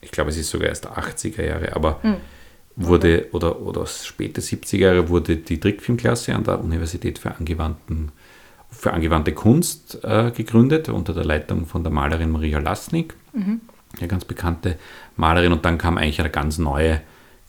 ich 0.00 0.10
glaube, 0.10 0.30
es 0.30 0.36
ist 0.36 0.50
sogar 0.50 0.66
erst 0.66 0.88
80er 0.88 1.46
Jahre, 1.46 1.76
aber 1.76 2.00
wurde, 2.74 3.28
oder, 3.30 3.60
oder 3.62 3.86
späte 3.86 4.40
70er 4.40 4.78
Jahre 4.78 5.08
wurde 5.08 5.36
die 5.36 5.60
Trickfilmklasse 5.60 6.34
an 6.34 6.42
der 6.42 6.58
Universität 6.58 7.20
für, 7.20 7.32
angewandten, 7.36 8.10
für 8.68 8.92
angewandte 8.92 9.30
Kunst 9.30 10.00
äh, 10.02 10.32
gegründet, 10.32 10.88
unter 10.88 11.14
der 11.14 11.24
Leitung 11.24 11.66
von 11.66 11.84
der 11.84 11.92
Malerin 11.92 12.32
Maria 12.32 12.58
Lasnik, 12.58 13.14
eine 14.00 14.08
ganz 14.08 14.24
bekannte 14.24 14.78
Malerin. 15.14 15.52
Und 15.52 15.64
dann 15.64 15.78
kam 15.78 15.98
eigentlich 15.98 16.18
eine 16.18 16.30
ganz 16.30 16.58
neue 16.58 17.00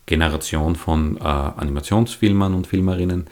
Generation 0.05 0.75
von 0.75 1.17
äh, 1.17 1.21
Animationsfilmern 1.21 2.53
und 2.53 2.67
Filmerinnen, 2.67 3.25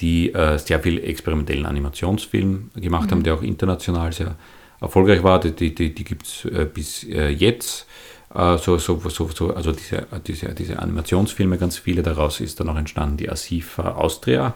die 0.00 0.34
äh, 0.34 0.58
sehr 0.58 0.80
viel 0.80 1.02
experimentellen 1.02 1.64
Animationsfilm 1.64 2.72
gemacht 2.76 3.10
haben, 3.10 3.22
der 3.22 3.36
auch 3.36 3.42
international 3.42 4.12
sehr 4.12 4.36
erfolgreich 4.80 5.22
war. 5.22 5.40
Die, 5.40 5.52
die, 5.52 5.74
die, 5.74 6.04
gibt 6.04 6.26
es 6.26 6.44
äh, 6.44 6.66
bis 6.66 7.04
äh, 7.04 7.28
jetzt. 7.28 7.86
Äh, 8.34 8.58
so, 8.58 8.78
so, 8.78 9.00
so, 9.08 9.28
so, 9.28 9.54
also 9.54 9.72
diese, 9.72 10.06
diese, 10.26 10.54
diese 10.54 10.78
Animationsfilme, 10.78 11.58
ganz 11.58 11.78
viele 11.78 12.02
daraus 12.02 12.40
ist 12.40 12.60
dann 12.60 12.68
auch 12.68 12.76
entstanden, 12.76 13.16
die 13.16 13.30
Asifa 13.30 13.92
Austria. 13.92 14.54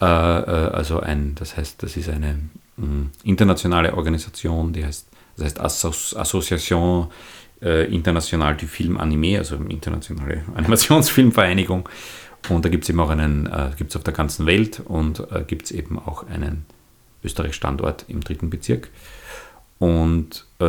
Äh, 0.00 0.04
also 0.04 1.00
ein, 1.00 1.34
das 1.34 1.56
heißt, 1.56 1.82
das 1.82 1.96
ist 1.96 2.08
eine 2.08 2.38
mh, 2.76 3.06
internationale 3.24 3.94
Organisation, 3.94 4.72
die 4.72 4.84
heißt, 4.84 5.08
das 5.36 5.46
heißt 5.46 5.60
Assos 5.60 6.16
Association 6.16 7.08
International 7.60 8.56
du 8.56 8.68
Film 8.68 8.96
Anime, 8.98 9.36
also 9.36 9.56
internationale 9.56 10.44
Animationsfilmvereinigung. 10.54 11.88
Und 12.48 12.64
da 12.64 12.68
gibt 12.68 12.84
es 12.84 12.90
eben 12.90 13.00
auch 13.00 13.10
einen, 13.10 13.46
äh, 13.46 13.70
gibt 13.76 13.90
es 13.90 13.96
auf 13.96 14.04
der 14.04 14.14
ganzen 14.14 14.46
Welt 14.46 14.80
und 14.84 15.20
äh, 15.30 15.44
gibt 15.46 15.66
es 15.66 15.72
eben 15.72 15.98
auch 15.98 16.26
einen 16.28 16.64
Österreich-Standort 17.22 18.06
im 18.08 18.20
dritten 18.20 18.48
Bezirk. 18.48 18.90
Und 19.78 20.44
äh, 20.58 20.64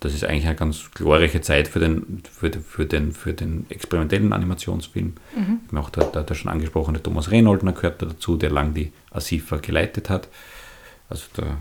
das 0.00 0.12
ist 0.12 0.24
eigentlich 0.24 0.46
eine 0.46 0.56
ganz 0.56 0.90
glorreiche 0.92 1.40
Zeit 1.40 1.66
für 1.66 1.78
den, 1.80 2.22
für, 2.30 2.50
für 2.52 2.84
den, 2.84 3.12
für 3.12 3.32
den 3.32 3.64
experimentellen 3.70 4.34
Animationsfilm. 4.34 5.14
Mhm. 5.34 5.78
Auch 5.78 5.88
der, 5.88 6.04
der, 6.04 6.22
der 6.24 6.34
schon 6.34 6.50
angesprochene 6.50 7.02
Thomas 7.02 7.30
Renoldner 7.30 7.72
gehört 7.72 8.02
da 8.02 8.06
dazu, 8.06 8.36
der 8.36 8.50
lang 8.50 8.74
die 8.74 8.92
ASIFA 9.12 9.56
geleitet 9.56 10.10
hat. 10.10 10.28
Also 11.08 11.24
der, 11.38 11.56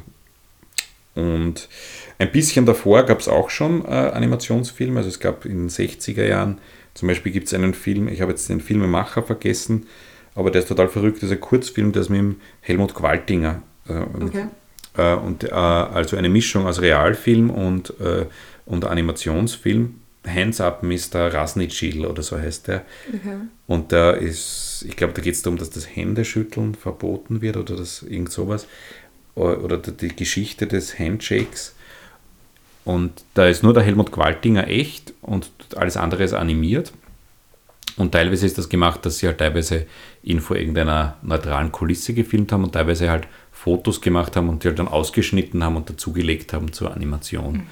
und 1.16 1.70
ein 2.18 2.32
bisschen 2.32 2.66
davor 2.66 3.04
gab 3.04 3.20
es 3.20 3.28
auch 3.28 3.50
schon 3.50 3.86
äh, 3.86 3.88
Animationsfilme. 3.88 4.98
Also 4.98 5.10
es 5.10 5.20
gab 5.20 5.46
in 5.46 5.68
den 5.68 5.70
60er 5.70 6.26
Jahren, 6.26 6.60
zum 6.94 7.08
Beispiel 7.08 7.32
gibt 7.32 7.48
es 7.48 7.54
einen 7.54 7.74
Film, 7.74 8.10
ich 8.10 8.22
habe 8.22 8.32
jetzt 8.32 8.50
den 8.50 8.60
Filmemacher 8.60 9.24
vergessen, 9.24 9.88
aber 10.36 10.52
der 10.52 10.62
ist 10.62 10.68
total 10.68 10.90
verrückt, 10.90 11.18
das 11.18 11.30
ist 11.30 11.36
ein 11.36 11.42
Kurzfilm, 11.42 11.92
der 11.94 12.02
ist 12.02 12.10
mit 12.10 12.20
dem 12.20 12.36
Helmut 12.62 12.94
Qualtinger. 12.94 13.62
Äh, 13.88 14.04
Okay. 14.22 14.48
Äh, 15.00 15.16
und, 15.16 15.44
äh, 15.44 15.50
also 15.52 16.18
eine 16.18 16.30
Mischung 16.30 16.66
aus 16.66 16.82
Realfilm 16.82 17.50
und, 17.50 17.94
äh, 18.00 18.26
und 18.66 18.86
Animationsfilm. 18.86 19.96
Hands 20.28 20.60
Up 20.60 20.84
Mr. 20.84 21.34
Rasnitschil 21.34 22.06
oder 22.06 22.22
so 22.22 22.38
heißt 22.38 22.68
der. 22.68 22.86
Okay. 23.08 23.38
Und 23.68 23.94
da 23.94 24.12
ist, 24.12 24.86
ich 24.88 24.98
glaube, 24.98 25.14
da 25.14 25.22
geht 25.22 25.34
es 25.34 25.42
darum, 25.42 25.58
dass 25.58 25.70
das 25.70 25.96
Händeschütteln 25.96 26.76
verboten 26.76 27.42
wird 27.42 27.56
oder 27.56 27.78
das 27.78 28.04
irgend 28.04 28.32
sowas. 28.32 28.68
Oder 29.36 29.64
oder 29.64 29.78
die 29.78 30.14
Geschichte 30.14 30.68
des 30.68 31.00
Handshakes. 31.00 31.74
Und 32.84 33.24
da 33.34 33.48
ist 33.48 33.64
nur 33.64 33.74
der 33.74 33.84
Helmut 33.84 34.12
Qualtinger 34.12 34.68
echt 34.68 35.14
und 35.22 35.50
alles 35.76 35.96
andere 35.96 36.24
ist 36.24 36.34
animiert. 36.34 36.92
Und 37.96 38.12
teilweise 38.12 38.46
ist 38.46 38.58
das 38.58 38.70
gemacht, 38.70 39.06
dass 39.06 39.20
sie 39.20 39.28
halt 39.28 39.38
teilweise 39.38 39.86
ihn 40.24 40.42
vor 40.42 40.58
irgendeiner 40.58 41.18
neutralen 41.22 41.72
Kulisse 41.72 42.14
gefilmt 42.14 42.52
haben 42.52 42.64
und 42.64 42.74
teilweise 42.74 43.10
halt 43.10 43.28
Fotos 43.64 44.00
gemacht 44.02 44.36
haben 44.36 44.48
und 44.50 44.64
die 44.64 44.68
halt 44.70 44.80
dann 44.80 44.88
ausgeschnitten 44.88 45.64
haben 45.64 45.76
und 45.76 45.90
dazugelegt 45.90 46.54
haben 46.54 46.72
zur 46.72 46.94
Animation. 46.96 47.64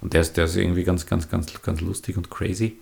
Und 0.00 0.12
der 0.14 0.22
ist, 0.22 0.36
der 0.36 0.44
ist 0.46 0.56
irgendwie 0.56 0.84
ganz, 0.84 1.06
ganz, 1.06 1.28
ganz, 1.28 1.52
ganz 1.62 1.80
lustig 1.80 2.16
und 2.16 2.30
crazy. 2.30 2.78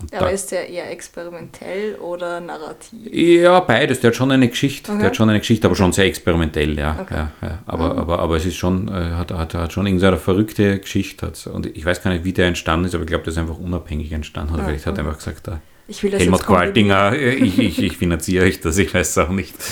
Und 0.00 0.14
Aber 0.14 0.26
da- 0.26 0.30
ist 0.30 0.52
der 0.52 0.68
eher 0.68 0.90
experimentell 0.92 1.96
oder 1.96 2.40
narrativ? 2.40 3.12
ja, 3.12 3.58
beides. 3.60 3.98
Der 4.00 4.08
hat 4.10 4.16
schon 4.16 4.30
eine 4.30 4.48
Geschichte. 4.48 4.90
Okay. 4.92 5.00
Der 5.00 5.08
hat 5.08 5.16
schon 5.16 5.28
eine 5.28 5.40
Geschichte, 5.40 5.66
aber 5.66 5.74
schon 5.76 5.92
sehr 5.92 6.04
experimentell, 6.06 6.78
ja. 6.78 6.98
Okay. 7.00 7.14
ja, 7.14 7.32
ja. 7.42 7.58
Aber, 7.66 7.96
aber, 7.98 8.18
aber 8.20 8.36
es 8.36 8.46
ist 8.46 8.56
schon, 8.56 8.86
äh, 8.88 8.92
hat, 8.92 9.32
hat, 9.32 9.54
hat 9.54 9.72
schon 9.72 9.86
irgendeine 9.86 10.16
verrückte 10.16 10.78
Geschichte. 10.78 11.26
Hat. 11.26 11.46
Und 11.48 11.66
ich 11.66 11.84
weiß 11.84 12.00
gar 12.02 12.12
nicht, 12.12 12.24
wie 12.24 12.32
der 12.32 12.46
entstanden 12.46 12.86
ist, 12.86 12.94
aber 12.94 13.02
ich 13.04 13.08
glaube, 13.08 13.24
der 13.24 13.32
ist 13.32 13.38
einfach 13.38 13.58
unabhängig 13.58 14.12
entstanden. 14.12 14.54
Oder 14.54 14.62
Ah, 14.62 14.66
vielleicht 14.66 14.86
hat 14.86 14.96
er 14.98 15.04
einfach 15.04 15.18
gesagt, 15.18 15.46
der, 15.48 15.60
Ich 15.88 16.02
will 16.02 16.10
das 16.12 16.22
Helmut. 16.22 16.44
Qualtinger, 16.46 17.12
äh, 17.14 17.34
ich, 17.34 17.58
ich, 17.58 17.82
ich 17.82 17.96
finanziere 17.96 18.44
euch 18.46 18.60
das, 18.60 18.78
ich 18.78 18.94
weiß 18.94 19.10
es 19.10 19.18
auch 19.18 19.30
nicht. 19.30 19.54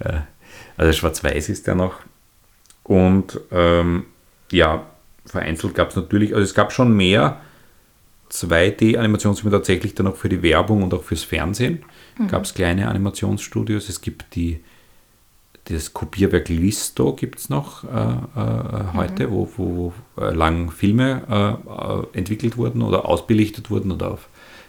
Äh, 0.00 0.14
Also 0.80 0.94
schwarz-weiß 0.94 1.50
ist 1.50 1.66
der 1.66 1.74
noch. 1.74 1.96
Und 2.84 3.38
ähm, 3.52 4.06
ja, 4.50 4.86
vereinzelt 5.26 5.74
gab 5.74 5.90
es 5.90 5.96
natürlich, 5.96 6.32
also 6.32 6.42
es 6.42 6.54
gab 6.54 6.72
schon 6.72 6.96
mehr 6.96 7.38
2D-Animationsfilme 8.32 9.50
tatsächlich 9.50 9.94
dann 9.94 10.06
auch 10.06 10.16
für 10.16 10.30
die 10.30 10.42
Werbung 10.42 10.82
und 10.82 10.94
auch 10.94 11.02
fürs 11.04 11.22
Fernsehen. 11.22 11.84
Gab 12.28 12.44
es 12.44 12.54
kleine 12.54 12.88
Animationsstudios. 12.88 13.90
Es 13.90 14.00
gibt 14.00 14.34
die, 14.34 14.60
das 15.66 15.92
Kopierwerk 15.92 16.48
Listo 16.48 17.12
gibt 17.12 17.40
es 17.40 17.50
noch 17.50 17.84
äh, 17.84 17.88
äh, 17.88 18.84
heute, 18.94 19.30
wo, 19.30 19.50
wo 19.58 19.92
äh, 20.16 20.32
lang 20.32 20.70
Filme 20.70 21.60
äh, 22.14 22.16
entwickelt 22.16 22.56
wurden 22.56 22.80
oder 22.80 23.04
ausbelichtet 23.04 23.70
wurden 23.70 23.92
oder 23.92 24.12
auf 24.12 24.28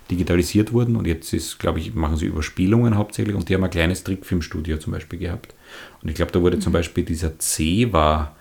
digitalisiert 0.09 0.73
wurden. 0.73 0.97
Und 0.97 1.07
jetzt 1.07 1.31
ist, 1.31 1.57
glaube 1.57 1.79
ich, 1.79 1.93
machen 1.95 2.17
sie 2.17 2.25
Überspielungen 2.25 2.97
hauptsächlich 2.97 3.33
und 3.33 3.47
die 3.47 3.55
haben 3.55 3.63
ein 3.63 3.69
kleines 3.69 4.03
Trickfilmstudio 4.03 4.77
zum 4.77 4.91
Beispiel 4.91 5.17
gehabt. 5.17 5.55
Und 6.01 6.09
ich 6.09 6.15
glaube, 6.15 6.31
da 6.31 6.41
wurde 6.41 6.59
zum 6.59 6.73
Beispiel 6.73 7.03
dieser 7.03 7.37
Zewa, 7.39 8.31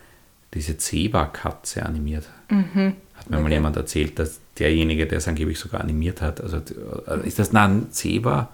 diese 0.54 0.76
Zewa-Katze 0.76 1.84
animiert. 1.84 2.28
Hat 2.48 3.28
mir 3.30 3.36
mal 3.36 3.44
Okay. 3.44 3.52
jemand 3.54 3.76
erzählt, 3.76 4.18
dass 4.18 4.40
derjenige, 4.58 5.06
der 5.06 5.18
es 5.18 5.28
angeblich 5.28 5.58
sogar 5.58 5.80
animiert 5.82 6.20
hat, 6.22 6.40
also 6.40 6.56
äh, 6.58 7.26
ist 7.26 7.38
das 7.38 7.52
nein, 7.52 7.86
Zewa 7.90 8.48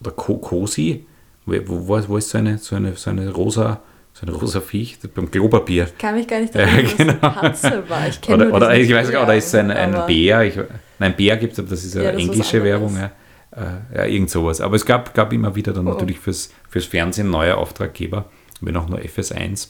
oder 0.00 0.10
Ko 0.12 0.36
Kosi? 0.38 1.06
Wo, 1.46 1.54
wo, 1.88 2.08
wo 2.08 2.16
ist 2.16 2.28
so 2.30 2.38
eine, 2.38 2.58
so 2.58 2.76
eine, 2.76 2.94
so 2.96 3.10
eine 3.10 3.30
rosa, 3.30 3.80
so 4.12 4.26
eine 4.26 4.32
rosa 4.36 4.60
Viech? 4.60 4.98
Beim 5.14 5.30
Klopapier. 5.30 5.84
Ich 5.84 5.98
kann 5.98 6.14
mich 6.16 6.26
gar 6.28 6.40
nicht 6.40 6.54
erinnern, 6.56 6.84
dass 6.84 6.96
genau. 6.96 7.12
eine 7.22 7.32
Katze 7.40 7.88
war. 7.88 8.08
Ich 8.08 8.20
kenne 8.20 8.46
Oder, 8.48 8.56
oder 8.56 8.74
ich 8.76 8.92
weiß 8.92 9.10
gar 9.10 9.20
nicht, 9.20 9.28
oder 9.28 9.36
ist 9.36 9.46
es 9.46 9.54
ein, 9.54 9.70
ein 9.70 10.06
Bär? 10.06 10.42
Ich, 10.42 10.54
nein, 10.98 11.14
Bär 11.16 11.36
gibt 11.38 11.54
es, 11.54 11.58
aber 11.60 11.68
das 11.68 11.84
ist 11.84 11.96
eine 11.96 12.04
Ja, 12.04 12.12
das 12.12 12.20
ist 12.22 12.28
was 12.28 12.34
englische. 12.36 12.64
Werbung. 12.64 12.96
Ja. 12.96 13.10
Äh, 13.52 13.96
ja, 13.96 14.04
irgend 14.06 14.30
sowas. 14.30 14.60
Aber 14.60 14.76
es 14.76 14.86
gab, 14.86 15.12
gab 15.14 15.32
immer 15.32 15.54
wieder 15.56 15.72
dann 15.72 15.86
Oh. 15.88 15.90
natürlich 15.92 16.18
fürs, 16.20 16.52
fürs 16.68 16.84
Fernsehen 16.86 17.30
neue 17.30 17.56
Auftraggeber, 17.56 18.30
wenn 18.60 18.76
auch 18.76 18.88
nur 18.88 19.00
FS1 19.00 19.68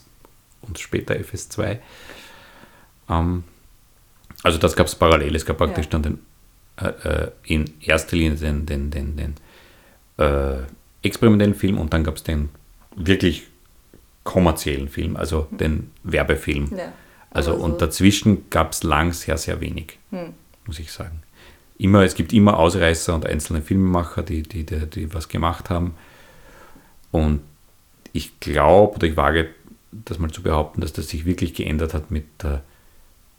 und 0.62 0.78
später 0.78 1.14
FS2. 1.14 1.78
Ähm, 3.08 3.44
also 4.42 4.58
das 4.58 4.76
gab 4.76 4.86
es 4.86 4.94
parallel. 4.94 5.34
Es 5.34 5.46
gab 5.46 5.58
praktisch 5.58 5.86
Ja. 5.86 5.90
dann 5.98 6.02
den, 6.02 6.18
äh, 6.76 6.88
äh, 7.08 7.30
in 7.44 7.70
erster 7.80 8.16
Linie 8.16 8.36
den, 8.36 8.66
den, 8.66 8.90
den, 8.90 9.16
den 9.16 9.34
äh, 10.18 10.58
experimentellen 11.02 11.54
Film 11.54 11.78
und 11.78 11.92
dann 11.94 12.04
gab 12.04 12.16
es 12.16 12.22
den 12.22 12.50
wirklich 12.96 13.46
kommerziellen 14.24 14.88
Film, 14.88 15.16
also 15.16 15.46
den 15.50 15.90
Werbefilm. 16.02 16.68
Ja. 16.76 16.92
Also 17.30 17.52
Aber 17.52 17.60
so- 17.60 17.64
und 17.64 17.80
dazwischen 17.80 18.50
gab 18.50 18.72
es 18.72 18.82
lang 18.82 19.12
sehr, 19.14 19.38
sehr 19.38 19.60
wenig, 19.60 19.98
Hm. 20.10 20.34
muss 20.66 20.78
ich 20.78 20.92
sagen. 20.92 21.22
Immer, 21.80 22.04
es 22.04 22.14
gibt 22.14 22.32
immer 22.32 22.58
Ausreißer 22.58 23.14
und 23.14 23.24
einzelne 23.24 23.62
Filmemacher, 23.62 24.22
die, 24.22 24.42
die, 24.42 24.66
die, 24.66 24.86
die 24.86 25.14
was 25.14 25.28
gemacht 25.28 25.70
haben. 25.70 25.94
Und 27.10 27.40
ich 28.12 28.38
glaube, 28.40 28.96
oder 28.96 29.06
ich 29.06 29.16
wage 29.16 29.48
das 29.90 30.18
mal 30.18 30.30
zu 30.30 30.42
behaupten, 30.42 30.80
dass 30.80 30.92
das 30.92 31.08
sich 31.08 31.24
wirklich 31.24 31.54
geändert 31.54 31.94
hat 31.94 32.10
mit 32.10 32.24
der 32.42 32.62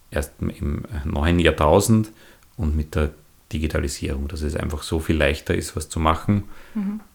erst 0.10 0.34
im 0.42 0.84
neuen 1.06 1.40
Jahrtausend 1.40 2.12
und 2.58 2.76
mit 2.76 2.96
der 2.96 3.12
Digitalisierung, 3.54 4.28
dass 4.28 4.42
es 4.42 4.56
einfach 4.56 4.84
so 4.84 5.00
viel 5.00 5.16
leichter 5.16 5.56
ist, 5.56 5.76
was 5.76 5.88
zu 5.88 6.00
machen 6.00 6.44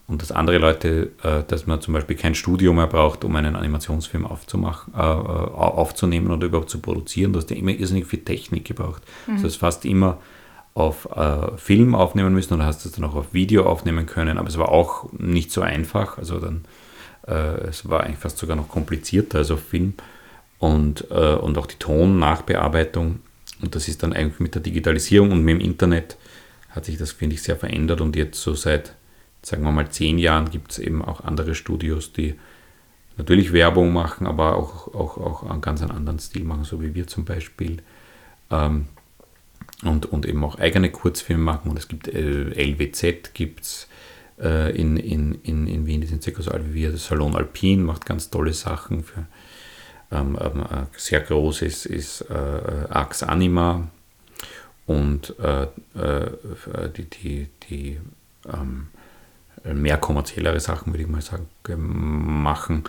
und 0.07 0.21
dass 0.21 0.31
andere 0.31 0.57
Leute, 0.57 1.11
äh, 1.21 1.43
dass 1.47 1.67
man 1.67 1.81
zum 1.81 1.93
Beispiel 1.93 2.15
kein 2.15 2.35
Studio 2.35 2.73
mehr 2.73 2.87
braucht, 2.87 3.23
um 3.23 3.35
einen 3.35 3.55
Animationsfilm 3.55 4.25
aufzumachen, 4.25 4.93
äh, 4.93 4.97
äh, 4.97 5.01
aufzunehmen 5.01 6.31
oder 6.31 6.47
überhaupt 6.47 6.69
zu 6.69 6.79
produzieren. 6.79 7.33
Du 7.33 7.39
hast 7.39 7.49
ja 7.49 7.57
immer 7.57 7.71
irrsinnig 7.71 8.07
viel 8.07 8.23
Technik 8.23 8.65
gebraucht. 8.65 9.03
Du 9.25 9.43
hast 9.43 9.57
fast 9.57 9.85
immer 9.85 10.19
auf 10.77 11.09
äh, 11.15 11.57
Film 11.57 11.95
aufnehmen 11.95 12.35
müssen 12.35 12.53
oder 12.53 12.65
hast 12.65 12.85
es 12.85 12.91
dann 12.91 13.03
auch 13.03 13.15
auf 13.15 13.33
Video 13.33 13.65
aufnehmen 13.65 14.05
können, 14.05 14.37
aber 14.37 14.47
es 14.47 14.59
war 14.59 14.69
auch 14.69 15.11
nicht 15.11 15.51
so 15.51 15.61
einfach. 15.61 16.19
Also 16.19 16.39
dann, 16.39 16.65
äh, 17.27 17.67
es 17.67 17.89
war 17.89 18.03
eigentlich 18.03 18.19
fast 18.19 18.37
sogar 18.37 18.55
noch 18.55 18.69
komplizierter 18.69 19.39
als 19.39 19.49
auf 19.49 19.59
Film 19.59 19.95
und, 20.59 21.09
äh, 21.09 21.33
und 21.33 21.57
auch 21.57 21.65
die 21.65 21.77
Ton-Nachbearbeitung. 21.79 23.21
Und 23.59 23.73
das 23.73 23.87
ist 23.87 24.03
dann 24.03 24.13
eigentlich 24.13 24.39
mit 24.39 24.53
der 24.53 24.61
Digitalisierung 24.61 25.31
und 25.31 25.43
mit 25.43 25.55
dem 25.55 25.61
Internet 25.61 26.15
hat 26.69 26.85
sich 26.85 26.99
das, 26.99 27.11
finde 27.11 27.33
ich, 27.33 27.41
sehr 27.41 27.55
verändert. 27.55 27.99
Und 27.99 28.15
jetzt 28.15 28.39
so 28.39 28.53
seit, 28.53 28.93
sagen 29.41 29.63
wir 29.63 29.71
mal, 29.71 29.89
zehn 29.89 30.19
Jahren 30.19 30.51
gibt 30.51 30.73
es 30.73 30.77
eben 30.77 31.03
auch 31.03 31.23
andere 31.23 31.55
Studios, 31.55 32.13
die 32.13 32.35
natürlich 33.17 33.51
Werbung 33.51 33.93
machen, 33.93 34.27
aber 34.27 34.55
auch, 34.55 34.93
auch, 34.93 35.17
auch 35.17 35.49
einen 35.49 35.61
ganz 35.61 35.81
anderen 35.81 36.19
Stil 36.19 36.43
machen, 36.43 36.65
so 36.65 36.83
wie 36.83 36.93
wir 36.93 37.07
zum 37.07 37.25
Beispiel. 37.25 37.77
Ähm, 38.51 38.89
und, 39.83 40.05
und 40.07 40.25
eben 40.25 40.43
auch 40.43 40.57
eigene 40.59 40.91
Kurzfilme 40.91 41.43
machen. 41.43 41.69
Und 41.69 41.77
es 41.77 41.87
gibt 41.87 42.07
äh, 42.07 42.49
LWZ, 42.51 43.33
gibt 43.33 43.61
es 43.61 43.87
äh, 44.39 44.75
in, 44.75 44.97
in, 44.97 45.35
in, 45.43 45.67
in 45.67 45.85
Wien, 45.85 46.01
die 46.01 46.07
sind 46.07 46.23
circa 46.23 46.41
so 46.41 46.51
alt 46.51 46.63
wie 46.69 46.73
wir. 46.73 46.91
Das 46.91 47.05
Salon 47.05 47.35
Alpin 47.35 47.83
macht 47.83 48.05
ganz 48.05 48.29
tolle 48.29 48.53
Sachen. 48.53 49.03
Für, 49.03 49.25
ähm, 50.11 50.37
ähm, 50.39 50.61
äh, 50.61 50.85
sehr 50.95 51.19
groß 51.19 51.63
ist, 51.63 51.85
ist 51.85 52.21
äh, 52.21 52.87
Ax 52.89 53.23
Anima 53.23 53.87
und 54.85 55.35
äh, 55.39 55.63
äh, 55.63 56.89
die, 56.95 57.05
die, 57.05 57.47
die 57.69 57.99
ähm, 58.47 58.87
mehr 59.63 59.97
kommerziellere 59.97 60.61
Sachen, 60.61 60.93
würde 60.93 61.03
ich 61.03 61.09
mal 61.09 61.21
sagen, 61.21 61.47
machen 61.75 62.85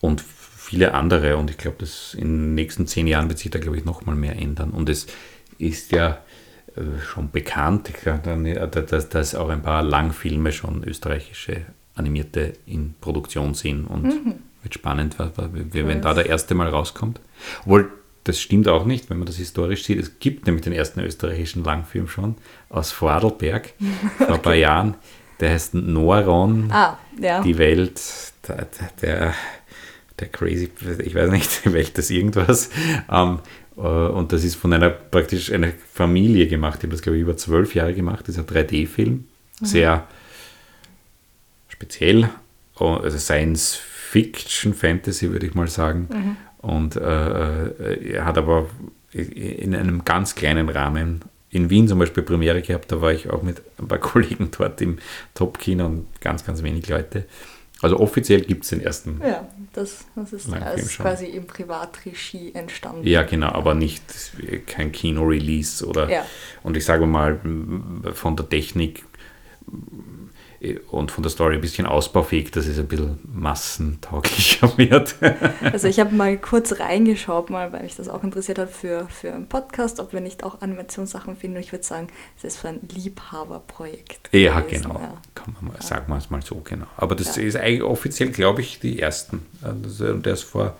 und 0.00 0.20
viele 0.20 0.94
andere. 0.94 1.36
Und 1.36 1.50
ich 1.50 1.58
glaube, 1.58 1.78
dass 1.78 2.14
in 2.14 2.28
den 2.28 2.54
nächsten 2.54 2.86
zehn 2.86 3.08
Jahren 3.08 3.28
wird 3.28 3.40
sich 3.40 3.50
da, 3.50 3.58
glaube 3.58 3.76
ich, 3.76 3.84
noch 3.84 4.06
mal 4.06 4.14
mehr 4.14 4.36
ändern. 4.36 4.70
Und 4.70 4.88
es 4.88 5.08
ist 5.58 5.92
ja 5.92 6.18
äh, 6.76 6.80
schon 7.04 7.30
bekannt, 7.30 7.90
äh, 8.06 8.68
dass, 8.68 9.08
dass 9.08 9.34
auch 9.34 9.48
ein 9.48 9.62
paar 9.62 9.82
Langfilme 9.82 10.52
schon 10.52 10.84
österreichische 10.84 11.62
animierte 11.94 12.54
in 12.66 12.94
Produktion 13.00 13.54
sind 13.54 13.84
und 13.86 14.12
wird 14.62 14.74
spannend, 14.74 15.16
wenn 15.18 16.00
da 16.00 16.14
der 16.14 16.26
erste 16.26 16.54
Mal 16.54 16.68
rauskommt. 16.68 17.20
Obwohl, 17.64 17.90
das 18.24 18.40
stimmt 18.40 18.68
auch 18.68 18.86
nicht, 18.86 19.10
wenn 19.10 19.18
man 19.18 19.26
das 19.26 19.36
historisch 19.36 19.84
sieht. 19.84 19.98
Es 19.98 20.18
gibt 20.20 20.46
nämlich 20.46 20.62
den 20.62 20.72
ersten 20.72 21.00
österreichischen 21.00 21.64
Langfilm 21.64 22.08
schon 22.08 22.36
aus 22.70 22.92
Vorarlberg 22.92 23.74
vor 24.18 24.34
ein 24.34 24.42
paar 24.42 24.54
Jahren. 24.54 24.94
Der 25.40 25.50
heißt 25.50 25.74
Noron, 25.74 26.70
Ah, 26.70 26.98
ja. 27.20 27.42
die 27.42 27.58
Welt, 27.58 28.00
der, 28.46 28.68
der, 29.02 29.34
der 30.20 30.28
crazy, 30.28 30.70
ich 31.04 31.14
weiß 31.14 31.30
nicht, 31.30 31.64
die 31.64 31.72
Welt 31.72 31.96
des 31.98 32.10
irgendwas. 32.10 32.70
Ähm, 33.10 33.40
äh, 33.40 33.61
und 33.80 34.32
das 34.32 34.44
ist 34.44 34.56
von 34.56 34.72
einer 34.72 34.90
praktisch 34.90 35.52
einer 35.52 35.72
Familie 35.92 36.46
gemacht. 36.46 36.82
Die 36.82 36.86
haben 36.86 36.90
das, 36.92 37.02
glaube 37.02 37.16
ich, 37.16 37.22
über 37.22 37.36
zwölf 37.36 37.74
Jahre 37.74 37.94
gemacht. 37.94 38.28
Das 38.28 38.36
ist 38.36 38.38
ein 38.38 38.46
3D-Film. 38.46 39.24
Sehr 39.62 40.06
speziell. 41.68 42.28
Oh, 42.78 42.94
Also 43.02 43.18
Science 43.18 43.76
Fiction, 43.76 44.74
Fantasy, 44.74 45.30
würde 45.30 45.46
ich 45.46 45.54
mal 45.54 45.68
sagen. 45.68 46.08
Und 46.58 46.96
äh, 46.96 47.00
äh, 47.00 48.12
er 48.12 48.24
hat 48.24 48.38
aber 48.38 48.68
in 49.12 49.74
einem 49.74 50.04
ganz 50.04 50.34
kleinen 50.34 50.68
Rahmen 50.68 51.22
in 51.50 51.68
Wien 51.68 51.86
zum 51.86 51.98
Beispiel 51.98 52.22
Premiere 52.22 52.62
gehabt, 52.62 52.90
da 52.90 53.00
war 53.00 53.12
ich 53.12 53.28
auch 53.28 53.42
mit 53.42 53.60
ein 53.78 53.86
paar 53.86 53.98
Kollegen 54.10 54.50
dort 54.56 54.80
im 54.80 54.98
Top-Kino 55.34 55.84
und 55.86 56.06
ganz, 56.20 56.44
ganz 56.44 56.62
wenig 56.62 56.88
Leute. 56.88 57.26
Also 57.82 57.98
offiziell 57.98 58.42
gibt 58.42 58.62
es 58.62 58.70
den 58.70 58.80
ersten. 58.80 59.20
Ja, 59.20 59.48
das, 59.72 60.06
das 60.14 60.32
ist 60.32 60.44
schon. 60.92 61.04
quasi 61.04 61.26
im 61.26 61.46
Privatregie 61.48 62.54
entstanden. 62.54 63.04
Ja, 63.06 63.24
genau, 63.24 63.48
aber 63.48 63.74
nicht 63.74 64.02
kein 64.66 64.92
Kino-Release 64.92 65.84
oder. 65.84 66.08
Ja. 66.08 66.24
Und 66.62 66.76
ich 66.76 66.84
sage 66.84 67.06
mal, 67.06 67.40
von 68.14 68.36
der 68.36 68.48
Technik 68.48 69.00
äh, 69.00 69.72
und 70.90 71.10
von 71.10 71.22
der 71.22 71.30
Story 71.30 71.56
ein 71.56 71.60
bisschen 71.60 71.86
ausbaufähig, 71.86 72.50
dass 72.52 72.66
es 72.66 72.78
ein 72.78 72.86
bisschen 72.86 73.18
massentauglicher 73.24 74.76
wird. 74.78 75.16
Also 75.72 75.88
ich 75.88 75.98
habe 75.98 76.14
mal 76.14 76.36
kurz 76.38 76.78
reingeschaut, 76.78 77.50
mal, 77.50 77.72
weil 77.72 77.82
mich 77.82 77.96
das 77.96 78.08
auch 78.08 78.22
interessiert 78.22 78.58
hat 78.58 78.70
für, 78.70 79.08
für 79.08 79.32
einen 79.32 79.48
Podcast, 79.48 79.98
ob 79.98 80.12
wir 80.12 80.20
nicht 80.20 80.44
auch 80.44 80.60
Animationssachen 80.60 81.36
finden. 81.36 81.56
Und 81.56 81.62
ich 81.62 81.72
würde 81.72 81.84
sagen, 81.84 82.06
es 82.38 82.44
ist 82.44 82.58
für 82.58 82.68
ein 82.68 82.80
Liebhaberprojekt. 82.92 84.28
Ja, 84.32 84.60
gewesen, 84.60 84.82
genau. 84.84 85.00
ja. 85.00 85.14
Kann 85.34 85.54
man 85.60 85.72
mal, 85.72 85.82
sagen 85.82 86.04
wir 86.08 86.16
es 86.18 86.30
mal 86.30 86.42
so, 86.42 86.56
genau. 86.64 86.86
Aber 86.96 87.14
das 87.16 87.36
Ja. 87.36 87.42
ist 87.42 87.56
eigentlich 87.56 87.82
offiziell, 87.82 88.30
glaube 88.30 88.60
ich, 88.60 88.78
die 88.78 89.00
ersten. 89.00 89.44
Also 89.62 90.12
der 90.14 90.34
ist 90.34 90.42
vor, 90.44 90.76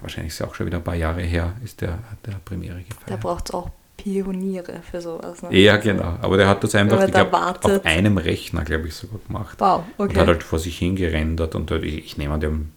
wahrscheinlich 0.00 0.32
ist 0.32 0.40
es 0.40 0.46
auch 0.46 0.54
schon 0.54 0.66
wieder 0.66 0.78
ein 0.78 0.84
paar 0.84 0.94
Jahre 0.96 1.22
her, 1.22 1.54
ist 1.64 1.80
der, 1.80 1.98
der 2.26 2.32
Premiere 2.44 2.78
Da 2.78 2.94
gefeiert. 2.94 3.20
braucht 3.20 3.48
es 3.48 3.54
auch 3.54 3.70
Pioniere 3.96 4.80
für 4.88 5.00
sowas. 5.00 5.42
Ne? 5.42 5.56
Ja, 5.58 5.76
genau. 5.76 6.18
Aber 6.20 6.36
der 6.36 6.48
hat 6.48 6.62
das 6.62 6.74
einfach 6.74 7.02
ich 7.04 7.12
glaub, 7.12 7.32
auf 7.32 7.84
einem 7.84 8.18
Rechner, 8.18 8.64
glaube 8.64 8.88
ich, 8.88 8.94
sogar 8.94 9.20
gemacht. 9.26 9.56
Wow, 9.58 9.84
Und 9.96 10.10
okay. 10.10 10.20
hat 10.20 10.26
halt 10.28 10.42
vor 10.42 10.58
sich 10.58 10.78
hingerendert 10.78 11.54
und 11.54 11.70
halt, 11.70 11.82
ich, 11.84 11.98
ich 11.98 12.16
nehme 12.18 12.34
an, 12.34 12.40
die 12.40 12.46
haben 12.46 12.72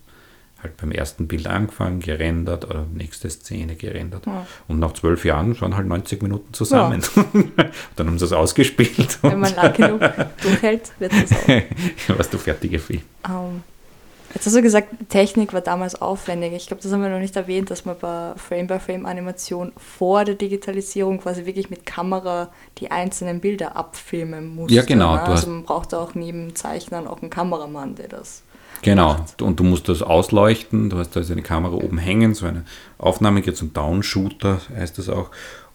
halt 0.61 0.77
beim 0.77 0.91
ersten 0.91 1.27
Bild 1.27 1.47
angefangen, 1.47 1.99
gerendert 1.99 2.65
oder 2.65 2.85
nächste 2.93 3.29
Szene 3.29 3.75
gerendert. 3.75 4.25
Ja. 4.25 4.45
Und 4.67 4.79
nach 4.79 4.93
zwölf 4.93 5.23
Jahren 5.25 5.59
waren 5.61 5.75
halt 5.75 5.87
90 5.87 6.21
Minuten 6.21 6.53
zusammen. 6.53 7.01
Dann 7.95 8.07
haben 8.07 8.19
sie 8.19 8.25
es 8.25 8.33
ausgespielt 8.33 9.19
Wenn 9.21 9.33
und 9.33 9.39
man 9.39 9.55
lang 9.55 9.73
genug 9.73 10.01
durchhält, 10.41 10.91
wird 10.99 11.13
es 11.13 11.31
auch. 12.11 12.17
warst 12.17 12.33
du 12.33 12.37
fertige 12.37 12.79
Film. 12.79 13.01
Ähm, 13.27 13.63
Jetzt 14.33 14.45
hast 14.45 14.55
du 14.55 14.61
gesagt, 14.61 14.89
Technik 15.09 15.53
war 15.53 15.61
damals 15.61 15.99
aufwendig. 15.99 16.53
Ich 16.53 16.67
glaube, 16.67 16.83
das 16.83 16.91
haben 16.91 17.01
wir 17.01 17.09
noch 17.09 17.19
nicht 17.19 17.35
erwähnt, 17.35 17.71
dass 17.71 17.85
man 17.85 17.97
bei 17.99 18.33
Frame-by-Frame-Animation 18.35 19.71
vor 19.77 20.23
der 20.23 20.35
Digitalisierung 20.35 21.19
quasi 21.19 21.45
wirklich 21.45 21.69
mit 21.69 21.85
Kamera 21.85 22.49
die 22.77 22.91
einzelnen 22.91 23.39
Bilder 23.39 23.75
abfilmen 23.75 24.55
musste. 24.55 24.75
Ja, 24.75 24.83
genau. 24.83 25.15
Ne? 25.15 25.23
Also 25.23 25.49
man 25.49 25.63
braucht 25.63 25.93
auch 25.93 26.13
neben 26.13 26.55
Zeichnern 26.55 27.07
auch 27.07 27.21
einen 27.21 27.31
Kameramann, 27.31 27.95
der 27.95 28.07
das 28.07 28.43
Genau, 28.81 29.13
macht. 29.13 29.41
und 29.41 29.59
du 29.59 29.63
musst 29.63 29.89
das 29.89 30.01
ausleuchten, 30.01 30.89
du 30.89 30.97
hast 30.99 31.15
da 31.15 31.19
also 31.19 31.33
eine 31.33 31.41
Kamera 31.41 31.73
oben 31.73 31.97
hängen, 31.97 32.33
so 32.33 32.45
eine 32.45 32.63
Aufnahme 32.97 33.41
geht 33.41 33.57
zum 33.57 33.73
Downshooter, 33.73 34.61
heißt 34.73 34.97
das 34.97 35.09
auch. 35.09 35.31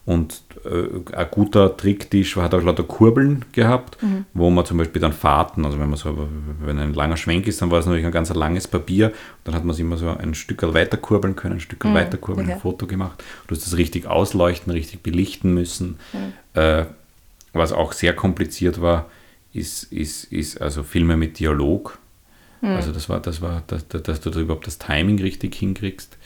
Und 0.07 0.43
äh, 0.67 1.15
ein 1.17 1.27
guter 1.31 1.77
Tricktisch 1.79 2.37
hat 2.37 2.53
auch 2.55 2.63
lauter 2.63 2.83
Kurbeln 2.83 3.45
gehabt, 3.53 4.03
Mhm. 4.03 4.27
wo 4.35 4.51
man 4.51 4.67
zum 4.67 4.77
Beispiel 4.77 5.01
dann 5.01 5.15
Fahrten, 5.15 5.65
also 5.65 5.79
wenn 5.79 5.89
man 5.89 5.97
so, 5.97 6.29
wenn 6.61 6.79
ein 6.79 6.93
langer 6.93 7.17
Schwenk 7.17 7.47
ist, 7.47 7.63
dann 7.63 7.71
war 7.71 7.79
es 7.79 7.87
natürlich 7.87 8.05
ein 8.05 8.13
ganz 8.13 8.29
langes 8.35 8.69
Papier, 8.69 9.13
dann 9.45 9.55
hat 9.55 9.65
man 9.65 9.73
es 9.73 9.81
immer 9.81 9.97
so 9.97 10.09
ein 10.11 10.35
Stück 10.35 10.63
weiter 10.75 10.99
kurbeln 10.99 11.37
können, 11.37 11.55
ein 11.55 11.61
Stück 11.61 11.85
Mhm, 11.85 11.95
weiter 11.95 12.19
kurbeln, 12.19 12.47
okay. 12.49 12.55
ein 12.57 12.61
Foto 12.61 12.87
gemacht. 12.87 13.25
Du 13.47 13.55
hast 13.55 13.65
das 13.67 13.79
richtig 13.79 14.07
ausleuchten, 14.07 14.71
richtig 14.73 15.03
belichten 15.03 15.55
müssen. 15.55 15.99
Mhm. 16.13 16.61
Äh, 16.61 16.85
was 17.55 17.73
auch 17.73 17.93
sehr 17.93 18.15
kompliziert 18.15 18.83
war, 18.83 19.07
ist, 19.55 19.85
ist, 19.85 20.25
ist 20.25 20.61
also 20.61 20.83
Filme 20.83 21.17
mit 21.17 21.39
Dialog. 21.39 21.99
Also 22.61 22.93
das 22.93 23.09
war, 23.11 23.21
das 23.21 23.43
war, 23.43 23.63
dass, 23.67 23.87
dass 23.89 24.21
du 24.23 24.31
da 24.31 24.41
überhaupt 24.41 24.67
das 24.67 24.79
Timing 24.79 25.21
richtig 25.21 25.55
hinkriegst. 25.55 26.17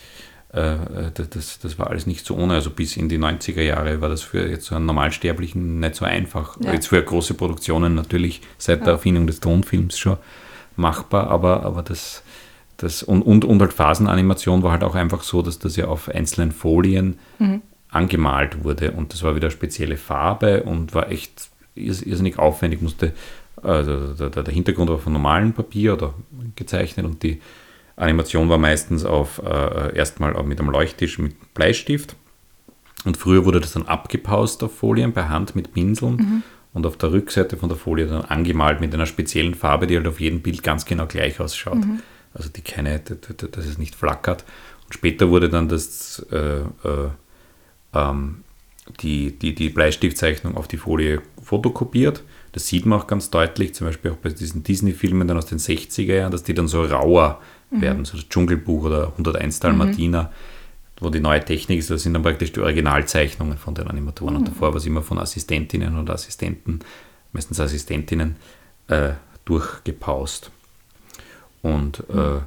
Äh, 0.53 0.73
äh, 0.73 1.11
das, 1.13 1.59
das, 1.59 1.79
war 1.79 1.89
alles 1.89 2.07
nicht 2.07 2.25
so 2.25 2.37
ohne. 2.37 2.55
Also 2.55 2.71
bis 2.71 2.97
in 2.97 3.09
die 3.09 3.19
90er 3.19 3.61
Jahre 3.61 4.01
war 4.01 4.09
das 4.09 4.23
für 4.23 4.49
jetzt 4.49 4.67
so 4.67 4.75
einen 4.75 4.87
Normalsterblichen 4.87 5.81
nicht 5.81 5.95
so 5.95 6.05
einfach. 6.05 6.57
Ja. 6.61 6.73
Jetzt 6.73 6.89
für 6.89 7.03
große 7.03 7.35
Produktionen 7.35 7.95
natürlich 7.95 8.41
seit 8.57 8.87
der 8.87 8.95
Erfindung 8.95 9.27
des 9.27 9.41
Tonfilms 9.41 9.99
schon 9.99 10.17
machbar, 10.77 11.29
aber, 11.29 11.65
aber 11.65 11.83
das, 11.83 12.23
das 12.79 13.03
und, 13.03 13.23
und, 13.23 13.45
und 13.45 13.61
halt 13.61 13.73
Phasenanimation 13.73 14.63
war 14.63 14.73
halt 14.73 14.85
auch 14.85 14.95
einfach 14.95 15.23
so, 15.23 15.43
dass 15.43 15.59
das 15.59 15.77
ja 15.77 15.87
auf 15.87 16.09
einzelnen 16.09 16.53
Folien 16.53 17.19
angemalt 17.91 18.65
wurde 18.65 18.93
und 18.93 19.13
das 19.13 19.23
war 19.23 19.35
wieder 19.35 19.51
spezielle 19.51 19.97
Farbe 19.97 20.63
und 20.63 20.95
war 20.95 21.11
echt 21.11 21.49
irrs- 21.77 22.05
irrsinnig 22.05 22.39
aufwendig. 22.39 22.81
Musste, 22.81 23.13
also 23.63 24.15
der 24.15 24.31
der 24.43 24.55
Hintergrund 24.55 24.89
war 24.89 24.99
von 24.99 25.13
normalem 25.13 25.53
Papier 25.53 25.95
oder 25.95 26.15
gezeichnet 26.55 27.05
und 27.07 27.23
die 27.23 27.41
Animation 27.99 28.49
war 28.49 28.59
meistens 28.59 29.05
auf 29.05 29.43
äh, 29.45 29.97
erstmal 29.97 30.35
auch 30.37 30.45
mit 30.45 30.61
einem 30.61 30.71
Leuchttisch 30.71 31.19
mit 31.19 31.55
Bleistift 31.55 32.17
und 33.05 33.17
früher 33.17 33.45
wurde 33.45 33.61
das 33.61 33.73
dann 33.73 33.87
abgepaust 33.87 34.63
auf 34.63 34.77
Folien 34.77 35.13
per 35.13 35.29
Hand 35.29 35.55
mit 35.57 35.73
Pinseln 35.73 36.43
und 36.73 36.87
auf 36.87 36.97
der 36.97 37.13
Rückseite 37.13 37.57
von 37.57 37.69
der 37.69 37.79
Folie 37.79 38.07
dann 38.07 38.23
angemalt 38.23 38.81
mit 38.81 38.95
einer 38.95 39.07
speziellen 39.07 39.55
Farbe, 39.55 39.87
die 39.87 39.97
halt 39.97 40.07
auf 40.07 40.21
jedem 40.21 40.43
Bild 40.43 40.63
ganz 40.63 40.85
genau 40.85 41.07
gleich 41.07 41.41
ausschaut. 41.41 41.79
Also 42.35 42.51
die 42.51 42.61
keine, 42.61 43.01
dass 43.01 43.67
es 43.67 43.79
nicht 43.79 43.95
flackert. 43.95 44.45
Und 44.85 44.95
später 44.95 45.31
wurde 45.31 45.49
dann 45.49 45.69
das, 45.69 46.25
äh, 46.31 46.61
äh, 46.61 47.09
ähm, 47.95 48.45
die, 49.01 49.39
die, 49.39 49.55
die 49.55 49.69
Bleistiftzeichnung 49.69 50.57
auf 50.57 50.69
die 50.69 50.77
Folie 50.77 51.21
fotokopiert. 51.43 52.23
Das 52.53 52.67
sieht 52.67 52.87
man 52.87 53.01
auch 53.01 53.07
ganz 53.07 53.31
deutlich, 53.31 53.75
zum 53.75 53.87
Beispiel 53.87 54.13
auch 54.13 54.17
bei 54.17 54.31
diesen 54.31 54.63
Disney-Filmen 54.63 55.29
dann 55.29 55.37
aus 55.37 55.47
den 55.47 55.59
60er 55.59 56.15
Jahren, 56.15 56.33
dass 56.33 56.43
die 56.43 56.55
dann 56.55 56.69
so 56.69 56.83
rauer 56.83 57.41
werden, 57.71 58.05
so 58.05 58.17
das 58.17 58.29
Dschungelbuch 58.29 58.85
oder 58.85 59.09
101 59.09 59.61
Dalmatiner, 59.61 60.33
wo 61.01 61.11
die 61.11 61.21
neue 61.21 61.45
Technik 61.45 61.79
ist, 61.79 61.91
das 61.91 62.03
sind 62.03 62.15
dann 62.15 62.23
praktisch 62.23 62.53
die 62.53 62.61
Originalzeichnungen 62.61 63.59
von 63.59 63.75
den 63.75 63.89
Animatoren. 63.89 64.37
Und 64.37 64.49
davor 64.49 64.71
war 64.71 64.77
es 64.77 64.87
immer 64.87 65.03
von 65.03 65.19
Assistentinnen 65.19 65.99
oder 65.99 66.15
Assistenten, 66.15 66.81
meistens 67.33 67.61
Assistentinnen, 67.61 68.37
äh, 68.89 69.11
durchgepaust. 69.45 70.51
Und 71.63 72.05
äh, 72.11 72.41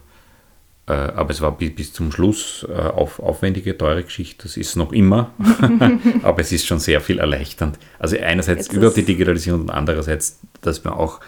äh, 0.87 0.93
aber 0.93 1.29
es 1.29 1.41
war 1.41 1.57
bis, 1.57 1.93
zum 1.93 2.11
Schluss 2.11 2.65
äh, 2.67 2.73
auf, 2.73 3.19
aufwendige, 3.19 3.77
teure 3.77 4.03
Geschichte. 4.03 4.43
Das 4.43 4.57
ist 4.57 4.75
noch 4.75 4.91
immer, 4.91 5.31
aber 6.23 6.41
es 6.41 6.51
ist 6.51 6.67
schon 6.67 6.79
sehr 6.79 6.99
viel 7.01 7.19
erleichternd. 7.19 7.79
Also 7.99 8.17
einerseits 8.17 8.67
Jetzt 8.67 8.73
überhaupt 8.73 8.97
die 8.97 9.05
Digitalisierung 9.05 9.61
und 9.61 9.69
andererseits, 9.69 10.39
dass 10.61 10.83
man 10.83 10.93
auch 10.93 11.21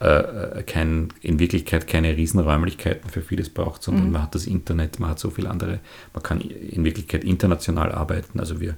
äh, 0.00 0.62
kein, 0.64 1.08
in 1.20 1.38
Wirklichkeit 1.38 1.86
keine 1.86 2.16
Riesenräumlichkeiten 2.16 3.10
für 3.10 3.22
vieles 3.22 3.50
braucht, 3.50 3.82
sondern 3.82 4.10
man 4.10 4.22
hat 4.22 4.34
das 4.34 4.46
Internet, 4.46 4.98
man 5.00 5.10
hat 5.10 5.18
so 5.18 5.30
viel 5.30 5.46
andere, 5.46 5.80
man 6.12 6.22
kann 6.22 6.40
in 6.40 6.84
Wirklichkeit 6.84 7.24
international 7.24 7.92
arbeiten. 7.92 8.40
Also 8.40 8.60
wir 8.60 8.76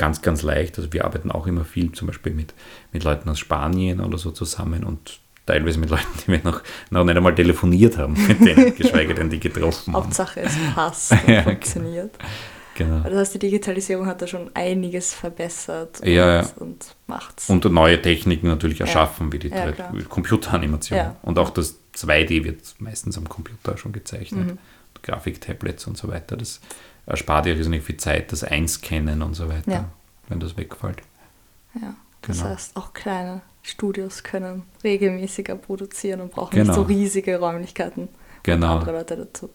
ganz, 0.00 0.22
ganz 0.22 0.42
leicht, 0.42 0.78
also 0.78 0.92
wir 0.94 1.04
arbeiten 1.04 1.30
auch 1.30 1.46
immer 1.46 1.64
viel, 1.64 1.92
zum 1.92 2.06
Beispiel 2.06 2.32
mit, 2.32 2.54
mit 2.90 3.04
Leuten 3.04 3.28
aus 3.28 3.38
Spanien 3.38 4.00
oder 4.00 4.16
so 4.16 4.30
zusammen 4.30 4.82
und 4.82 5.20
teilweise 5.44 5.78
mit 5.78 5.90
Leuten, 5.90 6.06
die 6.24 6.32
wir 6.32 6.40
noch, 6.42 6.62
noch 6.88 7.04
nicht 7.04 7.18
einmal 7.18 7.34
telefoniert 7.34 7.98
haben, 7.98 8.14
mit 8.26 8.40
denen, 8.40 8.74
geschweige 8.76 9.14
denn 9.14 9.28
die 9.28 9.38
getroffen 9.38 9.92
haben. 9.92 10.04
Hauptsache 10.04 10.40
es 10.40 10.56
passt 10.74 11.12
und 11.26 11.28
Ja, 11.28 11.42
funktioniert. 11.42 12.18
Genau. 12.18 12.30
Das 12.78 13.12
heißt, 13.14 13.34
die 13.34 13.38
Digitalisierung 13.40 14.06
hat 14.06 14.22
da 14.22 14.26
schon 14.26 14.50
einiges 14.54 15.12
verbessert 15.12 16.00
und, 16.00 16.08
Ja, 16.08 16.40
ja. 16.42 16.48
und 16.56 16.94
macht's. 17.06 17.50
Und 17.50 17.64
neue 17.66 18.00
Techniken 18.00 18.46
natürlich 18.46 18.80
erschaffen, 18.80 19.32
wie 19.32 19.38
die 19.38 19.48
Ja, 19.48 19.72
Computeranimation. 20.08 20.96
Ja. 20.98 21.16
Und 21.22 21.38
auch 21.38 21.50
das 21.50 21.76
2D 21.94 22.44
wird 22.44 22.62
meistens 22.78 23.18
am 23.18 23.28
Computer 23.28 23.76
schon 23.76 23.92
gezeichnet. 23.92 24.46
Mhm. 24.46 24.58
Grafiktablets 25.02 25.86
und 25.86 25.96
so 25.96 26.08
weiter. 26.08 26.36
Das 26.36 26.60
erspart 27.06 27.46
ja 27.46 27.54
riesig 27.56 27.80
viel 27.80 27.96
Zeit, 27.96 28.32
das 28.32 28.44
Einscannen 28.44 29.22
und 29.22 29.34
so 29.34 29.48
weiter, 29.48 29.70
Ja. 29.72 29.88
wenn 30.28 30.40
das 30.40 30.56
wegfällt. 30.56 31.02
ja. 31.74 31.94
Das 32.22 32.36
Genau. 32.38 32.50
heißt, 32.50 32.76
auch 32.76 32.92
kleine 32.92 33.40
Studios 33.62 34.22
können 34.22 34.64
regelmäßiger 34.84 35.54
produzieren 35.56 36.20
und 36.20 36.30
brauchen 36.32 36.50
Genau. 36.54 36.66
nicht 36.66 36.74
so 36.74 36.82
riesige 36.82 37.38
Räumlichkeiten 37.38 38.02
und 38.04 38.10
Genau. 38.42 38.76
andere 38.76 38.92
Leute 38.92 39.16
dazu. 39.16 39.48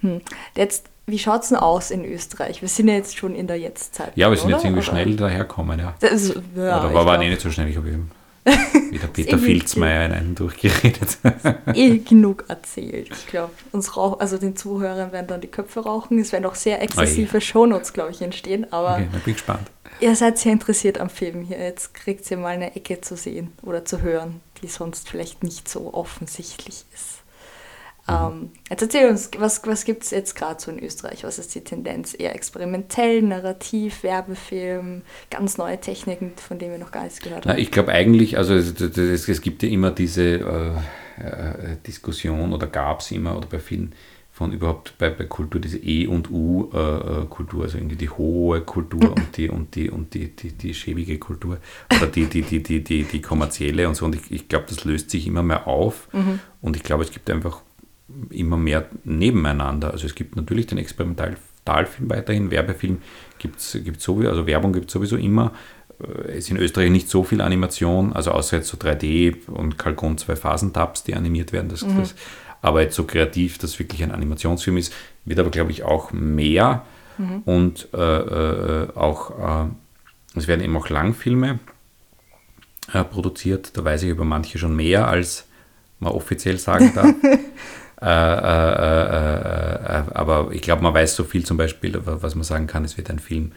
Hm. 0.00 0.20
Jetzt, 0.54 0.90
wie 1.06 1.18
schaut 1.18 1.42
es 1.42 1.48
denn 1.50 1.58
aus 1.58 1.90
in 1.90 2.04
Österreich? 2.04 2.62
Wir 2.62 2.68
sind 2.68 2.88
ja 2.88 2.94
jetzt 2.94 3.16
schon 3.16 3.34
in 3.34 3.46
der 3.46 3.58
Jetztzeit. 3.58 4.12
Ja, 4.16 4.28
wir 4.30 4.36
sind 4.36 4.46
oder? 4.46 4.56
jetzt 4.56 4.64
irgendwie 4.64 4.82
Oder? 4.82 4.90
schnell 4.90 5.16
daherkommen, 5.16 5.78
ja. 5.78 5.94
Das 6.00 6.28
ja, 6.56 6.80
Oder 6.80 6.94
war, 6.94 7.06
war 7.06 7.22
eh 7.22 7.28
nicht 7.28 7.40
so 7.40 7.50
schnell, 7.50 7.68
ich 7.68 7.76
habe 7.76 7.88
eben 7.88 8.10
wieder 8.90 9.08
Peter 9.08 9.38
Filzmeier 9.38 10.06
in 10.06 10.12
einen 10.12 10.34
durchgeredet. 10.36 11.18
eh 11.74 11.98
genug 11.98 12.44
erzählt. 12.48 13.08
Ich 13.10 13.26
glaube, 13.26 13.52
uns 13.72 13.96
rauch, 13.96 14.20
also 14.20 14.38
den 14.38 14.54
Zuhörern 14.56 15.10
werden 15.12 15.26
dann 15.26 15.40
die 15.40 15.48
Köpfe 15.48 15.80
rauchen. 15.80 16.18
Es 16.20 16.30
werden 16.32 16.46
auch 16.46 16.54
sehr 16.54 16.80
exzessive 16.80 17.40
Shownotes, 17.40 17.92
glaube 17.92 18.12
ich, 18.12 18.22
entstehen. 18.22 18.72
Aber 18.72 18.94
Okay, 18.94 19.08
dann 19.10 19.20
bin 19.22 19.30
ich 19.32 19.36
gespannt. 19.36 19.68
ihr 20.00 20.14
seid 20.14 20.38
sehr 20.38 20.52
interessiert 20.52 20.98
am 20.98 21.10
Film 21.10 21.42
hier. 21.42 21.58
Jetzt 21.58 21.94
kriegt 21.94 22.30
ihr 22.30 22.36
mal 22.36 22.48
eine 22.54 22.76
Ecke 22.76 23.00
zu 23.00 23.16
sehen 23.16 23.52
oder 23.62 23.84
zu 23.84 24.02
hören, 24.02 24.40
die 24.62 24.68
sonst 24.68 25.08
vielleicht 25.08 25.42
nicht 25.42 25.68
so 25.68 25.92
offensichtlich 25.92 26.84
ist. 26.94 27.15
Ähm, 28.08 28.50
jetzt 28.70 28.82
erzähl 28.82 29.08
uns, 29.08 29.30
was, 29.38 29.66
was 29.66 29.84
gibt 29.84 30.04
es 30.04 30.10
jetzt 30.10 30.36
gerade 30.36 30.60
so 30.60 30.70
in 30.70 30.82
Österreich? 30.82 31.24
Was 31.24 31.38
ist 31.38 31.54
die 31.54 31.62
Tendenz? 31.62 32.14
Eher 32.18 32.34
experimentell, 32.34 33.22
narrativ, 33.22 34.02
Werbefilm, 34.02 35.02
ganz 35.30 35.58
neue 35.58 35.80
Techniken, 35.80 36.32
von 36.36 36.58
denen 36.58 36.72
wir 36.72 36.78
noch 36.78 36.92
gar 36.92 37.04
nichts 37.04 37.20
gehört 37.20 37.44
Na, 37.44 37.52
haben? 37.52 37.58
ich 37.58 37.70
glaube 37.70 37.92
eigentlich, 37.92 38.38
also 38.38 38.54
es, 38.54 38.80
es, 38.80 39.28
es 39.28 39.40
gibt 39.40 39.62
ja 39.62 39.68
immer 39.68 39.90
diese 39.90 40.22
äh, 40.22 41.22
äh, 41.22 41.76
Diskussion 41.86 42.52
oder 42.52 42.66
gab 42.66 43.00
es 43.00 43.10
immer 43.10 43.36
oder 43.36 43.48
bei 43.48 43.58
vielen 43.58 43.92
von 44.30 44.52
überhaupt 44.52 44.98
bei, 44.98 45.08
bei 45.08 45.24
Kultur 45.24 45.58
diese 45.62 45.78
E 45.78 46.06
und 46.06 46.30
U 46.30 46.70
äh, 46.74 46.76
äh, 46.78 47.26
Kultur, 47.26 47.62
also 47.62 47.78
irgendwie 47.78 47.96
die 47.96 48.10
hohe 48.10 48.60
Kultur 48.60 49.12
und 49.16 49.36
die 49.38 49.48
und 49.48 49.74
die 49.74 49.88
und 49.88 50.12
die, 50.12 50.36
die, 50.36 50.52
die 50.52 50.74
schäbige 50.74 51.18
Kultur 51.18 51.56
oder 51.90 52.06
die, 52.06 52.26
die, 52.26 52.42
die, 52.42 52.62
die, 52.62 52.84
die, 52.84 53.04
die 53.04 53.22
kommerzielle 53.22 53.88
und 53.88 53.94
so. 53.94 54.04
Und 54.04 54.14
ich, 54.14 54.30
ich 54.30 54.46
glaube, 54.46 54.66
das 54.68 54.84
löst 54.84 55.08
sich 55.08 55.26
immer 55.26 55.42
mehr 55.42 55.66
auf 55.66 56.08
und 56.60 56.76
ich 56.76 56.82
glaube, 56.82 57.02
es 57.02 57.10
gibt 57.10 57.30
einfach 57.30 57.62
immer 58.30 58.56
mehr 58.56 58.86
nebeneinander. 59.04 59.90
Also 59.92 60.06
es 60.06 60.14
gibt 60.14 60.36
natürlich 60.36 60.66
den 60.66 60.78
Experimentalfilm 60.78 62.08
weiterhin, 62.08 62.50
Werbefilm 62.50 62.98
gibt 63.38 63.58
es 63.58 63.72
sowieso, 63.98 64.30
also 64.30 64.46
Werbung 64.46 64.72
gibt 64.72 64.86
es 64.86 64.92
sowieso 64.92 65.16
immer. 65.16 65.52
Äh, 66.00 66.32
Es 66.32 66.36
ist 66.44 66.50
in 66.50 66.56
Österreich 66.58 66.90
nicht 66.90 67.08
so 67.08 67.24
viel 67.24 67.40
Animation, 67.40 68.12
also 68.12 68.30
außer 68.30 68.58
jetzt 68.58 68.68
so 68.68 68.76
3D 68.76 69.48
und 69.48 69.76
Kalkon 69.78 70.18
zwei 70.18 70.36
Phasentabs, 70.36 71.02
die 71.04 71.14
animiert 71.14 71.52
werden. 71.52 71.68
Das, 71.68 71.80
das, 71.98 72.14
aber 72.62 72.82
jetzt 72.82 72.96
so 72.96 73.04
kreativ, 73.04 73.58
dass 73.58 73.78
wirklich 73.78 74.02
ein 74.02 74.12
Animationsfilm 74.12 74.76
ist, 74.76 74.92
wird 75.24 75.38
aber, 75.40 75.50
glaube 75.50 75.70
ich, 75.72 75.82
auch 75.84 76.12
mehr. 76.12 76.84
Und 77.46 77.88
äh, 77.94 77.96
äh, 77.98 78.88
auch, 78.94 79.66
äh, 79.66 79.70
es 80.38 80.46
werden 80.48 80.60
eben 80.62 80.76
auch 80.76 80.90
Langfilme 80.90 81.60
äh, 82.92 83.04
produziert. 83.04 83.76
Da 83.76 83.84
weiß 83.84 84.02
ich 84.02 84.10
über 84.10 84.24
manche 84.24 84.58
schon 84.58 84.76
mehr, 84.76 85.08
als 85.08 85.46
man 85.98 86.12
offiziell 86.12 86.58
sagen 86.58 86.92
darf. 86.94 87.14
Äh, 88.00 88.06
äh, 88.06 88.08
äh, 88.08 90.00
äh, 90.00 90.02
aber 90.14 90.50
ich 90.52 90.60
glaube, 90.60 90.82
man 90.82 90.92
weiß 90.94 91.16
so 91.16 91.24
viel 91.24 91.44
zum 91.44 91.56
Beispiel, 91.56 91.98
was 92.04 92.34
man 92.34 92.44
sagen 92.44 92.66
kann, 92.66 92.84
es 92.84 92.96
wird 92.96 93.08
ein 93.10 93.18
Film, 93.18 93.52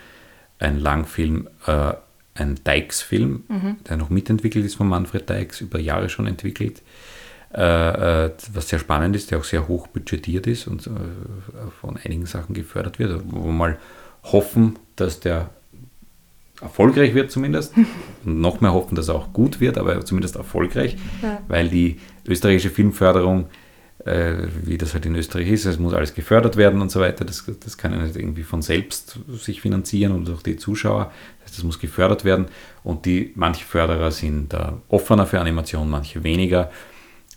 ein 0.59 0.79
Langfilm, 0.79 1.49
äh, 1.67 1.93
ein 2.35 2.55
Dykes-Film, 2.65 3.43
der 3.89 3.97
noch 3.97 4.09
mitentwickelt 4.09 4.63
ist 4.65 4.75
von 4.75 4.87
Manfred 4.87 5.29
Dykes, 5.29 5.59
über 5.61 5.77
Jahre 5.79 6.07
schon 6.07 6.25
entwickelt, 6.25 6.81
äh, 7.51 7.59
was 8.53 8.69
sehr 8.69 8.79
spannend 8.79 9.13
ist, 9.15 9.31
der 9.31 9.39
auch 9.39 9.43
sehr 9.43 9.67
hoch 9.67 9.87
budgetiert 9.87 10.47
ist 10.47 10.67
und 10.67 10.89
von 11.81 11.97
einigen 12.03 12.25
Sachen 12.25 12.53
gefördert 12.55 12.97
wird, 12.99 13.21
wo 13.25 13.43
wir 13.45 13.51
mal 13.51 13.77
hoffen, 14.23 14.77
dass 14.95 15.19
der 15.19 15.49
erfolgreich 16.61 17.13
wird 17.13 17.29
zumindest 17.31 17.73
und 18.25 18.39
noch 18.39 18.61
mehr 18.61 18.73
hoffen, 18.73 18.95
dass 18.95 19.09
er 19.09 19.15
auch 19.15 19.33
gut 19.33 19.59
wird, 19.59 19.77
aber 19.77 20.05
zumindest 20.05 20.35
erfolgreich, 20.37 20.95
Ja. 21.21 21.41
weil 21.49 21.67
die 21.67 21.99
österreichische 22.25 22.69
Filmförderung 22.69 23.49
äh, 24.05 24.47
wie 24.63 24.77
das 24.77 24.93
halt 24.93 25.05
in 25.05 25.15
Österreich 25.15 25.49
ist. 25.49 25.65
Es 25.65 25.79
muss 25.79 25.93
alles 25.93 26.13
gefördert 26.13 26.57
werden 26.57 26.81
und 26.81 26.89
so 26.89 26.99
weiter. 26.99 27.25
Das, 27.25 27.45
das 27.59 27.77
kann 27.77 27.91
ja 27.91 28.01
nicht 28.01 28.15
irgendwie 28.15 28.43
von 28.43 28.61
selbst 28.61 29.19
sich 29.37 29.61
finanzieren 29.61 30.13
und 30.13 30.29
auch 30.29 30.41
die 30.41 30.57
Zuschauer. 30.57 31.11
Das 31.45 31.63
muss 31.63 31.79
gefördert 31.79 32.23
werden. 32.23 32.45
Und 32.83 33.05
die, 33.05 33.33
manche 33.35 33.65
Förderer 33.65 34.11
sind 34.11 34.53
da 34.53 34.81
offener 34.87 35.25
für 35.25 35.39
Animation, 35.39 35.89
manche 35.89 36.23
weniger. 36.23 36.71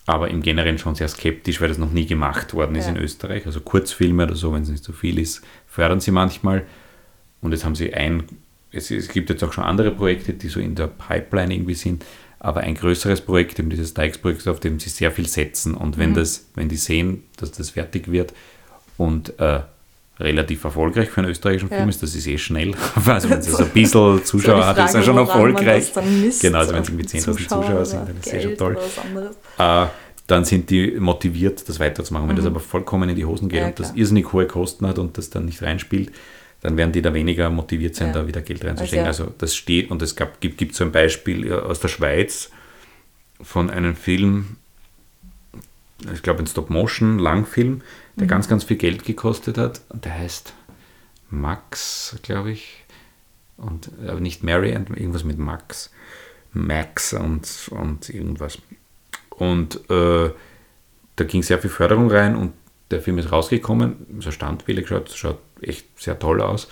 Aber 0.05 0.29
im 0.29 0.41
Generellen 0.41 0.77
schon 0.77 0.95
sehr 0.95 1.07
skeptisch, 1.07 1.61
weil 1.61 1.69
das 1.69 1.77
noch 1.77 1.91
nie 1.91 2.05
gemacht 2.05 2.53
worden 2.53 2.75
ist 2.75 2.85
ja. 2.85 2.91
in 2.91 2.97
Österreich. 2.97 3.45
Also 3.45 3.61
Kurzfilme 3.61 4.23
oder 4.23 4.35
so, 4.35 4.53
wenn 4.53 4.63
es 4.63 4.69
nicht 4.69 4.83
so 4.83 4.93
viel 4.93 5.19
ist, 5.19 5.41
fördern 5.67 5.99
sie 5.99 6.11
manchmal. 6.11 6.63
Und 7.41 7.51
jetzt 7.51 7.65
haben 7.65 7.75
sie 7.75 7.93
ein, 7.93 8.23
es, 8.71 8.91
es 8.91 9.09
gibt 9.09 9.29
jetzt 9.29 9.43
auch 9.43 9.51
schon 9.51 9.63
andere 9.63 9.91
Projekte, 9.91 10.33
die 10.33 10.47
so 10.47 10.59
in 10.59 10.75
der 10.75 10.87
Pipeline 10.87 11.53
irgendwie 11.53 11.73
sind 11.73 12.05
aber 12.43 12.59
ein 12.59 12.75
größeres 12.75 13.21
Projekt, 13.21 13.57
eben 13.57 13.69
dieses 13.69 13.93
Dykes-Projekt, 13.93 14.47
auf 14.49 14.59
dem 14.59 14.77
sie 14.77 14.89
sehr 14.89 15.11
viel 15.11 15.27
setzen. 15.27 15.73
Und 15.75 15.97
wenn, 15.97 16.11
mhm. 16.11 16.15
das, 16.15 16.45
wenn 16.55 16.67
die 16.67 16.75
sehen, 16.75 17.23
dass 17.37 17.51
das 17.53 17.71
fertig 17.71 18.11
wird 18.11 18.33
und 18.97 19.39
äh, 19.39 19.61
relativ 20.19 20.65
erfolgreich 20.65 21.09
für 21.09 21.21
einen 21.21 21.31
österreichischen 21.31 21.69
ja. 21.71 21.77
Film 21.77 21.89
ist, 21.89 22.03
das 22.03 22.13
ist 22.13 22.27
eh 22.27 22.37
schnell. 22.37 22.73
Also 23.05 23.29
wenn 23.29 23.39
es 23.39 23.45
so 23.45 23.63
ein 23.63 23.69
bisschen 23.69 24.25
Zuschauer 24.25 24.61
so 24.61 24.65
hat, 24.65 24.77
ist 24.77 24.93
er 24.93 25.03
schon 25.03 25.17
erfolgreich. 25.17 25.91
Genau, 26.41 26.59
also 26.59 26.73
wenn 26.73 26.81
es 26.81 26.89
irgendwie 26.89 27.07
10.000 27.07 27.47
Zuschauer 27.47 27.85
sind, 27.85 28.09
dann 28.09 28.17
ist 28.17 28.27
es 28.27 28.33
eh 28.33 28.41
schon 28.41 28.57
toll. 28.57 28.77
Äh, 29.57 29.85
dann 30.27 30.43
sind 30.43 30.69
die 30.69 30.91
motiviert, 30.99 31.67
das 31.67 31.79
weiterzumachen. 31.79 32.27
Wenn 32.27 32.35
mhm. 32.35 32.39
das 32.39 32.45
aber 32.45 32.59
vollkommen 32.59 33.07
in 33.07 33.15
die 33.15 33.25
Hosen 33.25 33.47
geht 33.47 33.61
ja, 33.61 33.67
und 33.67 33.79
das 33.79 33.93
irrsinnig 33.95 34.33
hohe 34.33 34.47
Kosten 34.47 34.85
hat 34.85 34.99
und 34.99 35.17
das 35.17 35.29
dann 35.29 35.45
nicht 35.45 35.61
reinspielt, 35.61 36.11
dann 36.63 36.77
werden 36.77 36.93
die 36.93 37.01
da 37.01 37.13
weniger 37.13 37.49
motiviert 37.49 37.93
sein, 37.93 38.07
ja. 38.07 38.13
da 38.13 38.27
wieder 38.27 38.41
Geld 38.41 38.63
reinzustecken. 38.63 39.05
Also, 39.05 39.25
also, 39.25 39.35
das 39.37 39.53
steht 39.53 39.91
und 39.91 40.01
es 40.01 40.15
gab, 40.15 40.39
gibt, 40.39 40.57
gibt 40.57 40.73
so 40.73 40.85
ein 40.85 40.93
Beispiel 40.93 41.51
aus 41.53 41.81
der 41.81 41.89
Schweiz 41.89 42.51
von 43.41 43.69
einem 43.69 43.97
Film, 43.97 44.55
ich 46.13 46.23
glaube 46.23 46.39
ein 46.39 46.47
Stop-Motion, 46.47 47.19
Langfilm, 47.19 47.81
der 48.15 48.25
mhm. 48.25 48.29
ganz, 48.29 48.47
ganz 48.47 48.63
viel 48.63 48.77
Geld 48.77 49.03
gekostet 49.03 49.57
hat. 49.57 49.81
Und 49.89 50.05
der 50.05 50.17
heißt 50.17 50.53
Max, 51.29 52.15
glaube 52.23 52.51
ich. 52.51 52.85
Und, 53.57 53.91
aber 54.07 54.21
nicht 54.21 54.43
Mary, 54.43 54.71
irgendwas 54.71 55.25
mit 55.25 55.37
Max. 55.37 55.91
Max 56.53 57.11
und, 57.11 57.69
und 57.71 58.09
irgendwas. 58.09 58.57
Und 59.31 59.89
äh, 59.89 60.29
da 61.17 61.23
ging 61.25 61.43
sehr 61.43 61.59
viel 61.59 61.69
Förderung 61.69 62.09
rein 62.09 62.37
und 62.37 62.53
der 62.93 63.01
Film 63.01 63.17
ist 63.17 63.31
rausgekommen, 63.31 63.95
so 64.19 64.31
standbillig 64.31 64.87
geschaut, 64.87 65.11
schaut 65.11 65.39
echt 65.61 65.85
sehr 65.99 66.17
toll 66.17 66.41
aus. 66.41 66.67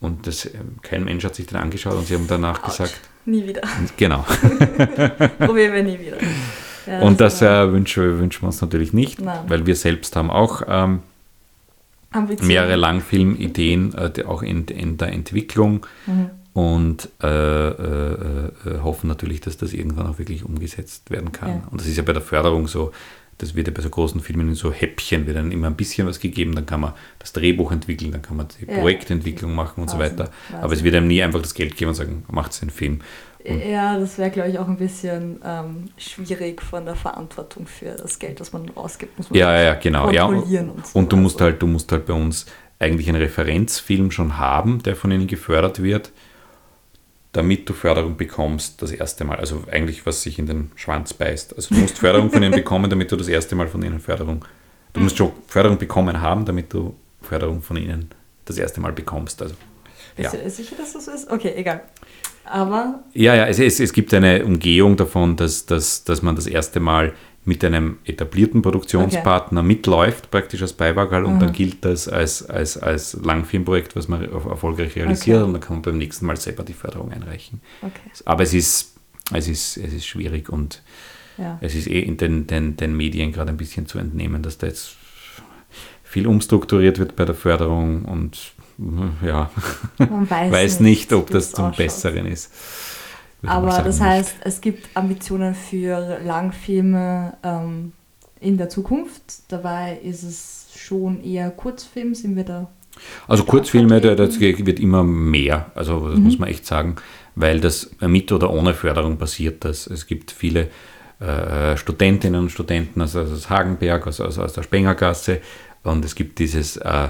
Und 0.00 0.26
das, 0.26 0.46
ähm, 0.46 0.76
kein 0.82 1.04
Mensch 1.04 1.24
hat 1.24 1.34
sich 1.34 1.46
den 1.46 1.58
angeschaut 1.58 1.94
und 1.94 2.06
sie 2.06 2.14
haben 2.14 2.26
danach 2.26 2.62
Ouch. 2.62 2.68
gesagt. 2.68 3.00
Nie 3.24 3.46
wieder. 3.46 3.62
Genau. 3.96 4.24
Probieren 5.38 5.74
wir 5.74 5.82
nie 5.84 5.98
wieder. 5.98 6.16
Ja, 6.86 7.00
und 7.02 7.20
das, 7.20 7.38
das 7.38 7.68
äh, 7.68 7.72
wünschen, 7.72 8.18
wünschen 8.18 8.42
wir 8.42 8.48
uns 8.48 8.60
natürlich 8.60 8.92
nicht, 8.92 9.20
Nein. 9.20 9.44
weil 9.46 9.66
wir 9.66 9.76
selbst 9.76 10.16
haben 10.16 10.30
auch 10.30 10.62
ähm, 10.66 11.02
mehrere 12.40 12.74
Langfilmideen, 12.74 13.94
äh, 13.94 14.24
auch 14.24 14.42
in, 14.42 14.66
in, 14.66 14.98
der 14.98 15.12
Entwicklung 15.12 15.86
mhm. 16.06 16.30
und 16.52 17.08
äh, 17.22 17.28
äh, 17.28 18.14
äh, 18.14 18.80
hoffen 18.82 19.06
natürlich, 19.06 19.40
dass 19.40 19.56
das 19.56 19.72
irgendwann 19.72 20.08
auch 20.08 20.18
wirklich 20.18 20.44
umgesetzt 20.44 21.10
werden 21.12 21.30
kann. 21.30 21.48
Ja. 21.48 21.68
Und 21.70 21.80
das 21.80 21.86
ist 21.86 21.96
ja 21.96 22.02
bei 22.02 22.12
der 22.12 22.22
Förderung 22.22 22.66
so, 22.66 22.90
das 23.42 23.54
wird 23.54 23.66
ja 23.66 23.72
bei 23.74 23.82
so 23.82 23.90
großen 23.90 24.20
Filmen 24.20 24.48
in 24.48 24.54
so 24.54 24.72
Häppchen, 24.72 25.26
wird 25.26 25.36
dann 25.36 25.50
immer 25.50 25.66
ein 25.66 25.74
bisschen 25.74 26.06
was 26.06 26.20
gegeben, 26.20 26.54
dann 26.54 26.64
kann 26.64 26.80
man 26.80 26.92
das 27.18 27.32
Drehbuch 27.32 27.72
entwickeln, 27.72 28.12
dann 28.12 28.22
kann 28.22 28.36
man 28.36 28.46
die 28.48 28.70
ja. 28.70 28.78
Projektentwicklung 28.78 29.54
machen 29.54 29.82
und 29.82 29.90
Wahnsinn, 29.90 29.98
so 29.98 30.04
weiter. 30.04 30.30
Wahnsinn. 30.48 30.64
Aber 30.64 30.72
es 30.72 30.84
wird 30.84 30.94
einem 30.94 31.08
nie 31.08 31.22
einfach 31.22 31.42
das 31.42 31.54
Geld 31.54 31.76
geben 31.76 31.90
und 31.90 31.94
sagen, 31.96 32.24
macht 32.30 32.56
einen 32.62 32.70
Film. 32.70 33.00
Und 33.44 33.66
ja, 33.66 33.98
das 33.98 34.18
wäre, 34.18 34.30
glaube 34.30 34.50
ich, 34.50 34.58
auch 34.60 34.68
ein 34.68 34.76
bisschen 34.76 35.40
ähm, 35.44 35.88
schwierig 35.96 36.62
von 36.62 36.84
der 36.84 36.94
Verantwortung 36.94 37.66
für 37.66 37.96
das 37.96 38.20
Geld, 38.20 38.38
das 38.38 38.52
man 38.52 38.70
ausgibt. 38.76 39.18
Muss 39.18 39.30
man 39.30 39.38
ja, 39.38 39.60
ja, 39.60 39.74
genau. 39.74 40.12
Ja, 40.12 40.26
und, 40.26 40.44
und, 40.44 40.86
so. 40.86 40.98
und 40.98 41.12
du 41.12 41.16
musst 41.16 41.40
halt, 41.40 41.60
du 41.60 41.66
musst 41.66 41.90
halt 41.90 42.06
bei 42.06 42.14
uns 42.14 42.46
eigentlich 42.78 43.08
einen 43.08 43.20
Referenzfilm 43.20 44.12
schon 44.12 44.38
haben, 44.38 44.82
der 44.84 44.94
von 44.94 45.10
ihnen 45.10 45.26
gefördert 45.26 45.82
wird 45.82 46.12
damit 47.32 47.68
du 47.68 47.72
Förderung 47.72 48.16
bekommst 48.16 48.82
das 48.82 48.92
erste 48.92 49.24
Mal. 49.24 49.38
Also 49.38 49.64
eigentlich, 49.70 50.04
was 50.04 50.22
sich 50.22 50.38
in 50.38 50.46
den 50.46 50.70
Schwanz 50.76 51.14
beißt. 51.14 51.56
Also 51.56 51.74
du 51.74 51.80
musst 51.80 51.98
Förderung 51.98 52.30
von 52.30 52.42
ihnen 52.42 52.52
bekommen, 52.52 52.90
damit 52.90 53.10
du 53.10 53.16
das 53.16 53.28
erste 53.28 53.54
Mal 53.54 53.68
von 53.68 53.82
ihnen 53.82 54.00
Förderung. 54.00 54.44
Du 54.92 55.00
musst 55.00 55.16
schon 55.16 55.32
Förderung 55.46 55.78
bekommen 55.78 56.20
haben, 56.20 56.44
damit 56.44 56.72
du 56.72 56.94
Förderung 57.22 57.62
von 57.62 57.78
ihnen 57.78 58.10
das 58.44 58.58
erste 58.58 58.80
Mal 58.80 58.92
bekommst. 58.92 59.40
Also, 59.40 59.54
ja. 60.18 60.30
Bist 60.30 60.44
du 60.44 60.50
sicher, 60.50 60.76
dass 60.76 60.92
das 60.92 61.06
so 61.06 61.10
ist? 61.10 61.30
Okay, 61.30 61.54
egal. 61.56 61.82
Aber. 62.44 63.02
Ja, 63.14 63.34
ja, 63.34 63.46
es, 63.46 63.58
es, 63.58 63.80
es 63.80 63.92
gibt 63.94 64.12
eine 64.12 64.44
Umgehung 64.44 64.96
davon, 64.96 65.36
dass, 65.36 65.64
dass, 65.64 66.04
dass 66.04 66.20
man 66.20 66.36
das 66.36 66.46
erste 66.46 66.80
Mal 66.80 67.14
mit 67.44 67.64
einem 67.64 67.98
etablierten 68.04 68.62
Produktionspartner 68.62 69.60
okay. 69.60 69.66
mitläuft, 69.66 70.30
praktisch 70.30 70.62
als 70.62 70.72
Beiwagerl, 70.72 71.24
und 71.24 71.36
mhm. 71.36 71.40
dann 71.40 71.52
gilt 71.52 71.84
das 71.84 72.08
als, 72.08 72.48
als, 72.48 72.76
als 72.76 73.14
Langfilmprojekt, 73.14 73.96
was 73.96 74.06
man 74.06 74.22
erfolgreich 74.22 74.94
realisiert, 74.94 75.38
okay. 75.38 75.46
und 75.46 75.52
dann 75.54 75.60
kann 75.60 75.76
man 75.76 75.82
beim 75.82 75.98
nächsten 75.98 76.26
Mal 76.26 76.36
selber 76.36 76.62
die 76.62 76.72
Förderung 76.72 77.10
einreichen. 77.10 77.60
Okay. 77.80 78.10
Aber 78.24 78.44
es 78.44 78.54
ist, 78.54 78.94
es 79.34 79.48
ist, 79.48 79.76
es 79.76 79.92
ist 79.92 80.06
schwierig 80.06 80.50
und 80.50 80.82
ja. 81.36 81.58
es 81.60 81.74
ist 81.74 81.88
eh 81.88 82.00
in 82.00 82.16
den, 82.16 82.46
den, 82.46 82.76
den 82.76 82.96
Medien 82.96 83.32
gerade 83.32 83.50
ein 83.50 83.56
bisschen 83.56 83.86
zu 83.86 83.98
entnehmen, 83.98 84.42
dass 84.42 84.58
da 84.58 84.68
jetzt 84.68 84.96
viel 86.04 86.28
umstrukturiert 86.28 86.98
wird 86.98 87.16
bei 87.16 87.24
der 87.24 87.34
Förderung 87.34 88.04
und 88.04 88.52
ja, 89.24 89.50
man 89.98 90.30
weiß, 90.30 90.52
weiß 90.52 90.80
nicht, 90.80 91.10
nicht, 91.10 91.12
ob 91.12 91.30
das 91.30 91.52
zum. 91.52 91.72
Besseren 91.72 92.26
ist. 92.26 92.52
Aber 93.44 93.82
das 93.82 94.00
heißt, 94.00 94.36
es 94.44 94.60
gibt 94.60 94.88
Ambitionen 94.94 95.54
für 95.54 96.20
Langfilme 96.24 97.34
ähm, 97.42 97.92
in 98.40 98.56
der 98.56 98.68
Zukunft. 98.68 99.22
Dabei 99.48 99.98
ist 100.02 100.22
es 100.22 100.68
schon 100.76 101.22
eher 101.22 101.50
Kurzfilm, 101.50 102.14
sind 102.14 102.36
wir 102.36 102.44
da? 102.44 102.70
Also 103.26 103.44
Kurzfilme, 103.44 104.00
das 104.00 104.38
wird 104.38 104.78
immer 104.78 105.02
mehr, 105.02 105.70
also 105.74 106.08
das 106.08 106.18
mhm. 106.18 106.24
muss 106.24 106.38
man 106.38 106.48
echt 106.50 106.66
sagen, 106.66 106.96
weil 107.34 107.60
das 107.60 107.90
mit 108.00 108.30
oder 108.32 108.52
ohne 108.52 108.74
Förderung 108.74 109.16
passiert. 109.16 109.64
Das. 109.64 109.86
Es 109.86 110.06
gibt 110.06 110.30
viele 110.30 110.68
äh, 111.18 111.76
Studentinnen 111.76 112.40
und 112.40 112.50
Studenten 112.50 113.00
aus, 113.00 113.16
aus 113.16 113.48
Hagenberg, 113.48 114.06
aus, 114.06 114.20
aus, 114.20 114.38
aus 114.38 114.52
der 114.52 114.62
Spengergasse 114.62 115.40
und 115.82 116.04
es 116.04 116.14
gibt 116.14 116.38
dieses, 116.38 116.76
äh, 116.76 117.08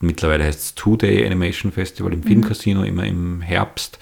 mittlerweile 0.00 0.44
heißt 0.44 0.60
es 0.60 0.74
Two-Day 0.76 1.26
Animation 1.26 1.72
Festival 1.72 2.12
im 2.12 2.20
mhm. 2.20 2.24
Filmcasino, 2.24 2.84
immer 2.84 3.04
im 3.04 3.40
Herbst 3.40 3.98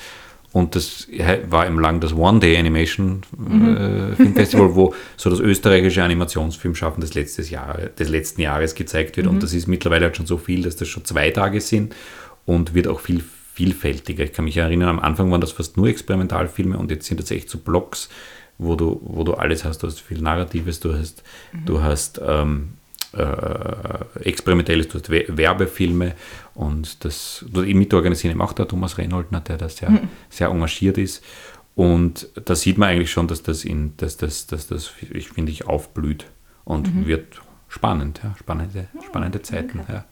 und 0.52 0.76
das 0.76 1.08
war 1.48 1.66
im 1.66 1.78
lang 1.78 2.00
das 2.00 2.12
One-Day 2.14 2.58
Animation 2.58 3.22
mhm. 3.36 3.76
äh, 3.76 4.16
Filmfestival, 4.16 4.74
wo 4.74 4.94
so 5.16 5.30
das 5.30 5.40
österreichische 5.40 6.02
Animationsfilmschaffen 6.02 7.00
des, 7.00 7.14
letztes 7.14 7.48
Jahr, 7.48 7.78
des 7.98 8.08
letzten 8.08 8.42
Jahres 8.42 8.74
gezeigt 8.74 9.16
wird. 9.16 9.26
Mhm. 9.26 9.34
Und 9.34 9.42
das 9.42 9.54
ist 9.54 9.66
mittlerweile 9.66 10.06
halt 10.06 10.16
schon 10.16 10.26
so 10.26 10.36
viel, 10.36 10.62
dass 10.62 10.76
das 10.76 10.88
schon 10.88 11.04
zwei 11.04 11.30
Tage 11.30 11.60
sind 11.60 11.94
und 12.44 12.74
wird 12.74 12.86
auch 12.86 13.00
viel 13.00 13.24
vielfältiger. 13.54 14.24
Ich 14.24 14.32
kann 14.32 14.46
mich 14.46 14.56
erinnern, 14.56 14.88
am 14.88 14.98
Anfang 14.98 15.30
waren 15.30 15.40
das 15.40 15.52
fast 15.52 15.76
nur 15.76 15.86
Experimentalfilme 15.88 16.78
und 16.78 16.90
jetzt 16.90 17.06
sind 17.06 17.20
das 17.20 17.30
echt 17.30 17.50
so 17.50 17.58
Blocks, 17.58 18.08
wo 18.58 18.76
du, 18.76 19.00
wo 19.04 19.24
du 19.24 19.34
alles 19.34 19.64
hast. 19.64 19.82
Du 19.82 19.86
hast 19.86 20.00
viel 20.00 20.22
Narratives, 20.22 20.80
du 20.80 20.94
hast, 20.94 21.22
mhm. 21.52 21.66
du 21.66 21.82
hast 21.82 22.20
ähm, 22.26 22.74
äh, 23.12 24.24
experimentelles, 24.24 24.88
du 24.88 24.98
hast 24.98 25.10
Werbefilme 25.10 26.14
und 26.54 27.04
das 27.04 27.44
mitorganisieren 27.52 28.40
auch 28.40 28.52
der 28.52 28.68
Thomas 28.68 28.98
Reinholdner, 28.98 29.40
der 29.40 29.56
da 29.56 29.68
sehr, 29.68 29.90
mhm. 29.90 30.08
sehr 30.28 30.48
engagiert 30.48 30.98
ist. 30.98 31.24
Und 31.74 32.28
da 32.44 32.54
sieht 32.54 32.76
man 32.76 32.90
eigentlich 32.90 33.10
schon, 33.10 33.28
dass 33.28 33.42
das, 33.42 33.64
in, 33.64 33.96
dass 33.96 34.18
das, 34.18 34.46
dass 34.46 34.66
das 34.66 34.92
ich 35.10 35.30
finde 35.30 35.52
ich, 35.52 35.66
aufblüht 35.66 36.26
und 36.64 36.94
mhm. 36.94 37.06
wird 37.06 37.40
spannend, 37.68 38.20
ja, 38.22 38.34
spannende, 38.38 38.88
spannende 39.06 39.40
Zeiten. 39.40 39.80
Okay. 39.80 39.92
Ja. 39.92 40.04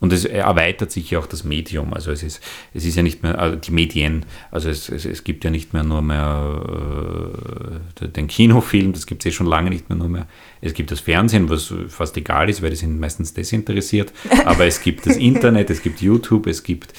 Und 0.00 0.12
es 0.12 0.24
erweitert 0.24 0.92
sich 0.92 1.10
ja 1.10 1.18
auch 1.18 1.26
das 1.26 1.42
Medium. 1.42 1.92
Also 1.92 2.12
es 2.12 2.22
ist, 2.22 2.40
es 2.72 2.84
ist 2.84 2.94
ja 2.94 3.02
nicht 3.02 3.22
mehr, 3.22 3.38
also 3.38 3.56
die 3.56 3.72
Medien, 3.72 4.24
also 4.50 4.68
es, 4.68 4.88
es, 4.88 5.04
es 5.04 5.24
gibt 5.24 5.44
ja 5.44 5.50
nicht 5.50 5.72
mehr 5.72 5.82
nur 5.82 6.02
mehr 6.02 7.80
äh, 8.00 8.08
den 8.08 8.28
Kinofilm, 8.28 8.92
das 8.92 9.06
gibt 9.06 9.24
es 9.26 9.32
eh 9.32 9.34
schon 9.34 9.46
lange 9.46 9.70
nicht 9.70 9.88
mehr 9.88 9.98
nur 9.98 10.08
mehr. 10.08 10.26
Es 10.60 10.74
gibt 10.74 10.92
das 10.92 11.00
Fernsehen, 11.00 11.50
was 11.50 11.74
fast 11.88 12.16
egal 12.16 12.48
ist, 12.48 12.62
weil 12.62 12.70
die 12.70 12.76
sind 12.76 13.00
meistens 13.00 13.34
desinteressiert. 13.34 14.12
Aber 14.44 14.66
es 14.66 14.80
gibt 14.80 15.04
das 15.06 15.16
Internet, 15.16 15.70
es 15.70 15.82
gibt 15.82 16.00
YouTube, 16.00 16.46
es 16.46 16.62
gibt 16.62 16.94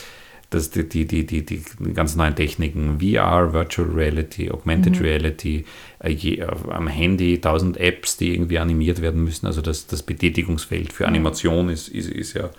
das, 0.49 0.71
die, 0.71 0.83
die, 0.89 1.05
die, 1.05 1.25
die, 1.25 1.45
die 1.45 1.63
ganz 1.93 2.15
neuen 2.15 2.35
Techniken, 2.35 2.99
VR, 2.99 3.53
Virtual 3.53 3.87
Reality, 3.87 4.49
Augmented 4.49 4.95
mhm. 4.95 5.05
Reality, 5.05 5.65
äh, 5.99 6.09
je, 6.09 6.41
am 6.41 6.87
Handy 6.87 7.39
tausend 7.39 7.77
Apps, 7.77 8.17
die 8.17 8.33
irgendwie 8.33 8.57
animiert 8.57 9.01
werden 9.01 9.23
müssen. 9.23 9.45
Also 9.45 9.61
das, 9.61 9.85
das 9.87 10.01
Betätigungsfeld 10.03 10.91
für 10.91 11.03
mhm. 11.03 11.09
Animation 11.09 11.69
ist, 11.69 11.87
ist, 11.87 12.09
ist 12.09 12.33
ja 12.33 12.49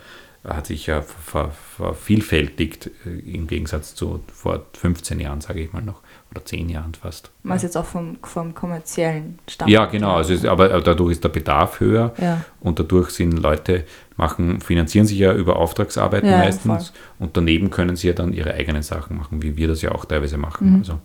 hat 0.43 0.67
sich 0.67 0.87
ja 0.87 1.03
vervielfältigt 1.03 2.91
äh, 3.05 3.11
im 3.35 3.47
Gegensatz 3.47 3.95
zu 3.95 4.23
vor 4.33 4.65
15 4.73 5.21
Jahren, 5.21 5.41
sage 5.43 5.61
ich 5.61 5.73
mal 5.73 5.83
noch, 5.83 6.01
oder 6.31 6.45
10 6.45 6.71
Jahren 6.71 6.95
fast. 6.95 7.31
Man 7.43 7.57
ist 7.57 7.63
jetzt 7.63 7.77
auch 7.77 7.85
vom, 7.85 8.17
vom 8.23 8.55
kommerziellen 8.55 9.39
Standpunkt. 9.47 9.73
Ja, 9.73 9.85
genau, 9.87 10.17
also 10.17 10.33
ist, 10.33 10.47
aber 10.47 10.81
dadurch 10.81 11.13
ist 11.13 11.25
der 11.25 11.29
Bedarf 11.29 11.81
höher 11.81 12.15
ja. 12.19 12.43
und 12.61 12.79
dadurch 12.79 13.11
sind 13.11 13.33
Leute, 13.33 13.85
machen, 14.17 14.61
finanzieren 14.61 15.07
sich 15.07 15.19
ja 15.19 15.35
über 15.35 15.57
Auftragsarbeiten 15.57 16.31
ja, 16.31 16.39
meistens 16.39 16.89
voll. 16.89 16.99
und 17.19 17.37
daneben 17.37 17.71
können 17.71 17.97
sie 17.97 18.09
ja 18.09 18.13
dann 18.15 18.33
ihre 18.33 18.55
eigenen 18.55 18.83
Sachen 18.83 19.19
machen, 19.19 19.43
wie 19.43 19.57
wir 19.57 19.69
das 19.69 19.83
ja 19.83 19.93
auch 19.93 20.05
teilweise 20.05 20.39
machen. 20.39 20.73
Mhm. 20.73 20.79
Also, 20.79 20.99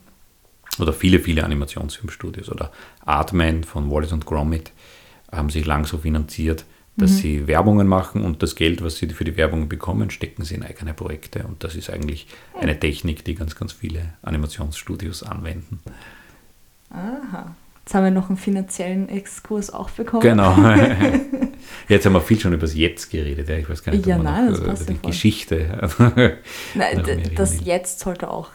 oder 0.79 0.93
viele, 0.93 1.19
viele 1.19 1.43
Animationsfilmstudios 1.43 2.49
oder 2.49 2.71
Artman 3.05 3.63
von 3.63 3.89
Wallace 3.89 4.11
und 4.11 4.25
Gromit 4.25 4.71
haben 5.31 5.49
sich 5.49 5.65
lang 5.65 5.85
so 5.85 5.97
finanziert, 5.97 6.65
dass 6.97 7.11
mhm. 7.11 7.15
sie 7.15 7.47
Werbungen 7.47 7.87
machen 7.87 8.23
und 8.23 8.41
das 8.41 8.55
Geld, 8.55 8.83
was 8.83 8.97
sie 8.97 9.09
für 9.09 9.25
die 9.25 9.35
Werbung 9.35 9.67
bekommen, 9.67 10.09
stecken 10.09 10.43
sie 10.43 10.55
in 10.55 10.63
eigene 10.63 10.93
Projekte. 10.93 11.43
Und 11.43 11.63
das 11.63 11.75
ist 11.75 11.89
eigentlich 11.89 12.27
eine 12.59 12.79
Technik, 12.79 13.25
die 13.25 13.35
ganz, 13.35 13.55
ganz 13.55 13.73
viele 13.73 14.13
Animationsstudios 14.21 15.23
anwenden. 15.23 15.79
Aha. 16.89 17.55
Jetzt 17.83 17.93
haben 17.93 18.03
wir 18.05 18.11
noch 18.11 18.29
einen 18.29 18.37
finanziellen 18.37 19.09
Exkurs 19.09 19.71
auch 19.71 19.91
bekommen. 19.91 20.21
Genau. 20.21 20.57
Jetzt 21.87 22.05
haben 22.05 22.13
wir 22.13 22.21
viel 22.21 22.39
schon 22.39 22.53
über 22.53 22.61
das 22.61 22.73
Jetzt 22.73 23.11
geredet. 23.11 23.47
Ja. 23.47 23.57
Ich 23.57 23.69
weiß 23.69 23.83
gar 23.83 23.93
nicht, 23.93 24.05
ja, 24.07 24.17
nein, 24.17 24.51
noch, 24.51 24.59
das 24.65 24.81
über 24.81 24.93
die 24.93 25.07
Geschichte. 25.07 25.87
nein, 26.73 27.21
das 27.35 27.63
Jetzt 27.63 27.99
sollte 27.99 28.31
auch, 28.31 28.49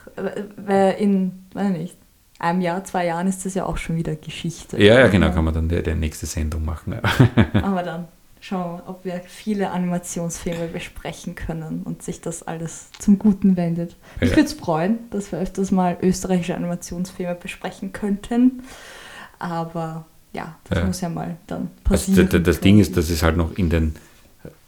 weil 0.57 0.95
in, 0.99 1.45
weiß 1.53 1.71
nicht, 1.71 1.97
einem 2.41 2.61
Jahr, 2.61 2.83
zwei 2.85 3.07
Jahren 3.07 3.29
ist 3.29 3.45
das 3.45 3.55
ja 3.55 3.67
auch 3.67 3.77
schon 3.77 3.97
wieder 3.97 4.17
Geschichte. 4.17 4.83
Ja, 4.83 4.99
ja, 4.99 5.09
genau, 5.09 5.31
kann 5.31 5.45
man 5.45 5.55
dann 5.55 5.69
die, 5.69 5.81
die 5.81 5.95
nächste 5.95 6.27
Sendung 6.27 6.65
machen. 6.65 6.95
Ja. 6.95 7.63
Aber 7.63 7.83
dann 7.83 8.09
schauen 8.41 8.79
wir, 8.79 8.89
ob 8.89 9.05
wir 9.05 9.21
viele 9.27 9.71
Animationsfilme 9.71 10.67
besprechen 10.69 11.35
können 11.35 11.83
und 11.85 12.03
sich 12.03 12.21
das 12.21 12.43
alles 12.43 12.91
zum 12.99 13.19
Guten 13.19 13.57
wendet. 13.57 13.97
Ja. 14.21 14.27
Ich 14.27 14.31
würde 14.31 14.45
es 14.45 14.55
freuen, 14.55 14.99
dass 15.11 15.31
wir 15.31 15.39
öfters 15.39 15.71
mal 15.71 15.99
österreichische 16.03 16.55
Animationsfilme 16.55 17.35
besprechen 17.35 17.93
könnten. 17.93 18.63
Aber 19.39 20.07
ja, 20.33 20.57
das 20.65 20.79
ja. 20.79 20.85
muss 20.85 21.01
ja 21.01 21.09
mal 21.09 21.37
dann 21.47 21.71
passieren. 21.85 22.27
Also 22.27 22.39
das, 22.39 22.57
das 22.57 22.61
Ding 22.61 22.79
ist, 22.79 22.97
dass 22.97 23.11
es 23.11 23.23
halt 23.23 23.37
noch 23.37 23.57
in 23.57 23.71
den 23.71 23.95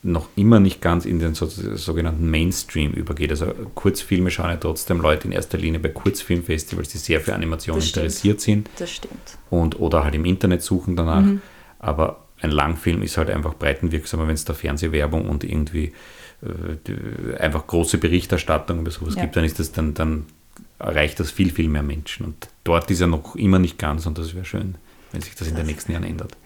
noch 0.04 0.28
immer 0.34 0.58
nicht 0.58 0.80
ganz 0.80 1.04
in 1.04 1.20
den 1.20 1.34
so, 1.34 1.46
sogenannten 1.46 2.28
Mainstream 2.28 2.92
übergeht. 2.92 3.30
Also 3.30 3.46
Kurzfilme 3.74 4.30
schauen 4.30 4.50
ja 4.50 4.56
trotzdem 4.56 5.00
Leute 5.00 5.28
in 5.28 5.32
erster 5.32 5.58
Linie 5.58 5.78
bei 5.78 5.90
Kurzfilmfestivals, 5.90 6.88
die 6.88 6.98
sehr 6.98 7.20
für 7.20 7.34
Animation 7.34 7.76
das 7.76 7.86
interessiert 7.86 8.42
stimmt. 8.42 8.68
sind. 8.68 8.80
Das 8.80 8.90
stimmt. 8.90 9.38
Und, 9.48 9.78
oder 9.78 10.02
halt 10.02 10.16
im 10.16 10.24
Internet 10.24 10.62
suchen 10.62 10.96
danach. 10.96 11.22
Mhm. 11.22 11.40
Aber 11.78 12.21
ein 12.42 12.50
Langfilm 12.50 13.02
ist 13.02 13.16
halt 13.16 13.30
einfach 13.30 13.54
breitenwirksamer, 13.54 14.26
wenn 14.26 14.34
es 14.34 14.44
da 14.44 14.52
Fernsehwerbung 14.52 15.28
und 15.28 15.44
irgendwie 15.44 15.92
äh, 16.42 17.36
einfach 17.38 17.66
große 17.66 17.98
Berichterstattung 17.98 18.80
über 18.80 18.90
sowas 18.90 19.14
ja. 19.14 19.22
gibt, 19.22 19.36
dann 19.36 19.44
ist 19.44 19.58
das 19.58 19.72
dann, 19.72 19.94
dann 19.94 20.26
erreicht 20.78 21.20
das 21.20 21.30
viel, 21.30 21.52
viel 21.52 21.68
mehr 21.68 21.82
Menschen. 21.82 22.26
Und 22.26 22.48
dort 22.64 22.90
ist 22.90 23.00
er 23.00 23.06
noch 23.06 23.36
immer 23.36 23.58
nicht 23.58 23.78
ganz 23.78 24.06
und 24.06 24.18
das 24.18 24.34
wäre 24.34 24.44
schön, 24.44 24.74
wenn 25.12 25.22
sich 25.22 25.34
das 25.34 25.48
in 25.48 25.54
den 25.54 25.66
nächsten 25.66 25.92
Jahren 25.92 26.04
ändert. 26.04 26.36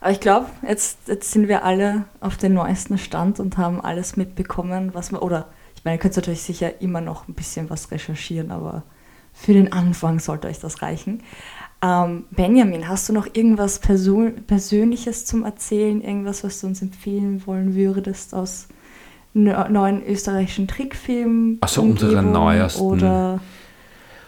Aber 0.00 0.10
ich 0.10 0.20
glaube, 0.20 0.46
jetzt, 0.66 0.98
jetzt 1.06 1.30
sind 1.30 1.48
wir 1.48 1.64
alle 1.64 2.04
auf 2.20 2.36
den 2.36 2.54
neuesten 2.54 2.98
Stand 2.98 3.40
und 3.40 3.56
haben 3.56 3.80
alles 3.80 4.16
mitbekommen, 4.16 4.90
was 4.92 5.10
man, 5.10 5.20
oder 5.20 5.48
ich 5.74 5.84
meine, 5.84 5.96
ihr 5.96 6.00
könnt 6.00 6.16
natürlich 6.16 6.42
sicher 6.42 6.80
immer 6.80 7.00
noch 7.00 7.28
ein 7.28 7.34
bisschen 7.34 7.70
was 7.70 7.90
recherchieren, 7.90 8.50
aber 8.50 8.82
für 9.32 9.52
den 9.52 9.72
Anfang 9.72 10.18
sollte 10.18 10.48
euch 10.48 10.58
das 10.58 10.82
reichen. 10.82 11.22
Ähm, 11.86 12.24
Benjamin, 12.30 12.88
hast 12.88 13.08
du 13.08 13.12
noch 13.12 13.26
irgendwas 13.34 13.78
Persön 13.78 14.44
Persönliches 14.46 15.24
zum 15.24 15.44
Erzählen, 15.44 16.00
irgendwas, 16.00 16.42
was 16.42 16.60
du 16.60 16.66
uns 16.66 16.82
empfehlen 16.82 17.46
wollen 17.46 17.74
würdest 17.74 18.34
aus 18.34 18.68
neuen 19.34 20.04
österreichischen 20.04 20.66
Trickfilmen? 20.66 21.58
Also 21.60 21.82
unsere 21.82 22.22
neuesten. 22.22 22.80
Oder 22.80 23.40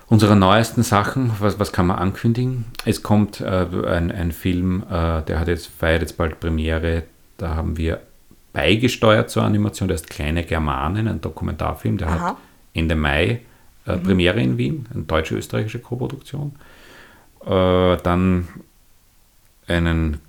unsere 0.07 0.37
neuesten 0.37 0.83
Sachen, 0.83 1.33
was, 1.39 1.59
was 1.59 1.73
kann 1.73 1.87
man 1.87 1.99
ankündigen? 1.99 2.67
Es 2.85 3.03
kommt 3.03 3.41
äh, 3.41 3.67
ein, 3.87 4.13
ein 4.13 4.33
Film, 4.33 4.85
äh, 4.91 5.23
der 5.23 5.41
hat 5.41 5.49
jetzt, 5.49 5.67
feiert 5.67 6.03
jetzt 6.03 6.17
bald 6.17 6.41
Premiere, 6.41 7.05
da 7.39 7.55
haben 7.55 7.77
wir 7.77 8.01
beigesteuert 8.53 9.31
zur 9.31 9.45
Animation, 9.45 9.89
der 9.89 9.97
ist 9.97 10.11
Kleine 10.11 10.45
Germanen, 10.45 11.09
ein 11.09 11.21
Dokumentarfilm, 11.21 11.99
der 11.99 12.09
Aha. 12.09 12.21
hat 12.21 12.37
Ende 12.75 12.95
Mai 12.95 13.41
äh, 13.87 13.97
mhm. 13.97 14.03
Premiere 14.03 14.41
in 14.41 14.59
Wien, 14.59 14.87
eine 14.93 15.05
deutsche-österreichische 15.05 15.79
Koproduktion. 15.79 16.53
Äh, 17.45 17.97
dann 18.03 18.49
einen, 19.67 20.21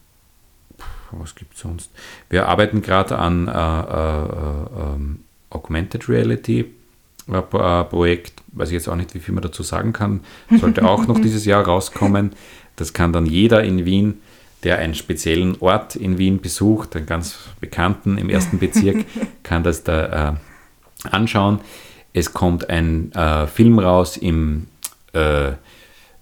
was 1.12 1.36
gibt 1.36 1.56
es 1.56 1.62
sonst? 1.62 1.92
Wir 2.30 2.48
arbeiten 2.48 2.82
gerade 2.82 3.18
an 3.18 3.48
äh, 3.48 3.52
äh, 3.52 4.96
ähm, 4.96 5.20
Augmented 5.50 6.08
Reality 6.10 6.66
Projekt, 7.30 8.42
weiß 8.54 8.70
ich 8.70 8.74
jetzt 8.74 8.88
auch 8.90 8.96
nicht, 8.96 9.14
wie 9.14 9.20
viel 9.20 9.34
man 9.34 9.44
dazu 9.44 9.64
sagen 9.64 9.94
kann, 9.94 10.22
sollte 10.60 10.88
auch 10.88 11.08
noch 11.08 11.20
dieses 11.22 11.46
Jahr 11.46 11.64
rauskommen. 11.64 12.32
Das 12.76 12.94
kann 12.94 13.14
dann 13.14 13.26
jeder 13.26 13.64
in 13.64 13.86
Wien, 13.86 14.22
der 14.64 14.80
einen 14.80 14.96
speziellen 14.96 15.58
Ort 15.60 15.96
in 15.96 16.18
Wien 16.18 16.42
besucht, 16.42 16.96
einen 16.96 17.06
ganz 17.06 17.38
bekannten 17.60 18.18
im 18.18 18.30
ersten 18.30 18.60
Bezirk, 18.60 19.06
kann 19.44 19.64
das 19.64 19.84
da 19.84 20.32
äh, 20.32 21.08
anschauen. 21.10 21.60
Es 22.14 22.34
kommt 22.34 22.70
ein 22.70 23.12
äh, 23.14 23.48
Film 23.48 23.80
raus 23.80 24.18
im 24.18 24.68
äh, 25.14 25.52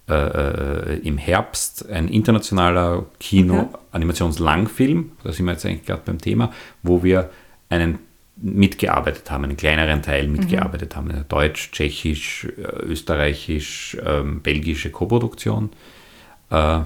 äh, 0.10 1.00
im 1.00 1.18
Herbst 1.18 1.90
ein 1.90 2.08
internationaler 2.08 3.06
Kino-Animations-Langfilm, 3.20 5.12
da 5.24 5.32
sind 5.32 5.46
wir 5.46 5.54
jetzt 5.54 5.66
eigentlich 5.66 5.86
gerade 5.86 6.02
beim 6.06 6.20
Thema, 6.20 6.52
wo 6.84 7.04
wir 7.04 7.30
einen 7.70 8.00
mitgearbeitet 8.38 9.30
haben, 9.32 9.44
einen 9.46 9.58
kleineren 9.58 10.02
Teil 10.02 10.28
mitgearbeitet 10.28 10.94
mhm. 10.94 10.98
haben, 10.98 11.12
eine 11.12 11.24
deutsch, 11.24 11.72
tschechisch, 11.72 12.46
äh, 12.58 12.84
österreichisch, 12.86 13.98
ähm, 14.06 14.42
belgische 14.42 14.92
Koproduktion. 14.92 15.72
Äh, 16.52 16.82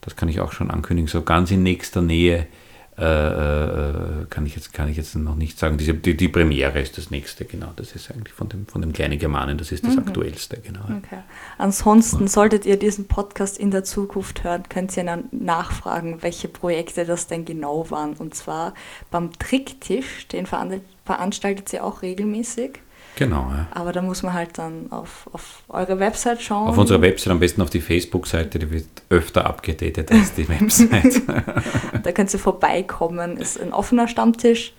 das 0.00 0.16
kann 0.16 0.28
ich 0.28 0.40
auch 0.40 0.52
schon 0.52 0.70
ankündigen, 0.70 1.08
so 1.08 1.22
ganz 1.22 1.50
in 1.50 1.62
nächster 1.62 2.00
Nähe 2.00 2.38
äh, 2.38 2.44
äh, 2.44 2.65
kann, 2.96 4.46
ich 4.46 4.54
jetzt, 4.54 4.72
kann 4.72 4.88
ich 4.88 4.96
jetzt 4.96 5.14
noch 5.16 5.34
nicht 5.34 5.58
sagen. 5.58 5.76
Diese, 5.76 5.92
die, 5.92 6.16
die 6.16 6.28
Premiere 6.28 6.80
ist 6.80 6.96
das 6.96 7.10
nächste, 7.10 7.44
genau. 7.44 7.72
Das 7.76 7.94
ist 7.94 8.10
eigentlich 8.10 8.32
von 8.32 8.48
dem, 8.48 8.66
von 8.66 8.80
dem 8.80 8.94
kleinen 8.94 9.18
Germanen, 9.18 9.58
das 9.58 9.70
ist 9.70 9.84
das 9.84 9.96
mhm. 9.96 10.04
aktuellste, 10.06 10.58
genau. 10.58 10.80
Okay. 10.80 11.18
Ansonsten, 11.58 12.22
ja. 12.22 12.28
solltet 12.28 12.64
ihr 12.64 12.78
diesen 12.78 13.06
Podcast 13.06 13.58
in 13.58 13.70
der 13.70 13.84
Zukunft 13.84 14.44
hören, 14.44 14.62
könnt 14.70 14.96
ihr 14.96 15.04
dann 15.04 15.24
nachfragen, 15.30 16.22
welche 16.22 16.48
Projekte 16.48 17.04
das 17.04 17.26
denn 17.26 17.44
genau 17.44 17.90
waren. 17.90 18.14
Und 18.14 18.34
zwar 18.34 18.72
beim 19.10 19.30
Tricktisch, 19.38 20.26
den 20.28 20.46
veranstaltet 20.46 21.68
sie 21.68 21.80
auch 21.80 22.00
regelmäßig. 22.00 22.80
Genau, 23.16 23.50
ja. 23.50 23.66
Aber 23.70 23.92
da 23.92 24.02
muss 24.02 24.22
man 24.22 24.34
halt 24.34 24.58
dann 24.58 24.92
auf, 24.92 25.28
auf 25.32 25.62
eure 25.68 25.98
Website 25.98 26.42
schauen. 26.42 26.68
Auf 26.68 26.76
unserer 26.76 27.00
Website, 27.00 27.32
am 27.32 27.40
besten 27.40 27.62
auf 27.62 27.70
die 27.70 27.80
Facebook-Seite, 27.80 28.58
die 28.58 28.70
wird 28.70 28.86
öfter 29.08 29.46
abgedatet 29.46 30.12
als 30.12 30.34
die 30.34 30.46
Website. 30.48 31.22
da 32.02 32.12
könnt 32.12 32.32
ihr 32.32 32.38
vorbeikommen, 32.38 33.38
ist 33.38 33.60
ein 33.60 33.72
offener 33.72 34.06
Stammtisch. 34.06 34.74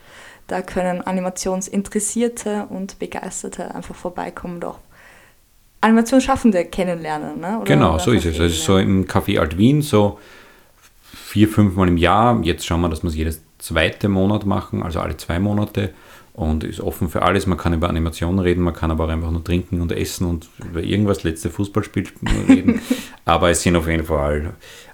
Da 0.46 0.62
können 0.62 1.02
Animationsinteressierte 1.02 2.68
und 2.70 3.00
Begeisterte 3.00 3.74
einfach 3.74 3.96
vorbeikommen 3.96 4.56
und 4.56 4.66
auch 4.66 4.80
Animationsschaffende 5.82 6.66
kennenlernen. 6.66 7.42
Ne? 7.42 7.58
Oder 7.58 7.66
genau, 7.66 7.98
so 7.98 8.12
ist 8.12 8.26
es. 8.26 8.40
Also 8.40 8.56
so 8.56 8.78
im 8.78 9.06
Café 9.06 9.40
Alt 9.40 9.58
Wien, 9.58 9.82
so 9.82 10.20
vier, 11.12 11.48
fünf 11.48 11.76
Mal 11.76 11.88
im 11.88 11.98
Jahr. 11.98 12.40
Jetzt 12.44 12.68
schauen 12.68 12.82
wir, 12.82 12.90
dass 12.90 13.04
wir 13.04 13.10
es 13.10 13.16
jedes 13.16 13.42
zweite 13.58 14.10
Monat 14.10 14.46
machen, 14.46 14.84
also 14.84 15.00
alle 15.00 15.18
zwei 15.18 15.40
Monate 15.40 15.94
und 16.38 16.64
ist 16.64 16.80
offen 16.80 17.10
für 17.10 17.24
alles. 17.24 17.48
Man 17.48 17.58
kann 17.58 17.74
über 17.74 17.90
Animationen 17.90 18.40
reden, 18.40 18.62
man 18.62 18.76
kann 18.76 18.92
aber 18.92 19.06
auch 19.06 19.10
einfach 19.10 19.32
nur 19.32 19.44
trinken 19.44 19.82
und 19.82 19.92
essen 19.92 20.28
und 20.28 20.48
über 20.64 20.84
irgendwas, 20.84 21.24
letzte 21.24 21.50
Fußballspiel 21.50 22.10
reden. 22.48 22.80
aber 23.26 23.50
es 23.50 23.64
sind 23.64 23.76
auf 23.76 23.88
jeden 23.88 24.06
Fall 24.06 24.54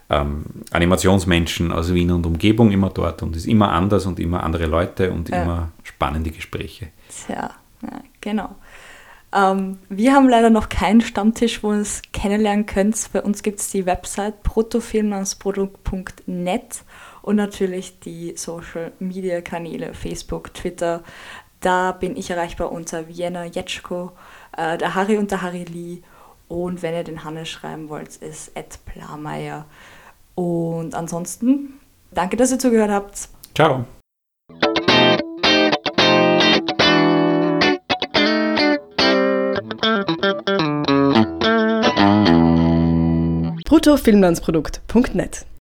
ähm, 0.09 0.45
Animationsmenschen 0.71 1.73
aus 1.73 1.93
Wien 1.93 2.11
und 2.11 2.25
Umgebung 2.25 2.71
immer 2.71 2.89
dort 2.89 3.23
und 3.23 3.35
es 3.35 3.43
ist 3.43 3.49
immer 3.49 3.73
anders 3.73 4.05
und 4.05 4.21
immer 4.21 4.41
andere 4.41 4.67
Leute 4.67 5.11
und 5.11 5.27
ja. 5.27 5.43
immer 5.43 5.73
spannende 5.83 6.31
Gespräche. 6.31 6.87
Tja, 7.09 7.49
ja, 7.81 8.01
genau. 8.21 8.55
Ähm, 9.35 9.79
wir 9.89 10.13
haben 10.13 10.29
leider 10.29 10.49
noch 10.49 10.69
keinen 10.69 11.01
Stammtisch, 11.01 11.61
wo 11.61 11.73
ihr 11.73 11.81
es 11.81 12.03
kennenlernen 12.13 12.67
könnt. 12.67 13.09
Bei 13.11 13.21
uns 13.21 13.43
gibt 13.43 13.59
es 13.59 13.69
die 13.69 13.85
Website 13.85 14.43
protofilmlandsprodukt.net 14.43 16.83
und 17.23 17.37
natürlich 17.37 17.99
die 18.01 18.35
Social 18.35 18.91
Media 18.99 19.41
Kanäle, 19.41 19.93
Facebook, 19.93 20.53
Twitter. 20.53 21.03
Da 21.61 21.93
bin 21.93 22.17
ich 22.17 22.29
erreichbar 22.29 22.71
unter 22.71 23.07
Vienna 23.07 23.45
Jetschko, 23.45 24.11
äh, 24.55 24.77
der 24.77 24.93
Harry 24.93 25.17
und 25.17 25.31
der 25.31 25.41
Harry 25.41 25.63
Lee. 25.63 26.01
Und 26.49 26.83
wenn 26.83 26.93
ihr 26.93 27.05
den 27.05 27.23
Hannes 27.23 27.49
schreiben 27.49 27.89
wollt, 27.89 28.17
ist 28.17 28.51
Ed 28.55 28.77
Plameyer. 28.85 29.65
Und 30.35 30.93
ansonsten, 30.93 31.79
danke, 32.11 32.35
dass 32.37 32.51
ihr 32.51 32.59
zugehört 32.59 32.91
habt. 32.91 33.29
Ciao. 33.55 33.85
bruttofilmlandsprodukt.net 43.65 45.45